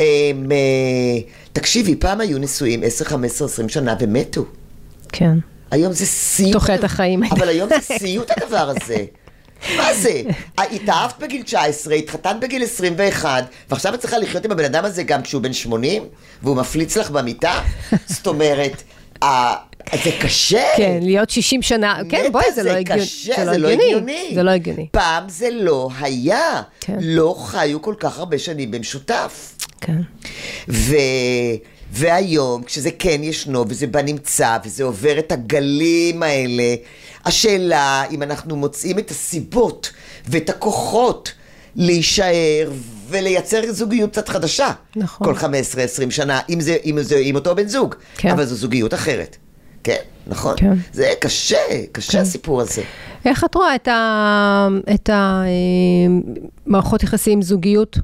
אמ, 0.00 0.52
אה, 0.52 1.20
תקשיבי, 1.52 1.96
פעם 1.96 2.20
היו 2.20 2.38
נשואים 2.38 2.82
10, 2.84 3.04
15, 3.04 3.48
20 3.48 3.68
שנה 3.68 3.94
ומתו. 4.00 4.44
כן. 5.08 5.38
היום 5.70 5.92
זה 5.92 6.06
סיוט. 6.06 6.52
תוחלת 6.52 6.84
החיים. 6.84 7.24
אבל 7.24 7.48
היום 7.48 7.68
זה 7.68 7.96
סיוט 7.98 8.30
הדבר 8.30 8.72
הזה. 8.76 9.04
מה 9.76 9.94
זה? 9.94 10.22
התאהבת 10.58 11.14
בגיל 11.20 11.42
19, 11.42 11.94
התחתנת 11.94 12.40
בגיל 12.40 12.62
21, 12.62 13.44
ועכשיו 13.70 13.94
את 13.94 14.00
צריכה 14.00 14.18
לחיות 14.18 14.44
עם 14.44 14.50
הבן 14.50 14.64
אדם 14.64 14.84
הזה 14.84 15.02
גם 15.02 15.22
כשהוא 15.22 15.42
בן 15.42 15.52
80, 15.52 16.04
והוא 16.42 16.56
מפליץ 16.56 16.96
לך 16.96 17.10
במיטה? 17.10 17.60
זאת 18.06 18.26
אומרת, 18.26 18.82
זה 20.04 20.10
קשה. 20.20 20.64
כן, 20.76 20.98
להיות 21.02 21.30
60 21.30 21.62
שנה, 21.62 21.98
כן, 22.08 22.20
נטע, 22.20 22.30
בואי, 22.30 22.52
זה 22.54 22.62
לא 22.62 22.70
הגיוני. 22.70 23.02
קשה, 23.02 23.44
זה 23.44 23.58
לא 23.58 23.68
הגיוני. 23.68 24.30
זה 24.34 24.42
לא 24.42 24.50
הגיוני. 24.50 24.86
פעם 24.92 25.28
זה 25.28 25.48
לא 25.50 25.88
היה. 26.00 26.62
כן. 26.80 26.96
לא 27.00 27.34
חיו 27.38 27.82
כל 27.82 27.94
כך 27.98 28.18
הרבה 28.18 28.38
שנים 28.38 28.70
במשותף. 28.70 29.54
כן. 29.80 30.00
ו... 30.68 30.96
והיום, 31.92 32.62
כשזה 32.62 32.90
כן 32.98 33.20
ישנו, 33.22 33.64
וזה 33.68 33.86
בנמצא, 33.86 34.58
וזה 34.64 34.84
עובר 34.84 35.18
את 35.18 35.32
הגלים 35.32 36.22
האלה, 36.22 36.74
השאלה 37.24 38.04
אם 38.10 38.22
אנחנו 38.22 38.56
מוצאים 38.56 38.98
את 38.98 39.10
הסיבות 39.10 39.90
ואת 40.28 40.50
הכוחות 40.50 41.32
להישאר 41.76 42.70
ולייצר 43.08 43.72
זוגיות 43.72 44.10
קצת 44.10 44.28
חדשה. 44.28 44.70
נכון. 44.96 45.34
כל 45.34 45.46
15-20 46.06 46.10
שנה, 46.10 46.40
אם 46.48 46.60
זה, 46.60 46.76
אם 46.84 47.02
זה 47.02 47.20
עם 47.22 47.34
אותו 47.34 47.54
בן 47.54 47.68
זוג. 47.68 47.94
כן. 48.16 48.30
אבל 48.30 48.44
זו 48.44 48.54
זוגיות 48.54 48.94
אחרת. 48.94 49.36
כן, 49.84 49.96
נכון. 50.26 50.54
כן. 50.56 50.72
זה 50.92 51.12
קשה, 51.20 51.56
קשה 51.92 52.12
כן. 52.12 52.18
הסיפור 52.18 52.60
הזה. 52.60 52.82
איך 53.24 53.44
את 53.44 53.54
רואה 53.54 53.74
את 53.74 53.88
ה- 53.88 54.68
את 54.94 55.10
המערכות 56.66 57.02
יחסים, 57.02 57.42
זוגיות, 57.42 57.98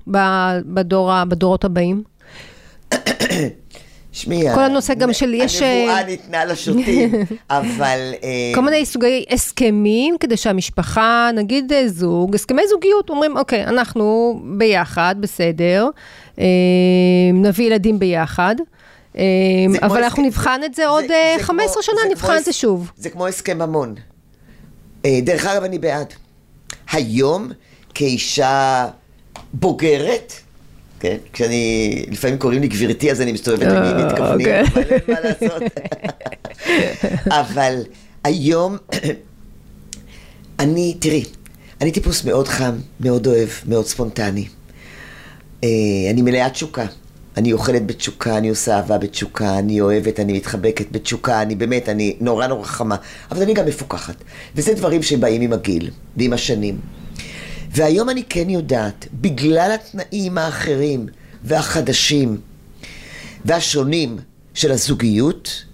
בדור 0.67 1.25
בדורות 1.25 1.65
הבאים? 1.65 2.03
שמי, 4.13 4.45
כל 4.55 4.61
הנושא 4.63 4.95
גם 4.95 5.13
של 5.13 5.35
יש, 5.35 5.63
הנבואה 5.63 5.99
אה, 6.01 6.05
ניתנה 6.07 6.45
לשוטים, 6.45 7.13
אבל... 7.51 7.99
אה, 8.23 8.53
כל 8.55 8.61
מיני 8.61 8.87
סוגי 8.87 9.25
הסכמים 9.31 10.17
כדי 10.21 10.37
שהמשפחה, 10.37 11.31
נגיד 11.35 11.73
אה, 11.73 11.89
זוג, 11.89 12.35
הסכמי 12.35 12.63
זוגיות, 12.71 13.11
אומרים, 13.11 13.37
אוקיי, 13.37 13.65
אנחנו 13.65 14.35
ביחד, 14.59 15.15
בסדר, 15.21 15.89
נביא 17.35 17.67
ילדים 17.67 17.99
ביחד, 17.99 18.55
אבל 19.17 19.23
הסכם- 19.87 19.97
אנחנו 20.05 20.23
נבחן 20.27 20.61
את 20.65 20.75
זה 20.75 20.87
עוד 20.87 21.05
זה- 21.09 21.15
אה, 21.15 21.35
זה 21.39 21.45
15 21.45 21.75
כמו- 21.75 21.83
שנה, 21.83 22.11
נבחן 22.13 22.37
את 22.39 22.45
זה 22.45 22.53
שוב. 22.53 22.91
זה 22.97 23.11
כמו 23.11 23.27
הסכם 23.27 23.59
ממון. 23.59 23.95
אה, 25.05 25.19
דרך 25.23 25.47
אגב, 25.47 25.63
אני 25.65 25.79
בעד. 25.79 26.07
היום, 26.93 27.51
כאישה 27.95 28.89
בוגרת, 29.53 30.33
כן? 31.01 31.17
כשאני, 31.33 32.05
לפעמים 32.11 32.39
קוראים 32.39 32.61
לי 32.61 32.69
גברתי, 32.69 33.11
אז 33.11 33.21
אני 33.21 33.33
מסתובבת 33.33 33.63
אה, 33.63 33.93
למי 33.93 34.05
מתכוונים, 34.05 34.47
אוקיי. 34.47 34.61
אבל 34.63 34.83
אין 34.83 35.01
מה 35.09 35.15
לעשות. 35.21 35.63
אבל 37.41 37.75
היום, 38.25 38.77
אני, 40.59 40.95
תראי, 40.99 41.25
אני 41.81 41.93
טיפוס 41.93 42.25
מאוד 42.25 42.49
חם, 42.49 42.73
מאוד 43.01 43.27
אוהב, 43.27 43.49
מאוד 43.67 43.87
ספונטני. 43.87 44.49
אה, 45.65 45.69
אני 46.11 46.23
מלאת 46.23 46.53
תשוקה. 46.53 46.87
אני 47.37 47.53
אוכלת 47.53 47.87
בתשוקה, 47.87 48.39
אני 48.39 48.49
עושה 48.49 48.77
אהבה 48.77 48.99
בתשוקה, 48.99 49.59
אני 49.59 49.81
אוהבת, 49.81 50.21
אני 50.21 50.33
מתחבקת 50.33 50.87
בתשוקה, 50.91 51.43
אני 51.43 51.55
באמת, 51.55 51.89
אני 51.89 52.17
נורא 52.21 52.47
נורא 52.47 52.65
חמה. 52.65 52.97
אבל 53.31 53.43
אני 53.43 53.55
גם 53.55 53.67
מפוקחת. 53.67 54.15
וזה 54.55 54.75
דברים 54.75 55.03
שבאים 55.03 55.43
עם 55.43 55.53
הגיל 55.53 55.91
ועם 56.17 56.33
השנים. 56.33 56.81
והיום 57.71 58.11
אני 58.11 58.23
כן 58.29 58.51
יודעת, 58.51 59.07
בגלל 59.13 59.71
התנאים 59.75 60.39
האחרים 60.39 61.07
והחדשים 61.45 62.41
והשונים 63.45 64.17
של 64.55 64.73
הזוגיות, 64.73 65.65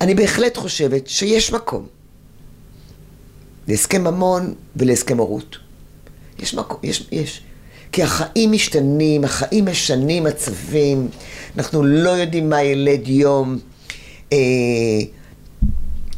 אני 0.00 0.14
בהחלט 0.14 0.56
חושבת 0.56 1.08
שיש 1.08 1.52
מקום 1.52 1.86
להסכם 3.68 4.04
ממון 4.04 4.54
ולהסכם 4.76 5.18
הורות. 5.18 5.56
יש 6.38 6.54
מקום, 6.54 6.78
יש, 6.82 7.08
יש. 7.12 7.42
כי 7.94 8.02
החיים 8.02 8.52
משתנים, 8.52 9.24
החיים 9.24 9.64
משנים 9.66 10.24
מצבים, 10.24 11.08
אנחנו 11.58 11.82
לא 11.82 12.10
יודעים 12.10 12.50
מה 12.50 12.62
ילד 12.62 13.08
יום. 13.08 13.58
אה, 14.32 14.38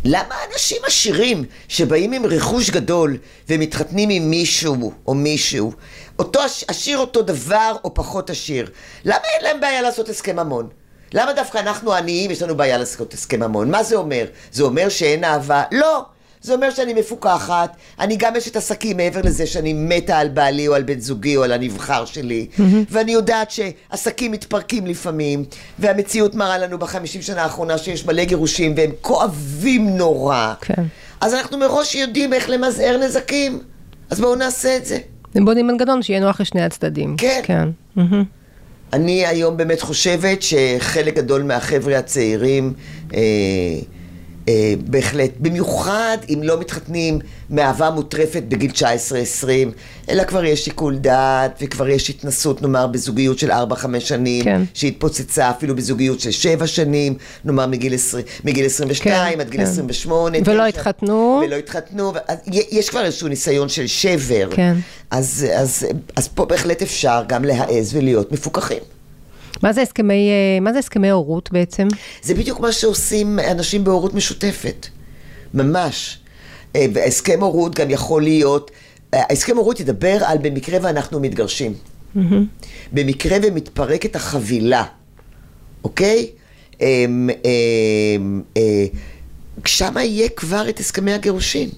למה 0.05 0.35
אנשים 0.53 0.79
עשירים 0.87 1.45
שבאים 1.69 2.13
עם 2.13 2.27
רכוש 2.27 2.71
גדול 2.71 3.19
ומתחתנים 3.49 4.09
עם 4.11 4.31
מישהו 4.31 4.93
או 5.07 5.15
מישהו, 5.15 5.73
אותו 6.19 6.41
עש- 6.43 6.65
עשיר 6.69 6.99
אותו 6.99 7.23
דבר 7.23 7.77
או 7.85 7.95
פחות 7.95 8.31
עשיר, 8.31 8.71
למה 9.05 9.17
אין 9.37 9.45
להם 9.45 9.61
בעיה 9.61 9.83
לעשות 9.83 10.09
הסכם 10.09 10.37
ממון? 10.37 10.69
למה 11.15 11.33
דווקא 11.33 11.59
אנחנו 11.59 11.93
העניים 11.95 12.31
יש 12.31 12.43
לנו 12.43 12.57
בעיה 12.57 12.79
לעשות 12.79 13.15
הסכם 13.15 13.41
ממון? 13.41 13.71
מה 13.71 13.83
זה 13.83 13.97
אומר? 13.97 14.25
זה 14.53 14.63
אומר 14.63 14.89
שאין 14.89 15.25
אהבה? 15.25 15.63
לא! 15.73 16.05
זה 16.47 16.55
אומר 16.55 16.71
שאני 16.71 16.95
מפוקחת, 16.95 17.77
אני 18.01 18.17
גם 18.17 18.37
אשת 18.37 18.57
עסקים 18.57 18.97
מעבר 18.97 19.21
לזה 19.25 19.47
שאני 19.47 19.73
מתה 19.73 20.19
על 20.19 20.29
בעלי 20.29 20.69
או 20.69 20.75
על 20.75 20.83
בן 20.83 21.01
זוגי 21.01 21.37
או 21.37 21.45
על 21.45 21.53
הנבחר 21.53 22.05
שלי, 22.05 22.47
ואני 22.91 23.13
יודעת 23.13 23.51
שעסקים 23.51 24.33
מתפרקים 24.33 24.87
לפעמים, 24.87 25.45
והמציאות 25.79 26.35
מראה 26.35 26.59
לנו 26.59 26.79
בחמישים 26.79 27.23
שנה 27.23 27.43
האחרונה 27.43 27.79
שיש 27.79 28.07
מלא 28.07 28.25
גירושים 28.25 28.75
והם 28.77 28.91
כואבים 29.01 29.97
נורא. 29.97 30.55
כן. 30.61 30.83
אז 31.21 31.35
אנחנו 31.35 31.59
מראש 31.59 31.95
יודעים 31.95 32.33
איך 32.33 32.51
למזער 32.51 32.97
נזקים, 32.97 33.59
אז 34.11 34.21
בואו 34.21 34.35
נעשה 34.35 34.77
את 34.77 34.87
זה. 34.87 34.99
בונים 35.35 35.67
מנגנון 35.67 36.03
שיהיה 36.03 36.21
נוח 36.21 36.41
לשני 36.41 36.63
הצדדים. 36.63 37.17
כן. 37.19 37.41
כן. 37.45 37.69
מהמם. 37.97 38.25
אני 38.93 39.27
היום 39.27 39.57
באמת 39.57 39.81
חושבת 39.81 40.43
שחלק 40.43 41.15
גדול 41.15 41.43
מהחבר'ה 41.43 41.99
הצעירים 41.99 42.73
אה, 43.15 43.21
אה, 44.49 44.75
בהחלט, 44.81 45.31
במיוחד 45.41 46.19
אם 46.29 46.41
לא 46.43 46.61
מתחתנים 46.61 47.19
מאהבה 47.51 47.91
מוטרפת 47.91 48.43
בגיל 48.49 48.71
19-20, 48.71 49.47
אלא 50.11 50.25
כבר 50.25 50.45
יש 50.45 50.65
שיקול 50.65 50.97
דעת 50.97 51.59
וכבר 51.61 51.89
יש 51.89 52.11
התנסות, 52.11 52.63
נאמר, 52.63 52.87
בזוגיות 52.87 53.39
של 53.39 53.51
4-5 53.51 53.55
שנים, 53.99 54.45
כן. 54.45 54.63
שהתפוצצה 54.75 55.51
אפילו 55.51 55.77
בזוגיות 55.77 56.21
של 56.21 56.31
7 56.31 56.67
שנים, 56.67 57.15
נאמר 57.45 57.67
מגיל, 57.67 57.95
20, 57.95 58.25
מגיל 58.45 58.67
22 58.67 59.35
כן, 59.35 59.41
עד 59.41 59.51
גיל 59.51 59.61
כן. 59.61 59.67
28. 59.67 60.39
ולא 60.45 60.45
תשע, 60.45 60.65
התחתנו. 60.65 61.43
ולא 61.47 61.57
התחתנו, 61.57 62.13
אז 62.29 62.39
יש 62.71 62.91
כבר 62.91 63.05
איזשהו 63.05 63.29
ניסיון 63.29 63.69
של 63.69 63.87
שבר. 63.87 64.49
כן. 64.51 64.77
אז, 65.11 65.47
אז, 65.55 65.87
אז 66.17 66.29
פה 66.29 66.45
בהחלט 66.45 66.83
אפשר 66.83 67.23
גם 67.29 67.45
להעז 67.45 67.97
ולהיות 67.97 68.33
מפוקחים. 68.33 68.96
מה 69.63 69.73
זה 69.73 69.83
הסכמי, 69.83 70.29
אה, 70.31 70.61
מה 70.61 70.73
זה 70.73 70.79
הסכמי 70.79 71.11
הורות 71.11 71.53
בעצם? 71.53 71.89
זה 72.23 72.35
בדיוק 72.35 72.61
מה 72.61 72.73
שעושים 72.73 73.39
אנשים 73.39 73.85
בהורות 73.85 74.15
משותפת, 74.15 74.87
ממש. 75.55 76.19
אה, 76.77 76.87
והסכם 76.95 77.41
הורות 77.41 77.75
גם 77.75 77.91
יכול 77.91 78.23
להיות, 78.23 78.71
אה, 79.15 79.23
הסכם 79.31 79.57
הורות 79.57 79.81
ידבר 79.81 80.19
על 80.25 80.39
במקרה 80.39 80.79
ואנחנו 80.83 81.21
מתגרשים. 81.21 81.75
במקרה 82.93 83.37
ומתפרקת 83.43 84.17
החבילה, 84.17 84.85
אוקיי? 85.85 86.31
אמ, 86.81 87.31
אמ, 87.45 88.41
שמה 89.65 90.05
יהיה 90.05 90.29
כבר 90.29 90.69
את 90.69 90.81
הסכמי 90.81 91.13
הגירושין. 91.13 91.69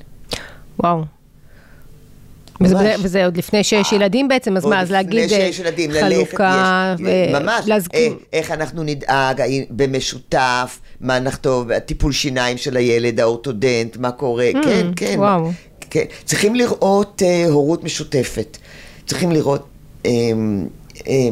וואו. 0.79 1.18
וזה, 2.61 2.75
ממש. 2.75 3.01
וזה 3.03 3.25
עוד 3.25 3.37
לפני 3.37 3.65
שיש 3.65 3.93
ילדים 3.93 4.29
בעצם, 4.29 4.57
אז 4.57 4.65
מה, 4.65 4.81
אז 4.81 4.91
להגיד 4.91 5.33
אה, 5.33 5.51
ילדים, 5.61 5.91
חלוקה, 5.93 6.95
ללכת, 6.99 7.13
יש, 7.13 7.43
ממש, 7.43 7.65
להזכיר, 7.67 8.13
אה, 8.13 8.17
איך 8.33 8.51
אנחנו 8.51 8.83
נדאג 8.83 9.43
במשותף, 9.71 10.81
מה 11.01 11.19
נכתוב, 11.19 11.79
טיפול 11.79 12.13
שיניים 12.13 12.57
של 12.57 12.77
הילד, 12.77 13.21
האורתודנט, 13.21 13.97
מה 13.97 14.11
קורה, 14.11 14.51
כן, 14.65 14.91
כן. 14.97 15.15
Mm, 15.15 15.19
וואו. 15.19 15.51
כן. 15.91 16.05
צריכים 16.25 16.55
לראות 16.55 17.23
אה, 17.25 17.47
הורות 17.49 17.85
משותפת. 17.85 18.59
צריכים 19.07 19.33
לראות 19.33 19.67
אה, 20.07 20.11
אה, 21.09 21.29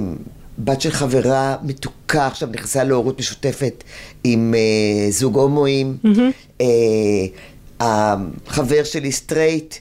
בת 0.59 0.81
של 0.81 0.91
חברה 0.91 1.57
מתוקה, 1.63 2.27
עכשיו 2.27 2.49
נכנסה 2.53 2.85
להורות 2.85 3.19
משותפת 3.19 3.85
עם 4.25 4.55
אה, 4.57 5.11
זוג 5.11 5.39
הומואים. 5.39 5.97
אה, 6.61 6.67
החבר 7.81 8.85
שלי 8.85 9.13
סטרייט, 9.13 9.75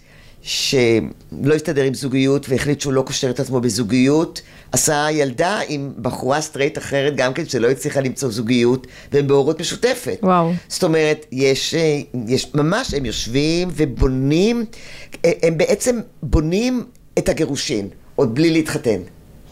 שלא 0.46 1.54
הסתדר 1.56 1.84
עם 1.84 1.94
זוגיות 1.94 2.50
והחליט 2.50 2.82
שהוא 2.82 2.94
לא 2.94 3.02
קושר 3.02 3.30
את 3.30 3.40
עצמו 3.40 3.62
בזוגיות, 3.62 4.42
עשה 4.72 5.08
ילדה 5.12 5.60
עם 5.68 5.94
בחורה 6.02 6.42
סטרייט 6.42 6.78
אחרת 6.78 7.16
גם 7.16 7.34
כן 7.34 7.46
שלא 7.46 7.70
הצליחה 7.70 8.02
למצוא 8.02 8.30
זוגיות, 8.32 8.88
והם 9.12 9.28
בהורות 9.28 9.60
משותפת. 9.60 10.20
וואו. 10.24 10.54
זאת 10.68 10.84
אומרת, 10.84 11.26
יש, 11.32 11.74
אה, 11.76 12.02
יש 12.28 12.52
ממש, 12.54 12.94
הם 12.94 13.06
יושבים 13.06 13.68
ובונים, 13.72 14.66
אה, 15.26 15.32
הם 15.44 15.58
בעצם 15.58 16.00
בונים 16.24 16.84
את 17.18 17.30
הגירושין, 17.30 17.88
עוד 18.16 18.36
בלי 18.36 18.52
להתחתן. 18.52 19.00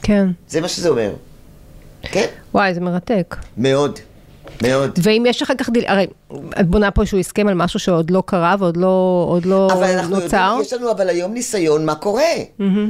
כן. 0.01 0.27
זה 0.47 0.61
מה 0.61 0.67
שזה 0.67 0.89
אומר. 0.89 1.13
כן? 2.01 2.25
וואי, 2.53 2.73
זה 2.73 2.81
מרתק. 2.81 3.35
מאוד. 3.57 3.99
מאוד. 4.67 4.99
ואם 5.03 5.23
יש 5.27 5.41
אחר 5.41 5.53
כך, 5.57 5.69
דיל... 5.69 5.83
הרי 5.87 6.07
את 6.59 6.67
בונה 6.67 6.91
פה 6.91 7.01
איזשהו 7.01 7.19
הסכם 7.19 7.47
על 7.47 7.53
משהו 7.53 7.79
שעוד 7.79 8.11
לא 8.11 8.23
קרה 8.25 8.55
ועוד 8.59 8.77
לא, 8.77 9.25
עוד 9.29 9.45
לא 9.45 9.67
אבל 9.73 9.83
אנחנו 9.83 10.15
נוצר. 10.19 10.37
יודעים, 10.37 10.61
יש 10.61 10.73
לנו 10.73 10.91
אבל 10.91 11.09
היום 11.09 11.33
ניסיון 11.33 11.85
מה 11.85 11.95
קורה. 11.95 12.23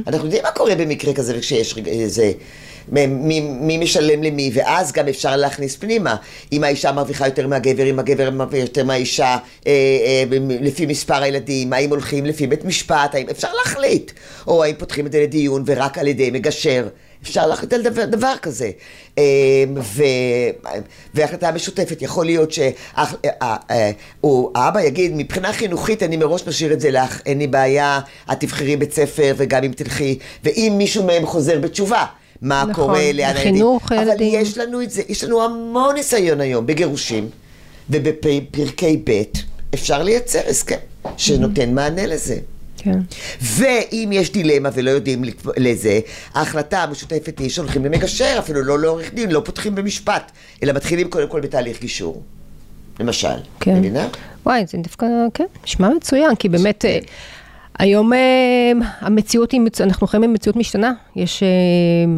אנחנו 0.06 0.24
יודעים 0.24 0.42
מה 0.42 0.50
קורה 0.50 0.74
במקרה 0.74 1.12
כזה 1.14 1.34
וכשיש 1.38 1.78
איזה... 1.86 2.32
מ- 2.92 3.28
מי, 3.28 3.40
מי 3.40 3.78
משלם 3.78 4.22
למי, 4.22 4.50
ואז 4.54 4.92
גם 4.92 5.08
אפשר 5.08 5.36
להכניס 5.36 5.76
פנימה. 5.76 6.16
אם 6.52 6.64
האישה 6.64 6.92
מרוויחה 6.92 7.26
יותר 7.26 7.46
מהגבר, 7.46 7.90
אם 7.90 7.98
הגבר 7.98 8.30
מרוויח 8.30 8.62
יותר 8.62 8.84
מהאישה, 8.84 9.36
אה, 9.66 9.72
אה, 9.72 10.24
לפי 10.60 10.86
מספר 10.86 11.22
הילדים, 11.22 11.72
האם 11.72 11.90
הולכים 11.90 12.26
לפי 12.26 12.46
בית 12.46 12.64
משפט, 12.64 13.14
האם 13.14 13.26
אפשר 13.30 13.48
להחליט. 13.64 14.12
או 14.46 14.64
האם 14.64 14.74
פותחים 14.78 15.06
את 15.06 15.12
זה 15.12 15.20
לדיון 15.22 15.62
ורק 15.66 15.98
על 15.98 16.06
ידי 16.06 16.30
מגשר. 16.30 16.86
אפשר 17.24 17.46
להחליט 17.46 17.72
על 17.72 17.82
דבר, 17.82 18.04
דבר 18.04 18.34
כזה. 18.42 18.70
אה, 19.18 19.24
ו, 19.76 20.02
והחלטה 21.14 21.52
משותפת, 21.52 22.02
יכול 22.02 22.26
להיות 22.26 22.52
שהאבא 22.52 23.90
יגיד, 24.80 25.12
מבחינה 25.14 25.52
חינוכית 25.52 26.02
אני 26.02 26.16
מראש 26.16 26.46
משאיר 26.46 26.72
את 26.72 26.80
זה 26.80 26.90
לך, 26.90 27.20
אין 27.26 27.38
לי 27.38 27.46
בעיה, 27.46 28.00
את 28.32 28.40
תבחרי 28.40 28.76
בית 28.76 28.92
ספר 28.92 29.34
וגם 29.36 29.64
אם 29.64 29.72
תלכי, 29.72 30.18
ואם 30.44 30.74
מישהו 30.78 31.04
מהם 31.04 31.26
חוזר 31.26 31.58
בתשובה. 31.58 32.04
מה 32.42 32.64
נכון, 32.68 32.84
קורה 32.84 33.12
ליד 33.12 33.36
הילדים. 33.36 33.42
חינוך 33.42 33.92
אבל 33.92 34.02
ילדים. 34.02 34.40
יש 34.40 34.58
לנו 34.58 34.82
את 34.82 34.90
זה, 34.90 35.02
יש 35.08 35.24
לנו 35.24 35.42
המון 35.42 35.94
ניסיון 35.94 36.40
היום 36.40 36.66
בגירושים 36.66 37.28
ובפרקי 37.90 39.02
ב', 39.04 39.22
אפשר 39.74 40.02
לייצר 40.02 40.40
הסכם 40.48 40.76
שנותן 41.16 41.74
מענה 41.74 42.06
לזה. 42.06 42.36
כן. 42.84 42.98
ואם 43.40 44.10
יש 44.12 44.32
דילמה 44.32 44.68
ולא 44.74 44.90
יודעים 44.90 45.22
לזה, 45.56 46.00
ההחלטה 46.34 46.82
המשותפת 46.82 47.38
היא 47.38 47.50
שהולכים 47.50 47.84
למגשר, 47.84 48.36
אפילו 48.38 48.62
לא 48.62 48.78
לעורך 48.78 49.14
דין, 49.14 49.30
לא 49.30 49.42
פותחים 49.44 49.74
במשפט, 49.74 50.32
אלא 50.62 50.72
מתחילים 50.72 51.10
קודם 51.10 51.28
כל 51.28 51.40
בתהליך 51.40 51.80
גישור. 51.80 52.22
למשל, 53.00 53.28
כן. 53.60 53.78
מבינה? 53.78 54.08
וואי, 54.46 54.64
זה 54.66 54.78
דווקא, 54.78 55.06
כן, 55.34 55.44
נשמע 55.64 55.88
מצוין, 55.88 56.34
כי 56.34 56.48
באמת, 56.48 56.84
אה, 56.84 56.98
היום 57.78 58.12
אה, 58.12 58.18
המציאות 59.00 59.52
היא, 59.52 59.60
אנחנו 59.80 60.06
חיים 60.06 60.22
במציאות 60.22 60.56
משתנה. 60.56 60.92
יש, 61.16 61.42
אה, 61.42 61.48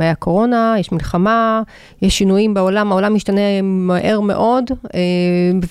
היה 0.05 0.15
קורונה, 0.15 0.75
יש 0.79 0.93
מלחמה, 0.93 1.63
יש 2.03 2.19
שינויים 2.19 2.55
בעולם, 2.55 2.93
העולם 2.93 3.15
משתנה 3.15 3.63
מהר 3.63 4.21
מאוד, 4.21 4.71
אה, 4.95 5.01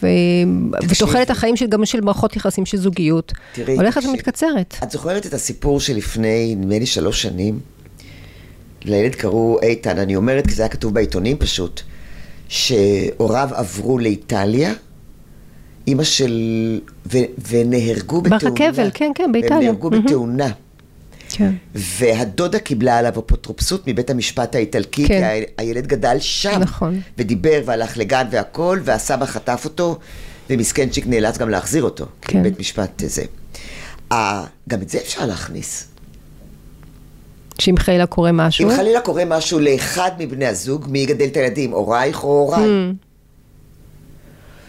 ו- 0.01 0.87
ותוחלת 0.89 1.29
החיים 1.29 1.55
של, 1.55 1.67
גם 1.67 1.85
של 1.85 2.01
מערכות 2.01 2.35
יחסים 2.35 2.65
של 2.65 2.77
זוגיות, 2.77 3.33
תראי, 3.53 3.75
הולכת 3.75 3.97
תקשיבי. 3.97 4.13
ומתקצרת. 4.13 4.75
את 4.83 4.91
זוכרת 4.91 5.25
את 5.25 5.33
הסיפור 5.33 5.79
שלפני, 5.79 6.55
נדמה 6.55 6.79
לי 6.79 6.85
שלוש 6.85 7.21
שנים? 7.21 7.59
לילד 8.85 9.15
קראו 9.15 9.59
איתן, 9.61 9.97
אני 9.97 10.15
אומרת 10.15 10.47
כי 10.47 10.53
זה 10.53 10.63
היה 10.63 10.69
כתוב 10.69 10.93
בעיתונים 10.93 11.37
פשוט, 11.37 11.81
שהוריו 12.47 13.49
עברו 13.53 13.99
לאיטליה, 13.99 14.73
אימא 15.87 16.03
של... 16.03 16.31
ו... 17.13 17.17
ונהרגו 17.49 18.21
בתאונה. 18.21 18.49
ברכבל, 18.49 18.89
כן, 18.93 19.11
כן, 19.15 19.31
באיטליה. 19.31 19.57
הם 19.57 19.63
נהרגו 19.63 19.89
מהמם. 19.89 20.05
בתאונה. 20.05 20.47
כן. 21.29 21.53
והדודה 21.75 22.59
קיבלה 22.59 22.97
עליו 22.97 23.13
אפוטרופסות 23.19 23.87
מבית 23.87 24.09
המשפט 24.09 24.55
האיטלקי, 24.55 25.07
כן. 25.07 25.19
כי 25.19 25.23
ה- 25.23 25.61
הילד 25.63 25.87
גדל 25.87 26.17
שם. 26.19 26.59
נכון. 26.59 27.01
ודיבר 27.17 27.61
והלך 27.65 27.97
לגן 27.97 28.27
והכל, 28.31 28.79
והסבא 28.83 29.25
חטף 29.25 29.61
אותו, 29.65 29.97
ומסכנצ'יק 30.49 31.07
נאלץ 31.07 31.37
גם 31.37 31.49
להחזיר 31.49 31.83
אותו. 31.83 32.05
כן. 32.21 32.43
בית 32.43 32.59
משפט 32.59 33.03
זה. 33.05 33.23
אה, 34.11 34.43
גם 34.69 34.81
את 34.81 34.89
זה 34.89 34.97
אפשר 34.97 35.25
להכניס. 35.25 35.87
שאם 37.59 37.77
חלילה 37.77 38.05
קורה 38.05 38.31
משהו. 38.31 38.69
אם 38.69 38.75
חלילה 38.75 38.99
קורה 39.01 39.25
משהו 39.25 39.59
לאחד 39.59 40.11
מבני 40.19 40.45
הזוג, 40.45 40.85
מי 40.89 40.99
יגדל 40.99 41.25
את 41.25 41.37
הילדים, 41.37 41.71
הורייך 41.71 42.23
או 42.23 42.29
הוריי? 42.29 42.63
Mm. 42.65 43.04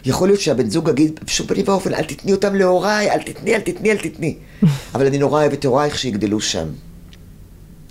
יכול 0.06 0.28
להיות 0.28 0.40
שהבן 0.40 0.70
זוג 0.70 0.88
יגיד, 0.88 1.20
בשום 1.24 1.46
פנים 1.46 1.64
ואופן, 1.68 1.94
אל 1.94 2.04
תתני 2.04 2.32
אותם 2.32 2.54
להוריי, 2.54 3.10
אל 3.10 3.22
תתני, 3.22 3.54
אל 3.54 3.60
תתני, 3.60 3.90
אל 3.90 3.96
תתני. 3.96 4.36
אבל 4.94 5.06
אני 5.06 5.18
נורא 5.18 5.40
אוהב 5.40 5.52
את 5.52 5.64
הורייך 5.64 5.98
שיגדלו 5.98 6.40
שם. 6.40 6.68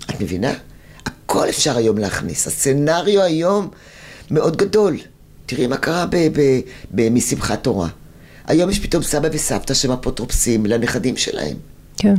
את 0.09 0.21
מבינה? 0.21 0.53
הכל 1.05 1.49
אפשר 1.49 1.77
היום 1.77 1.97
להכניס. 1.97 2.47
הסצנריו 2.47 3.21
היום 3.21 3.69
מאוד 4.31 4.57
גדול. 4.57 4.97
תראי 5.45 5.67
מה 5.67 5.77
קרה 5.77 6.05
משמחת 7.11 7.63
תורה. 7.63 7.89
היום 8.47 8.69
יש 8.69 8.79
פתאום 8.79 9.03
סבא 9.03 9.29
וסבתא 9.31 9.73
שהם 9.73 9.91
אפוטרופסים 9.91 10.65
לנכדים 10.65 11.17
שלהם. 11.17 11.57
כן. 11.97 12.15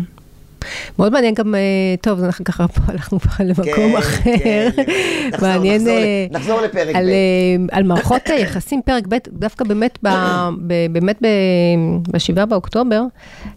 מאוד 0.98 1.12
מעניין 1.12 1.34
גם, 1.34 1.54
אה, 1.54 1.60
טוב, 2.00 2.24
אנחנו 2.24 2.44
ככה 2.44 2.68
פה 2.68 2.80
הלכנו 2.88 3.18
פה 3.20 3.44
למקום 3.44 3.64
כן, 3.64 3.96
אחר. 3.96 4.30
כן. 4.44 4.70
נחזור, 5.32 5.48
מעניין 5.48 5.80
נחזור 5.80 5.96
אה, 5.96 6.26
נחזור 6.30 6.60
לפרק 6.60 6.96
על, 6.96 7.04
ב'. 7.04 7.08
אה, 7.08 7.76
על 7.78 7.82
מערכות 7.82 8.28
היחסים, 8.28 8.80
פרק 8.84 9.04
ב', 9.08 9.16
דווקא 9.28 9.64
באמת, 9.64 9.98
ב, 10.02 10.08
ב, 10.66 10.72
באמת 10.92 11.22
ב-7 11.22 12.44
באוקטובר, 12.46 13.02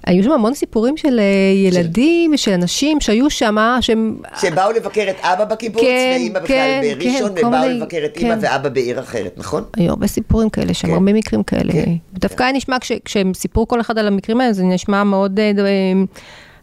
היו 0.05 0.23
שם 0.23 0.31
המון 0.31 0.53
סיפורים 0.53 0.97
של 0.97 1.19
ילדים 1.55 2.31
ושל 2.33 2.51
אנשים 2.51 3.01
שהיו 3.01 3.29
שם, 3.29 3.77
שהם... 3.81 4.17
שבאו 4.41 4.71
לבקר 4.71 5.05
את 5.09 5.15
אבא 5.21 5.45
בקיבוץ, 5.45 5.81
כן, 5.81 6.15
ואימא 6.19 6.39
בכלל 6.39 6.47
כן, 6.47 6.81
בראשון, 6.99 7.31
כן, 7.35 7.45
ובאו 7.47 7.69
לבקר 7.69 8.01
את 8.05 8.17
כן. 8.17 8.25
אימא 8.25 8.35
ואבא 8.41 8.69
בעיר 8.69 8.99
אחרת, 8.99 9.33
נכון? 9.37 9.63
היו 9.77 9.89
הרבה 9.89 10.07
סיפורים 10.07 10.49
כאלה, 10.49 10.73
שם 10.73 10.87
כן. 10.87 10.93
הרבה 10.93 11.13
מקרים 11.13 11.43
כאלה. 11.43 11.73
כן. 11.73 11.91
דווקא 12.13 12.43
היה 12.43 12.51
נשמע, 12.51 12.79
כש- 12.79 12.91
כשהם 13.05 13.33
סיפרו 13.33 13.67
כל 13.67 13.81
אחד 13.81 13.97
על 13.97 14.07
המקרים 14.07 14.41
האלה, 14.41 14.53
זה 14.53 14.63
נשמע 14.63 15.03
מאוד... 15.03 15.39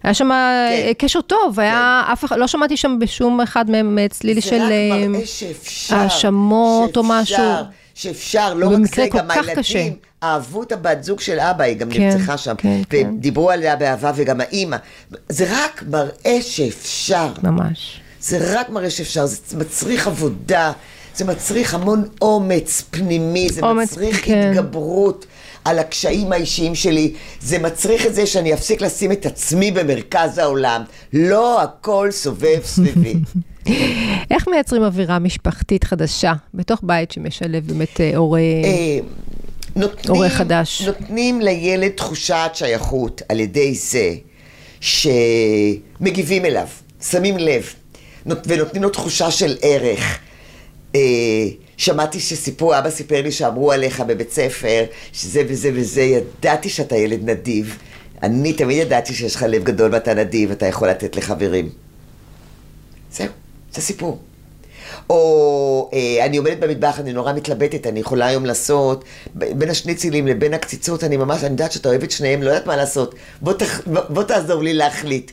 היה 0.06 0.14
שם 0.14 0.32
אה, 0.32 0.92
קשר 0.98 1.20
טוב, 1.20 1.60
היה 1.60 2.02
אף 2.12 2.24
אחד, 2.24 2.38
לא 2.38 2.46
שמעתי 2.46 2.76
שם 2.76 2.96
בשום 3.00 3.40
אחד 3.40 3.70
מהם 3.70 3.98
אה, 3.98 4.08
צליל 4.08 4.40
של 4.40 4.60
אה, 4.62 5.06
האשמות 5.90 6.96
או 6.96 7.02
משהו. 7.04 7.44
שאפשר, 7.94 8.54
לא 8.54 8.66
רק 8.66 8.94
זה, 8.94 9.06
גם 9.12 9.30
הילדים 9.30 9.56
קשה. 9.56 9.88
אהבו 10.22 10.62
את 10.62 10.72
הבת 10.72 11.04
זוג 11.04 11.20
של 11.20 11.40
אבא, 11.40 11.64
היא 11.64 11.76
גם 11.76 11.90
כן, 11.90 12.02
נרצחה 12.02 12.38
שם, 12.38 12.54
כן, 12.58 12.80
כן. 12.90 13.10
ודיברו 13.16 13.50
עליה 13.50 13.76
באהבה 13.76 14.12
וגם 14.14 14.40
האימא. 14.40 14.76
זה 15.28 15.46
רק 15.50 15.84
מראה 15.90 16.38
שאפשר, 16.40 17.32
ממש. 17.42 18.00
זה 18.20 18.38
רק 18.60 18.70
מראה 18.70 18.90
שאפשר, 18.90 19.26
זה 19.26 19.56
מצריך 19.56 20.06
עבודה, 20.06 20.72
זה 21.14 21.24
מצריך 21.24 21.74
המון 21.74 22.04
אומץ 22.22 22.82
פנימי, 22.90 23.48
זה 23.48 23.60
אומץ, 23.60 23.92
מצריך 23.92 24.24
כן. 24.24 24.50
התגברות. 24.50 25.26
על 25.66 25.78
הקשיים 25.78 26.32
האישיים 26.32 26.74
שלי, 26.74 27.12
זה 27.40 27.58
מצריך 27.58 28.06
את 28.06 28.14
זה 28.14 28.26
שאני 28.26 28.54
אפסיק 28.54 28.80
לשים 28.80 29.12
את 29.12 29.26
עצמי 29.26 29.70
במרכז 29.70 30.38
העולם. 30.38 30.82
לא 31.12 31.62
הכל 31.62 32.08
סובב 32.10 32.58
סביבי. 32.64 33.14
איך 34.30 34.48
מייצרים 34.48 34.82
אווירה 34.82 35.18
משפחתית 35.18 35.84
חדשה 35.84 36.32
בתוך 36.54 36.80
בית 36.82 37.10
שמשלב 37.10 37.66
באמת 37.66 38.00
אה, 38.00 38.16
הורה... 38.16 38.40
אה, 38.40 38.98
הורה 40.08 40.28
חדש. 40.28 40.82
נותנים 40.82 41.40
לילד 41.40 41.90
תחושת 41.90 42.50
שייכות 42.54 43.22
על 43.28 43.40
ידי 43.40 43.74
זה 43.74 44.14
שמגיבים 44.80 46.44
אליו, 46.44 46.66
שמים 47.10 47.38
לב, 47.38 47.74
נות- 48.26 48.46
ונותנים 48.46 48.82
לו 48.82 48.88
תחושה 48.90 49.30
של 49.30 49.56
ערך. 49.62 50.18
שמעתי 51.76 52.20
שסיפור, 52.20 52.78
אבא 52.78 52.90
סיפר 52.90 53.22
לי 53.22 53.32
שאמרו 53.32 53.72
עליך 53.72 54.00
בבית 54.00 54.32
ספר, 54.32 54.84
שזה 55.12 55.42
וזה 55.48 55.70
וזה, 55.74 56.02
ידעתי 56.02 56.68
שאתה 56.68 56.96
ילד 56.96 57.30
נדיב. 57.30 57.78
אני 58.22 58.52
תמיד 58.52 58.78
ידעתי 58.78 59.14
שיש 59.14 59.34
לך 59.34 59.42
לב 59.48 59.64
גדול 59.64 59.94
ואתה 59.94 60.14
נדיב, 60.14 60.50
אתה 60.50 60.66
יכול 60.66 60.88
לתת 60.88 61.16
לחברים. 61.16 61.70
זהו, 63.12 63.26
זה 63.72 63.82
סיפור. 63.82 64.18
או 65.10 65.90
אה, 65.92 66.24
אני 66.24 66.36
עומדת 66.36 66.58
במטבח, 66.58 67.00
אני 67.00 67.12
נורא 67.12 67.32
מתלבטת, 67.32 67.86
אני 67.86 68.00
יכולה 68.00 68.26
היום 68.26 68.46
לעשות, 68.46 69.04
בין 69.34 69.70
השניצלים 69.70 70.26
לבין 70.26 70.54
הקציצות, 70.54 71.04
אני 71.04 71.16
ממש, 71.16 71.44
אני 71.44 71.50
יודעת 71.50 71.72
שאתה 71.72 71.88
אוהב 71.88 72.02
את 72.02 72.10
שניהם, 72.10 72.42
לא 72.42 72.50
יודעת 72.50 72.66
מה 72.66 72.76
לעשות, 72.76 73.14
בוא, 73.40 73.52
תח, 73.52 73.80
בוא 74.08 74.22
תעזור 74.22 74.62
לי 74.62 74.74
להחליט. 74.74 75.30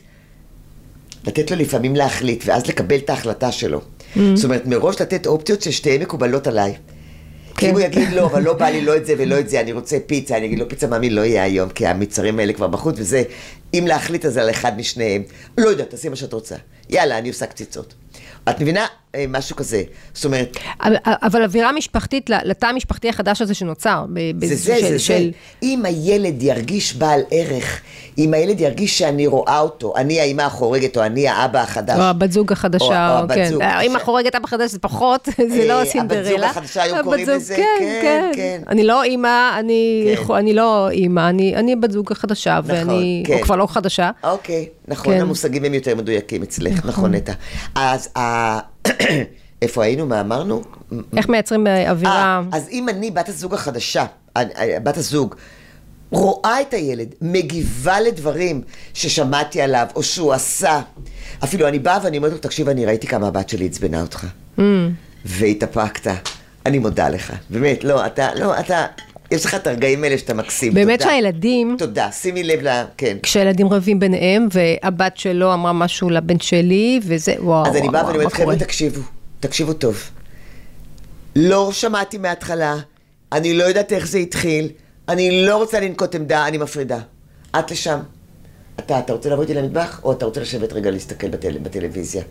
לתת 1.28 1.52
לו 1.52 1.58
לפעמים 1.58 1.96
להחליט, 1.96 2.44
ואז 2.46 2.68
לקבל 2.68 2.98
את 2.98 3.10
ההחלטה 3.10 3.52
שלו. 3.52 3.82
Mm-hmm. 4.16 4.20
זאת 4.36 4.46
אומרת, 4.46 4.66
מראש 4.66 5.02
לתת 5.02 5.28
אופציות 5.28 5.62
ששתיהן 5.62 6.02
מקובלות 6.02 6.48
עליי. 6.48 6.74
כן. 7.58 7.68
אם 7.70 7.74
הוא 7.74 7.82
יגיד 7.82 8.10
לא, 8.12 8.26
אבל 8.26 8.42
לא 8.42 8.54
בא 8.54 8.66
לי 8.66 8.82
לא 8.82 8.96
את 8.96 9.06
זה 9.06 9.14
ולא 9.18 9.40
את 9.40 9.50
זה, 9.50 9.60
אני 9.60 9.72
רוצה 9.72 9.98
פיצה, 10.06 10.38
אני 10.38 10.46
אגיד 10.46 10.60
לו 10.60 10.70
פיצה 10.70 10.88
מאמין 10.88 11.14
לא 11.14 11.22
יהיה 11.22 11.44
היום, 11.44 11.70
כי 11.70 11.88
המצרים 11.88 12.40
האלה 12.40 12.54
כבר 12.54 12.68
בחוץ, 12.68 12.96
וזה, 12.98 13.24
אם 13.74 13.86
להחליט 13.88 14.26
אז 14.26 14.38
על 14.38 14.50
אחד 14.50 14.78
משניהם. 14.78 15.24
לא 15.58 15.70
יודע, 15.70 15.84
תעשי 15.84 16.10
מה 16.10 16.16
שאת 16.16 16.34
רוצה. 16.34 16.56
יאללה, 16.90 17.18
אני 17.18 17.30
עושה 17.30 17.46
קציצות. 17.46 17.94
את 18.50 18.62
מבינה? 18.62 18.86
אה, 19.16 19.26
משהו 19.30 19.56
כזה. 19.56 19.84
זאת 20.14 20.26
אומרת, 20.26 20.58
אבל, 20.84 20.96
אבל 21.06 21.44
אווירה 21.44 21.72
משפחתית, 21.72 22.30
לתא 22.30 22.66
המשפחתי 22.66 23.10
החדש 23.10 23.42
הזה 23.42 23.54
שנוצר. 23.54 24.06
זה 24.42 24.56
זה, 24.56 24.76
של- 24.80 24.88
זה 24.88 25.00
של- 25.00 25.14
זה. 25.24 25.30
אם 25.64 25.86
הילד 25.86 26.44
ירגיש 26.44 26.96
בעל 26.96 27.22
ערך, 27.32 27.82
אם 28.18 28.34
הילד 28.34 28.62
ירגיש 28.62 28.98
שאני 29.00 29.28
רואה 29.28 29.60
אותו, 29.60 29.94
אני 29.98 30.20
האמא 30.22 30.42
החורגת 30.42 30.98
או 30.98 31.04
אני 31.04 31.28
האבא 31.28 31.60
החדש. 31.62 31.98
או 31.98 32.04
הבת 32.04 32.32
זוג 32.32 32.52
החדשה, 32.52 32.86
או 32.86 33.18
או 33.18 33.24
הבת 33.24 33.36
כן. 33.36 33.52
ש- 33.52 33.96
החורגת 33.96 34.36
אבא 34.36 34.48
חדש 34.48 34.72
זה 34.72 34.80
פחות, 34.80 35.28
זה 35.56 35.66
לא 35.68 35.80
אה, 35.80 35.86
סינדרלה. 35.86 36.22
הבת 36.22 36.30
זוג 36.32 36.44
החדשה 36.44 36.84
היום 36.84 36.98
הבת 36.98 37.04
קוראים 37.06 37.30
לזה, 37.30 37.56
כן, 37.56 37.64
כן, 38.02 38.32
כן. 38.36 38.62
אני 38.68 38.84
לא 38.84 39.04
אימא, 39.04 39.60
אני 39.60 40.14
כן. 40.28 40.34
אני 40.34 40.54
לא 40.54 40.90
אימא, 40.90 41.30
אני 41.30 41.56
אני 41.56 41.76
בת 41.76 41.92
זוג 41.92 42.12
החדשה, 42.12 42.60
ואני, 42.64 43.24
כן. 43.28 43.34
או 43.34 43.42
כבר 43.42 43.56
לא 43.56 43.68
חדשה. 43.68 44.12
אוקיי, 44.24 44.68
נכון, 44.88 45.14
כן. 45.14 45.22
המושגים 45.22 45.64
הם 45.66 45.74
יותר 45.74 45.96
מדויקים 45.96 46.44
אצלך, 46.44 46.86
נכון 46.86 47.16
נטע. 47.16 47.34
אז 47.76 48.10
איפה 49.62 49.84
היינו? 49.84 50.06
מה 50.06 50.22
אמרנו? 50.22 50.62
איך 51.18 51.30
מייצרים 51.30 51.68
אה, 51.68 51.92
אווירה... 51.92 52.42
אה, 52.54 52.58
אז 52.58 52.70
אם 52.72 52.90
אני, 52.90 53.12
בת 53.12 53.30
הזוג 53.30 53.54
החדשה, 53.54 54.06
אה, 54.38 54.44
בת 54.84 54.98
הזוג, 54.98 55.36
רואה 56.12 56.62
את 56.62 56.74
הילד, 56.74 57.08
מגיבה 57.22 58.00
לדברים 58.00 58.62
ששמעתי 58.94 59.62
עליו, 59.62 59.88
או 59.96 60.04
שהוא 60.04 60.34
עשה, 60.34 60.82
אפילו 61.44 61.68
אני 61.68 61.80
באה 61.80 62.00
ואני 62.04 62.18
אומרת 62.18 62.32
לו, 62.32 62.38
תקשיב, 62.38 62.70
אני 62.70 62.86
ראיתי 62.86 63.08
כמה 63.08 63.28
הבת 63.28 63.50
שלי 63.50 63.66
עצבנה 63.66 64.02
אותך. 64.02 64.28
Mm. 64.58 64.62
והתאפקת. 65.26 66.12
אני 66.66 66.80
מודה 66.80 67.10
לך. 67.10 67.34
באמת, 67.50 67.84
לא, 67.84 68.06
אתה, 68.06 68.36
לא, 68.36 68.60
אתה, 68.60 68.86
יש 69.34 69.46
לך 69.46 69.56
את 69.56 69.68
הרגעים 69.68 70.04
האלה 70.04 70.18
שאתה 70.18 70.34
מקסים. 70.34 70.74
באמת 70.74 71.00
תודה. 71.00 71.12
שהילדים, 71.12 71.76
תודה, 71.80 72.12
שימי 72.12 72.44
לב 72.44 72.60
ל... 72.62 72.84
כן. 72.98 73.18
כשהילדים 73.24 73.68
רבים 73.74 74.00
ביניהם, 74.00 74.48
והבת 74.52 75.18
שלו 75.18 75.54
אמרה 75.54 75.74
משהו 75.74 76.10
לבן 76.10 76.40
שלי, 76.40 77.00
וזה, 77.04 77.36
וואו, 77.40 77.68
אז 77.68 77.76
אני 77.76 77.90
באה 77.90 78.06
ואני 78.06 78.18
אומרת, 78.18 78.34
חבר'ה? 78.34 78.56
תקשיבו, 78.56 79.02
תקשיבו 79.40 79.74
טוב. 79.74 80.10
לא 81.36 81.72
שמעתי 81.72 82.18
מההתחלה, 82.18 82.76
אני 83.32 83.54
לא 83.54 83.64
יודעת 83.64 83.94
איך 83.94 84.08
זה 84.08 84.18
התחיל, 84.18 84.70
אני 85.10 85.46
לא 85.46 85.58
רוצה 85.58 85.80
לנקוט 85.80 86.16
עמדה, 86.16 86.48
אני 86.48 86.58
מפרידה. 86.58 87.00
את 87.60 87.72
לשם. 87.72 88.00
אתה, 88.80 89.00
אתה 89.00 89.14
רוצה 89.14 89.30
לבוא 89.30 89.44
איתי 89.44 89.54
למטבח, 89.54 90.00
או 90.04 90.12
אתה 90.12 90.26
רוצה 90.26 90.42
לשבת 90.42 90.74
רגע 90.74 90.92
להסתכל 90.92 91.30
בטל, 91.30 91.58
בטלוויזיה? 91.58 92.24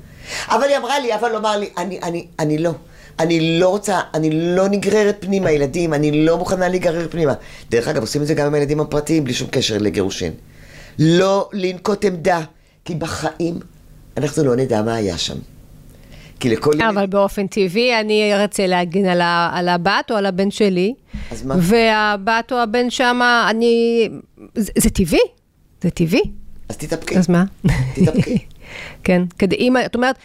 אבל 0.48 0.62
היא 0.68 0.76
אמרה 0.76 0.98
לי, 0.98 1.14
אבל 1.14 1.32
לומר 1.32 1.57
לי, 1.57 1.70
אני, 1.78 2.00
אני, 2.03 2.26
אני 2.38 2.59
לא. 2.59 2.70
אני 3.18 3.60
לא 3.60 3.68
רוצה, 3.68 4.00
אני 4.14 4.30
לא 4.56 4.68
נגררת 4.68 5.16
פנימה, 5.20 5.50
ילדים, 5.50 5.94
אני 5.94 6.24
לא 6.24 6.38
מוכנה 6.38 6.68
להיגרר 6.68 7.08
פנימה. 7.10 7.32
דרך 7.70 7.88
אגב, 7.88 8.00
עושים 8.00 8.22
את 8.22 8.26
זה 8.26 8.34
גם 8.34 8.46
עם 8.46 8.54
הילדים 8.54 8.80
הפרטיים, 8.80 9.24
בלי 9.24 9.34
שום 9.34 9.48
קשר 9.50 9.78
לגירושין. 9.78 10.32
לא 10.98 11.48
לנקוט 11.52 12.04
עמדה, 12.04 12.40
כי 12.84 12.94
בחיים 12.94 13.58
אנחנו 14.16 14.44
לא 14.44 14.56
נדע 14.56 14.82
מה 14.82 14.94
היה 14.94 15.18
שם. 15.18 15.36
כי 16.40 16.48
לכל 16.48 16.70
ילד... 16.74 16.82
אבל 16.82 17.06
באופן 17.06 17.46
טבעי, 17.46 18.00
אני 18.00 18.34
ארצה 18.34 18.66
להגן 18.66 19.04
על, 19.04 19.20
ה, 19.20 19.50
על 19.54 19.68
הבת 19.68 20.10
או 20.10 20.16
על 20.16 20.26
הבן 20.26 20.50
שלי. 20.50 20.94
אז 21.30 21.44
מה? 21.44 21.54
והבת 21.58 22.52
או 22.52 22.56
הבן 22.56 22.90
שמה, 22.90 23.46
אני... 23.50 24.08
זה, 24.54 24.72
זה 24.78 24.90
טבעי, 24.90 25.20
זה 25.82 25.90
טבעי. 25.90 26.22
אז 26.68 26.76
תתאפקי. 26.76 27.18
אז 27.18 27.30
מה? 27.30 27.44
תתאפקי. 27.94 28.38
כן, 29.04 29.22
כדי, 29.38 29.56
אם, 29.56 29.76
את 29.86 29.94
אומרת, 29.94 30.16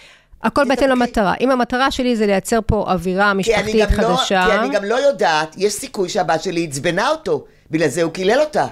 הכל 0.43 0.65
בהתאם. 0.69 0.89
למטרה. 0.89 1.33
אם 1.41 1.51
המטרה 1.51 1.91
שלי 1.91 2.15
זה 2.15 2.25
לייצר 2.25 2.59
פה 2.65 2.85
אווירה 2.87 3.33
משפחתית 3.33 3.75
גם 3.75 3.99
לא- 4.01 4.15
חדשה, 4.15 4.45
כי 4.47 4.53
אני 4.53 4.69
גם 4.69 4.83
לא 4.83 4.95
יודעת, 4.95 5.55
יש 5.57 5.73
סיכוי 5.73 6.09
שהבת 6.09 6.43
שלי 6.43 6.67
עצבנה 6.69 7.09
אותו, 7.09 7.45
בגלל 7.71 7.87
זה 7.87 8.03
הוא 8.03 8.11
קילל 8.11 8.39
אותה. 8.39 8.67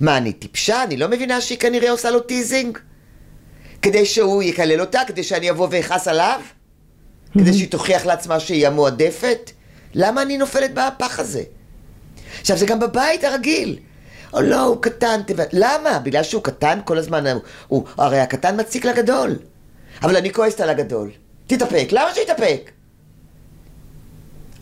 מה, 0.00 0.16
אני 0.16 0.32
טיפשה? 0.32 0.82
אני 0.82 0.96
לא 0.96 1.08
מבינה 1.08 1.40
שהיא 1.40 1.58
כנראה 1.58 1.90
עושה 1.90 2.10
לו 2.10 2.20
teasing? 2.20 2.78
כדי 3.82 4.06
שהוא 4.06 4.42
יקלל 4.42 4.80
אותה? 4.80 5.00
כדי 5.06 5.22
שאני 5.22 5.50
אבוא 5.50 5.68
ואכעס 5.70 6.08
עליו? 6.08 6.40
כדי 7.34 7.52
שהיא 7.52 7.70
תוכיח 7.70 8.06
לעצמה 8.06 8.40
שהיא 8.40 8.66
המועדפת? 8.66 9.50
למה 9.94 10.22
אני 10.22 10.38
נופלת 10.38 10.70
בפח 10.74 11.18
הזה? 11.20 11.42
עכשיו, 12.40 12.56
זה 12.56 12.66
גם 12.66 12.80
בבית 12.80 13.24
הרגיל. 13.24 13.78
או 14.32 14.40
לא, 14.40 14.60
הוא 14.60 14.82
קטן, 14.82 15.20
תבע... 15.26 15.44
למה? 15.52 15.98
בגלל 15.98 16.22
שהוא 16.22 16.42
קטן 16.42 16.78
כל 16.84 16.98
הזמן, 16.98 17.24
הוא... 17.68 17.84
הרי 17.96 18.20
הקטן 18.20 18.60
מציק 18.60 18.84
לגדול. 18.84 19.36
אבל 20.02 20.16
אני 20.16 20.32
כועסת 20.32 20.60
על 20.60 20.70
הגדול. 20.70 21.10
תתאפק, 21.46 21.88
למה 21.90 22.14
שיתאפק? 22.14 22.70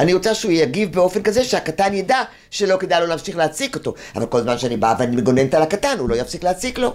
אני 0.01 0.15
רוצה 0.15 0.35
שהוא 0.35 0.53
יגיב 0.53 0.93
באופן 0.93 1.23
כזה 1.23 1.45
שהקטן 1.45 1.95
ידע 1.95 2.23
שלא 2.51 2.77
כדאי 2.77 3.01
לו 3.01 3.07
להמשיך 3.07 3.37
להציק 3.37 3.75
אותו. 3.75 3.95
אבל 4.17 4.27
כל 4.27 4.43
זמן 4.43 4.59
שאני 4.59 4.77
באה 4.77 4.95
ואני 4.99 5.17
מגוננת 5.17 5.55
על 5.55 5.63
הקטן, 5.63 5.97
הוא 5.99 6.09
לא 6.09 6.15
יפסיק 6.15 6.45
להציק 6.45 6.79
לו. 6.79 6.95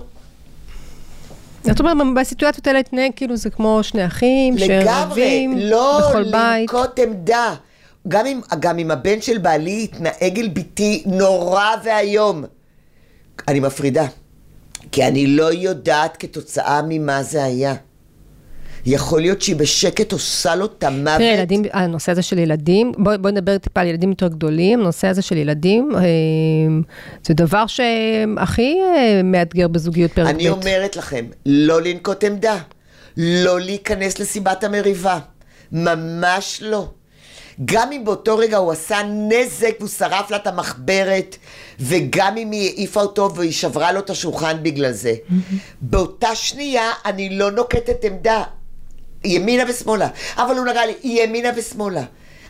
זאת 1.63 1.79
אומרת, 1.79 1.97
בסיטואציות 2.15 2.67
האלה 2.67 2.79
להתנהג 2.79 3.11
כאילו 3.15 3.37
זה 3.37 3.49
כמו 3.49 3.79
שני 3.83 4.05
אחים, 4.05 4.57
לגמרי, 4.57 4.85
שרבים 4.85 5.57
לא 5.57 5.99
בכל 5.99 6.23
בית. 6.23 6.73
לנקוט 6.73 6.99
עמדה. 6.99 7.55
גם 8.07 8.25
אם, 8.25 8.41
גם 8.59 8.79
אם 8.79 8.91
הבן 8.91 9.21
של 9.21 9.37
בעלי 9.37 9.83
התנהג 9.83 10.39
אל 10.39 10.47
ביתי 10.47 11.03
נורא 11.05 11.75
ואיום, 11.83 12.43
אני 13.47 13.59
מפרידה. 13.59 14.05
כי 14.91 15.07
אני 15.07 15.27
לא 15.27 15.53
יודעת 15.53 16.17
כתוצאה 16.17 16.81
ממה 16.87 17.23
זה 17.23 17.43
היה. 17.43 17.75
יכול 18.87 19.21
להיות 19.21 19.41
שהיא 19.41 19.55
בשקט 19.55 20.11
עושה 20.11 20.55
לו 20.55 20.65
את 20.65 20.83
המוות. 20.83 21.17
תראה, 21.17 21.33
ילדים, 21.33 21.63
הנושא 21.73 22.11
הזה 22.11 22.21
של 22.21 22.37
ילדים, 22.37 22.91
בואי 22.97 23.17
בוא 23.17 23.29
נדבר 23.29 23.57
טיפה 23.57 23.81
על 23.81 23.87
ילדים 23.87 24.09
יותר 24.09 24.27
גדולים, 24.27 24.79
הנושא 24.79 25.07
הזה 25.07 25.21
של 25.21 25.37
ילדים, 25.37 25.91
אה, 25.95 26.01
זה 27.25 27.33
דבר 27.33 27.67
שהכי 27.67 28.77
אה, 28.81 29.21
מאתגר 29.23 29.67
בזוגיות 29.67 30.11
פרק 30.11 30.25
ב'. 30.25 30.29
אני 30.29 30.49
אומרת 30.49 30.95
לכם, 30.95 31.25
לא 31.45 31.81
לנקוט 31.81 32.23
עמדה, 32.23 32.57
לא 33.17 33.59
להיכנס 33.59 34.19
לסיבת 34.19 34.63
המריבה, 34.63 35.19
ממש 35.71 36.59
לא. 36.61 36.87
גם 37.65 37.91
אם 37.91 38.05
באותו 38.05 38.37
רגע 38.37 38.57
הוא 38.57 38.71
עשה 38.71 38.97
נזק 39.05 39.75
והוא 39.79 39.89
שרף 39.89 40.31
לה 40.31 40.37
את 40.37 40.47
המחברת, 40.47 41.35
וגם 41.79 42.37
אם 42.37 42.51
היא 42.51 42.69
העיפה 42.69 43.01
אותו 43.01 43.35
והיא 43.35 43.51
שברה 43.51 43.91
לו 43.91 43.99
את 43.99 44.09
השולחן 44.09 44.57
בגלל 44.61 44.91
זה, 44.91 45.13
באותה 45.81 46.35
שנייה 46.35 46.91
אני 47.05 47.29
לא 47.29 47.51
נוקטת 47.51 48.03
עמדה, 48.03 48.43
ימינה 49.27 49.63
ושמאלה. 49.69 50.07
אבל 50.37 50.57
הוא 50.57 50.65
נגע 50.65 50.85
לי, 50.85 50.93
ימינה 51.03 51.49
ושמאלה. 51.55 52.03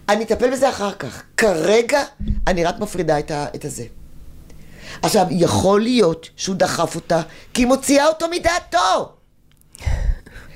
אני 0.09 0.23
אטפל 0.23 0.51
בזה 0.51 0.69
אחר 0.69 0.91
כך. 0.91 1.23
כרגע 1.37 2.03
אני 2.47 2.63
רק 2.65 2.79
מפרידה 2.79 3.19
את, 3.19 3.31
ה, 3.31 3.45
את 3.55 3.65
הזה. 3.65 3.83
עכשיו, 5.01 5.25
יכול 5.29 5.81
להיות 5.81 6.29
שהוא 6.35 6.55
דחף 6.55 6.95
אותה 6.95 7.21
כי 7.53 7.61
היא 7.61 7.67
מוציאה 7.67 8.07
אותו 8.07 8.25
מדעתו. 8.31 9.11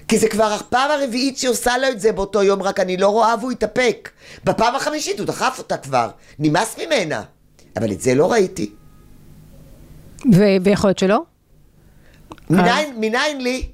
כי 0.08 0.18
זה 0.18 0.30
כבר 0.30 0.54
הפעם 0.54 0.92
הרביעית 0.92 1.38
שהיא 1.38 1.52
עושה 1.52 1.78
לו 1.78 1.88
את 1.88 2.00
זה 2.02 2.12
באותו 2.12 2.44
יום, 2.44 2.62
רק 2.62 2.80
אני 2.80 2.98
לא 2.98 3.08
רואה 3.08 3.36
והוא 3.40 3.52
התאפק. 3.52 4.10
בפעם 4.44 4.76
החמישית 4.76 5.20
הוא 5.20 5.28
דחף 5.28 5.56
אותה 5.58 5.78
כבר, 5.78 6.10
נמאס 6.40 6.76
ממנה. 6.78 7.24
אבל 7.78 7.92
את 7.92 8.02
זה 8.02 8.16
לא 8.16 8.32
ראיתי. 8.32 8.72
ו- 10.34 10.56
ויכול 10.64 10.88
להיות 10.88 11.00
שלא? 11.00 11.24
מניין, 12.50 12.94
מניין 13.00 13.42
לי? 13.42 13.70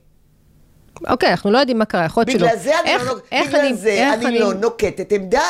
אוקיי, 1.09 1.29
אנחנו 1.31 1.51
לא 1.51 1.57
יודעים 1.57 1.79
מה 1.79 1.85
קרה, 1.85 2.05
יכול 2.05 2.23
להיות 2.27 2.39
שלא. 2.39 2.47
בגלל 2.47 2.59
זה 2.63 2.79
אני 2.79 2.89
איך- 2.89 3.07
לא, 3.07 3.15
איך 3.31 3.47
בגלל 3.47 3.61
אני- 3.61 3.75
זה 3.75 3.89
איך 3.89 4.25
אני 4.25 4.39
לא 4.39 4.53
נוקטת 4.53 5.11
עמדה. 5.11 5.41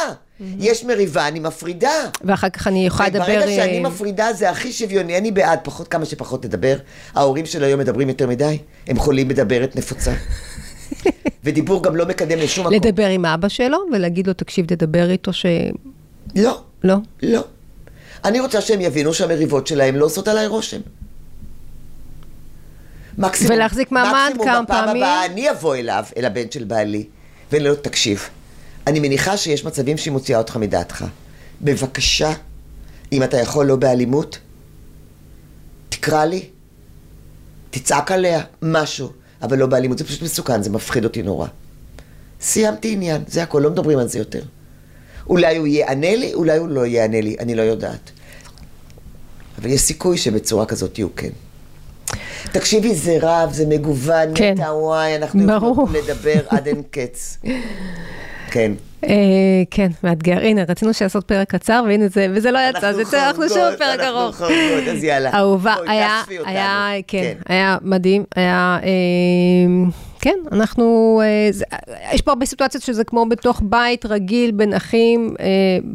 יש 0.60 0.84
מריבה, 0.84 1.28
אני 1.28 1.40
מפרידה. 1.40 1.92
ואחר 2.24 2.50
כך 2.50 2.68
אני 2.68 2.86
יכולה 2.88 3.10
לדבר... 3.10 3.26
ברגע 3.26 3.42
שאני 3.48 3.78
אה, 3.78 3.82
מפרידה 3.84 4.34
זה 4.34 4.50
הכי 4.50 4.72
שוויוני, 4.74 5.18
אני 5.18 5.32
בעד 5.32 5.60
פחות, 5.64 5.88
כמה 5.88 6.06
שפחות 6.06 6.46
נדבר. 6.46 6.78
ההורים 7.16 7.46
של 7.46 7.64
היום 7.64 7.80
מדברים 7.80 8.10
יותר 8.10 8.28
מדי, 8.28 8.58
הם 8.88 9.00
חולים 9.00 9.28
מדברת 9.28 9.76
נפוצה. 9.76 10.12
ודיבור 11.44 11.84
גם 11.84 11.96
לא 11.96 12.06
מקדם 12.06 12.38
לשום 12.40 12.68
מקום. 12.68 12.88
לדבר 12.88 13.08
עם 13.08 13.26
אבא 13.26 13.48
שלו 13.48 13.78
ולהגיד 13.94 14.28
לו, 14.28 14.34
תקשיב, 14.34 14.66
תדבר 14.66 15.12
איתו 15.12 15.34
ש... 15.34 15.46
לא, 16.36 16.62
לא. 16.84 16.96
לא. 17.24 17.44
אני 18.26 18.40
רוצה 18.40 18.62
שהם 18.62 18.82
יבינו 18.82 19.14
שהמריבות 19.14 19.68
שלהם 19.68 19.96
לא 19.96 20.06
עושות 20.06 20.28
עליי 20.28 20.48
רושם. 20.48 20.80
מקסימום, 23.18 23.54
ולהחזיק 23.54 23.92
מעמד 23.92 24.30
מקסימום 24.30 24.48
כמה 24.48 24.62
בפעם 24.64 24.86
פעמים. 24.86 25.04
הבאה 25.04 25.26
אני 25.26 25.52
אבוא 25.52 25.76
אליו, 25.76 26.06
אל 26.18 26.26
הבן 26.26 26.52
של 26.52 26.64
בעלי, 26.64 27.06
ואני 27.52 27.64
לא, 27.64 27.74
תקשיב, 27.76 28.30
אני 28.88 29.00
מניחה 29.00 29.38
שיש 29.38 29.66
מצבים 29.66 29.98
שהיא 29.98 30.12
מוציאה 30.12 30.40
אותך 30.40 30.56
מדעתך. 30.56 31.06
בבקשה, 31.62 32.34
אם 33.12 33.24
אתה 33.24 33.38
יכול 33.38 33.66
לא 33.66 33.76
באלימות, 33.76 34.40
תקרא 35.90 36.26
לי, 36.26 36.46
תצעק 37.70 38.12
עליה, 38.12 38.42
משהו, 38.62 39.12
אבל 39.42 39.58
לא 39.58 39.66
באלימות, 39.66 39.98
זה 39.98 40.04
פשוט 40.04 40.22
מסוכן, 40.22 40.64
זה 40.64 40.70
מפחיד 40.70 41.04
אותי 41.04 41.24
נורא. 41.24 41.48
סיימתי 42.42 42.94
עניין, 42.94 43.24
זה 43.28 43.44
הכל, 43.44 43.60
לא 43.60 43.70
מדברים 43.70 44.00
על 44.00 44.08
זה 44.08 44.20
יותר. 44.20 44.42
אולי 45.28 45.58
הוא 45.58 45.68
יענה 45.68 46.16
לי, 46.16 46.34
אולי 46.34 46.58
הוא 46.58 46.68
לא 46.68 46.86
יענה 46.86 47.22
לי, 47.22 47.36
אני 47.40 47.56
לא 47.56 47.62
יודעת. 47.62 48.12
אבל 49.62 49.70
יש 49.70 49.82
סיכוי 49.82 50.18
שבצורה 50.18 50.66
כזאת 50.66 50.98
הוא 50.98 51.12
כן. 51.16 51.30
תקשיבי, 52.52 52.96
זה 52.96 53.18
רב, 53.22 53.54
זה 53.54 53.66
מגוון, 53.66 54.30
כן. 54.36 54.54
נטע 54.58 54.74
וואי, 54.74 55.16
אנחנו. 55.16 55.54
יכולים 55.54 56.04
לדבר 56.04 56.40
עד 56.50 56.68
אין 56.68 56.82
קץ. 56.92 57.38
כן. 58.52 58.72
אה, 59.04 59.14
כן, 59.72 59.88
מאתגר. 60.04 60.38
הנה, 60.38 60.64
רצינו 60.68 60.92
לעשות 61.02 61.24
פרק 61.24 61.50
קצר, 61.50 61.84
והנה 61.88 62.08
זה, 62.08 62.28
וזה 62.36 62.52
לא 62.52 62.60
יצא, 62.70 62.94
זה 62.94 63.02
יצא, 63.02 63.28
אנחנו 63.28 63.50
שוב 63.50 63.76
פרק 63.78 64.00
אנחנו 64.00 64.20
ארוך. 64.20 64.38
חורגות, 64.38 64.88
אז 64.92 65.04
יאללה. 65.04 65.34
אהובה, 65.34 65.76
היה. 65.88 66.22
היה, 66.46 66.92
כן, 67.08 67.34
היה 67.48 67.78
מדהים, 67.82 68.24
היה, 68.36 68.80
אה, 68.84 68.90
כן, 70.28 70.40
אנחנו, 70.52 71.22
אה, 71.24 71.52
זה- 71.52 71.66
יש 72.14 72.22
פה 72.22 72.32
הרבה 72.32 72.46
סיטואציות 72.46 72.84
שזה 72.84 73.04
כמו 73.04 73.26
בתוך 73.30 73.62
בית 73.64 74.06
רגיל 74.06 74.52
בין 74.52 74.74
אחים, 74.74 75.36
אה, 75.40 75.46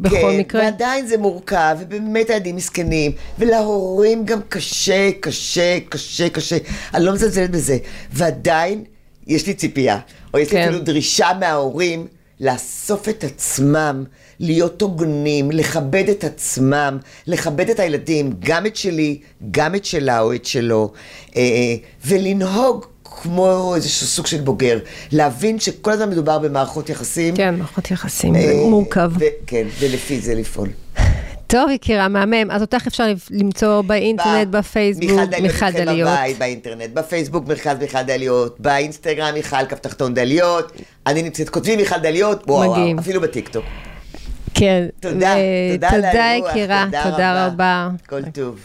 בכל 0.01 0.15
כן, 0.15 0.37
מקרה. 0.39 0.61
ועדיין 0.61 1.07
זה 1.07 1.17
מורכב, 1.17 1.77
ובאמת 1.79 2.29
הילדים 2.29 2.55
מסכנים, 2.55 3.11
ולהורים 3.39 4.25
גם 4.25 4.39
קשה, 4.49 5.09
קשה, 5.19 5.77
קשה, 5.89 6.29
קשה. 6.29 6.57
אני 6.93 7.05
לא 7.05 7.13
מזלזלת 7.13 7.51
בזה. 7.51 7.77
ועדיין, 8.11 8.83
יש 9.27 9.47
לי 9.47 9.53
ציפייה, 9.53 9.99
או 10.33 10.39
יש 10.39 10.51
לי 10.51 10.57
כן. 10.57 10.63
אפילו 10.67 10.79
דרישה 10.83 11.27
מההורים 11.39 12.07
לאסוף 12.39 13.09
את 13.09 13.23
עצמם, 13.23 14.03
להיות 14.39 14.81
הוגנים, 14.81 15.51
לכבד 15.51 16.09
את 16.09 16.23
עצמם, 16.23 16.97
לכבד 17.27 17.69
את 17.69 17.79
הילדים, 17.79 18.33
גם 18.39 18.65
את 18.65 18.75
שלי, 18.75 19.19
גם 19.51 19.75
את 19.75 19.85
שלה 19.85 20.19
או 20.21 20.33
את 20.35 20.45
שלו, 20.45 20.91
אה, 21.35 21.41
ולנהוג 22.05 22.85
כמו 23.21 23.75
איזשהו 23.75 24.07
סוג 24.07 24.27
של 24.27 24.41
בוגר. 24.41 24.79
להבין 25.11 25.59
שכל 25.59 25.91
הזמן 25.91 26.09
מדובר 26.09 26.39
במערכות 26.39 26.89
יחסים. 26.89 27.35
כן, 27.35 27.55
מערכות 27.55 27.91
יחסים, 27.91 28.35
אה, 28.35 28.41
זה 28.41 28.53
מורכב. 28.69 29.11
ו- 29.19 29.23
כן, 29.47 29.67
ולפי 29.79 30.19
זה 30.19 30.35
לפעול. 30.35 30.69
טוב, 31.47 31.69
יקירה, 31.69 32.07
מהמם. 32.07 32.51
אז 32.51 32.61
אותך 32.61 32.87
אפשר 32.87 33.03
למצוא 33.31 33.81
באינטרנט, 33.81 34.47
בפייסבוק, 34.47 35.09
מיכל 35.09 35.41
מיכל 35.41 35.71
דליות. 35.71 35.87
דליות. 35.87 36.09
איתכם 36.09 36.23
בבית, 36.23 36.37
באינטרנט, 36.39 36.89
בפייסבוק 36.93 37.47
מרכז 37.47 37.77
מיכל 37.81 38.01
דליות, 38.03 38.59
באינסטגרם 38.59 39.33
מיכל 39.33 39.65
כף 39.69 39.79
תחתון 39.79 40.13
דליות, 40.13 40.71
אני 41.07 41.21
נמצאת, 41.21 41.49
כותבים 41.49 41.79
מיכל 41.79 41.97
דליות, 41.97 42.43
וואו. 42.47 42.99
אפילו 42.99 43.21
בטיקטוק. 43.21 43.65
כן. 44.53 44.85
תודה, 44.99 45.35
ו- 45.37 45.73
תודה 45.73 45.89
על 45.89 45.95
תודה, 45.95 46.23
האירוח, 46.23 46.49
יקירה, 46.49 46.85
תודה 47.03 47.47
רבה. 47.47 47.89
כל 48.09 48.21
טוב. 48.33 48.59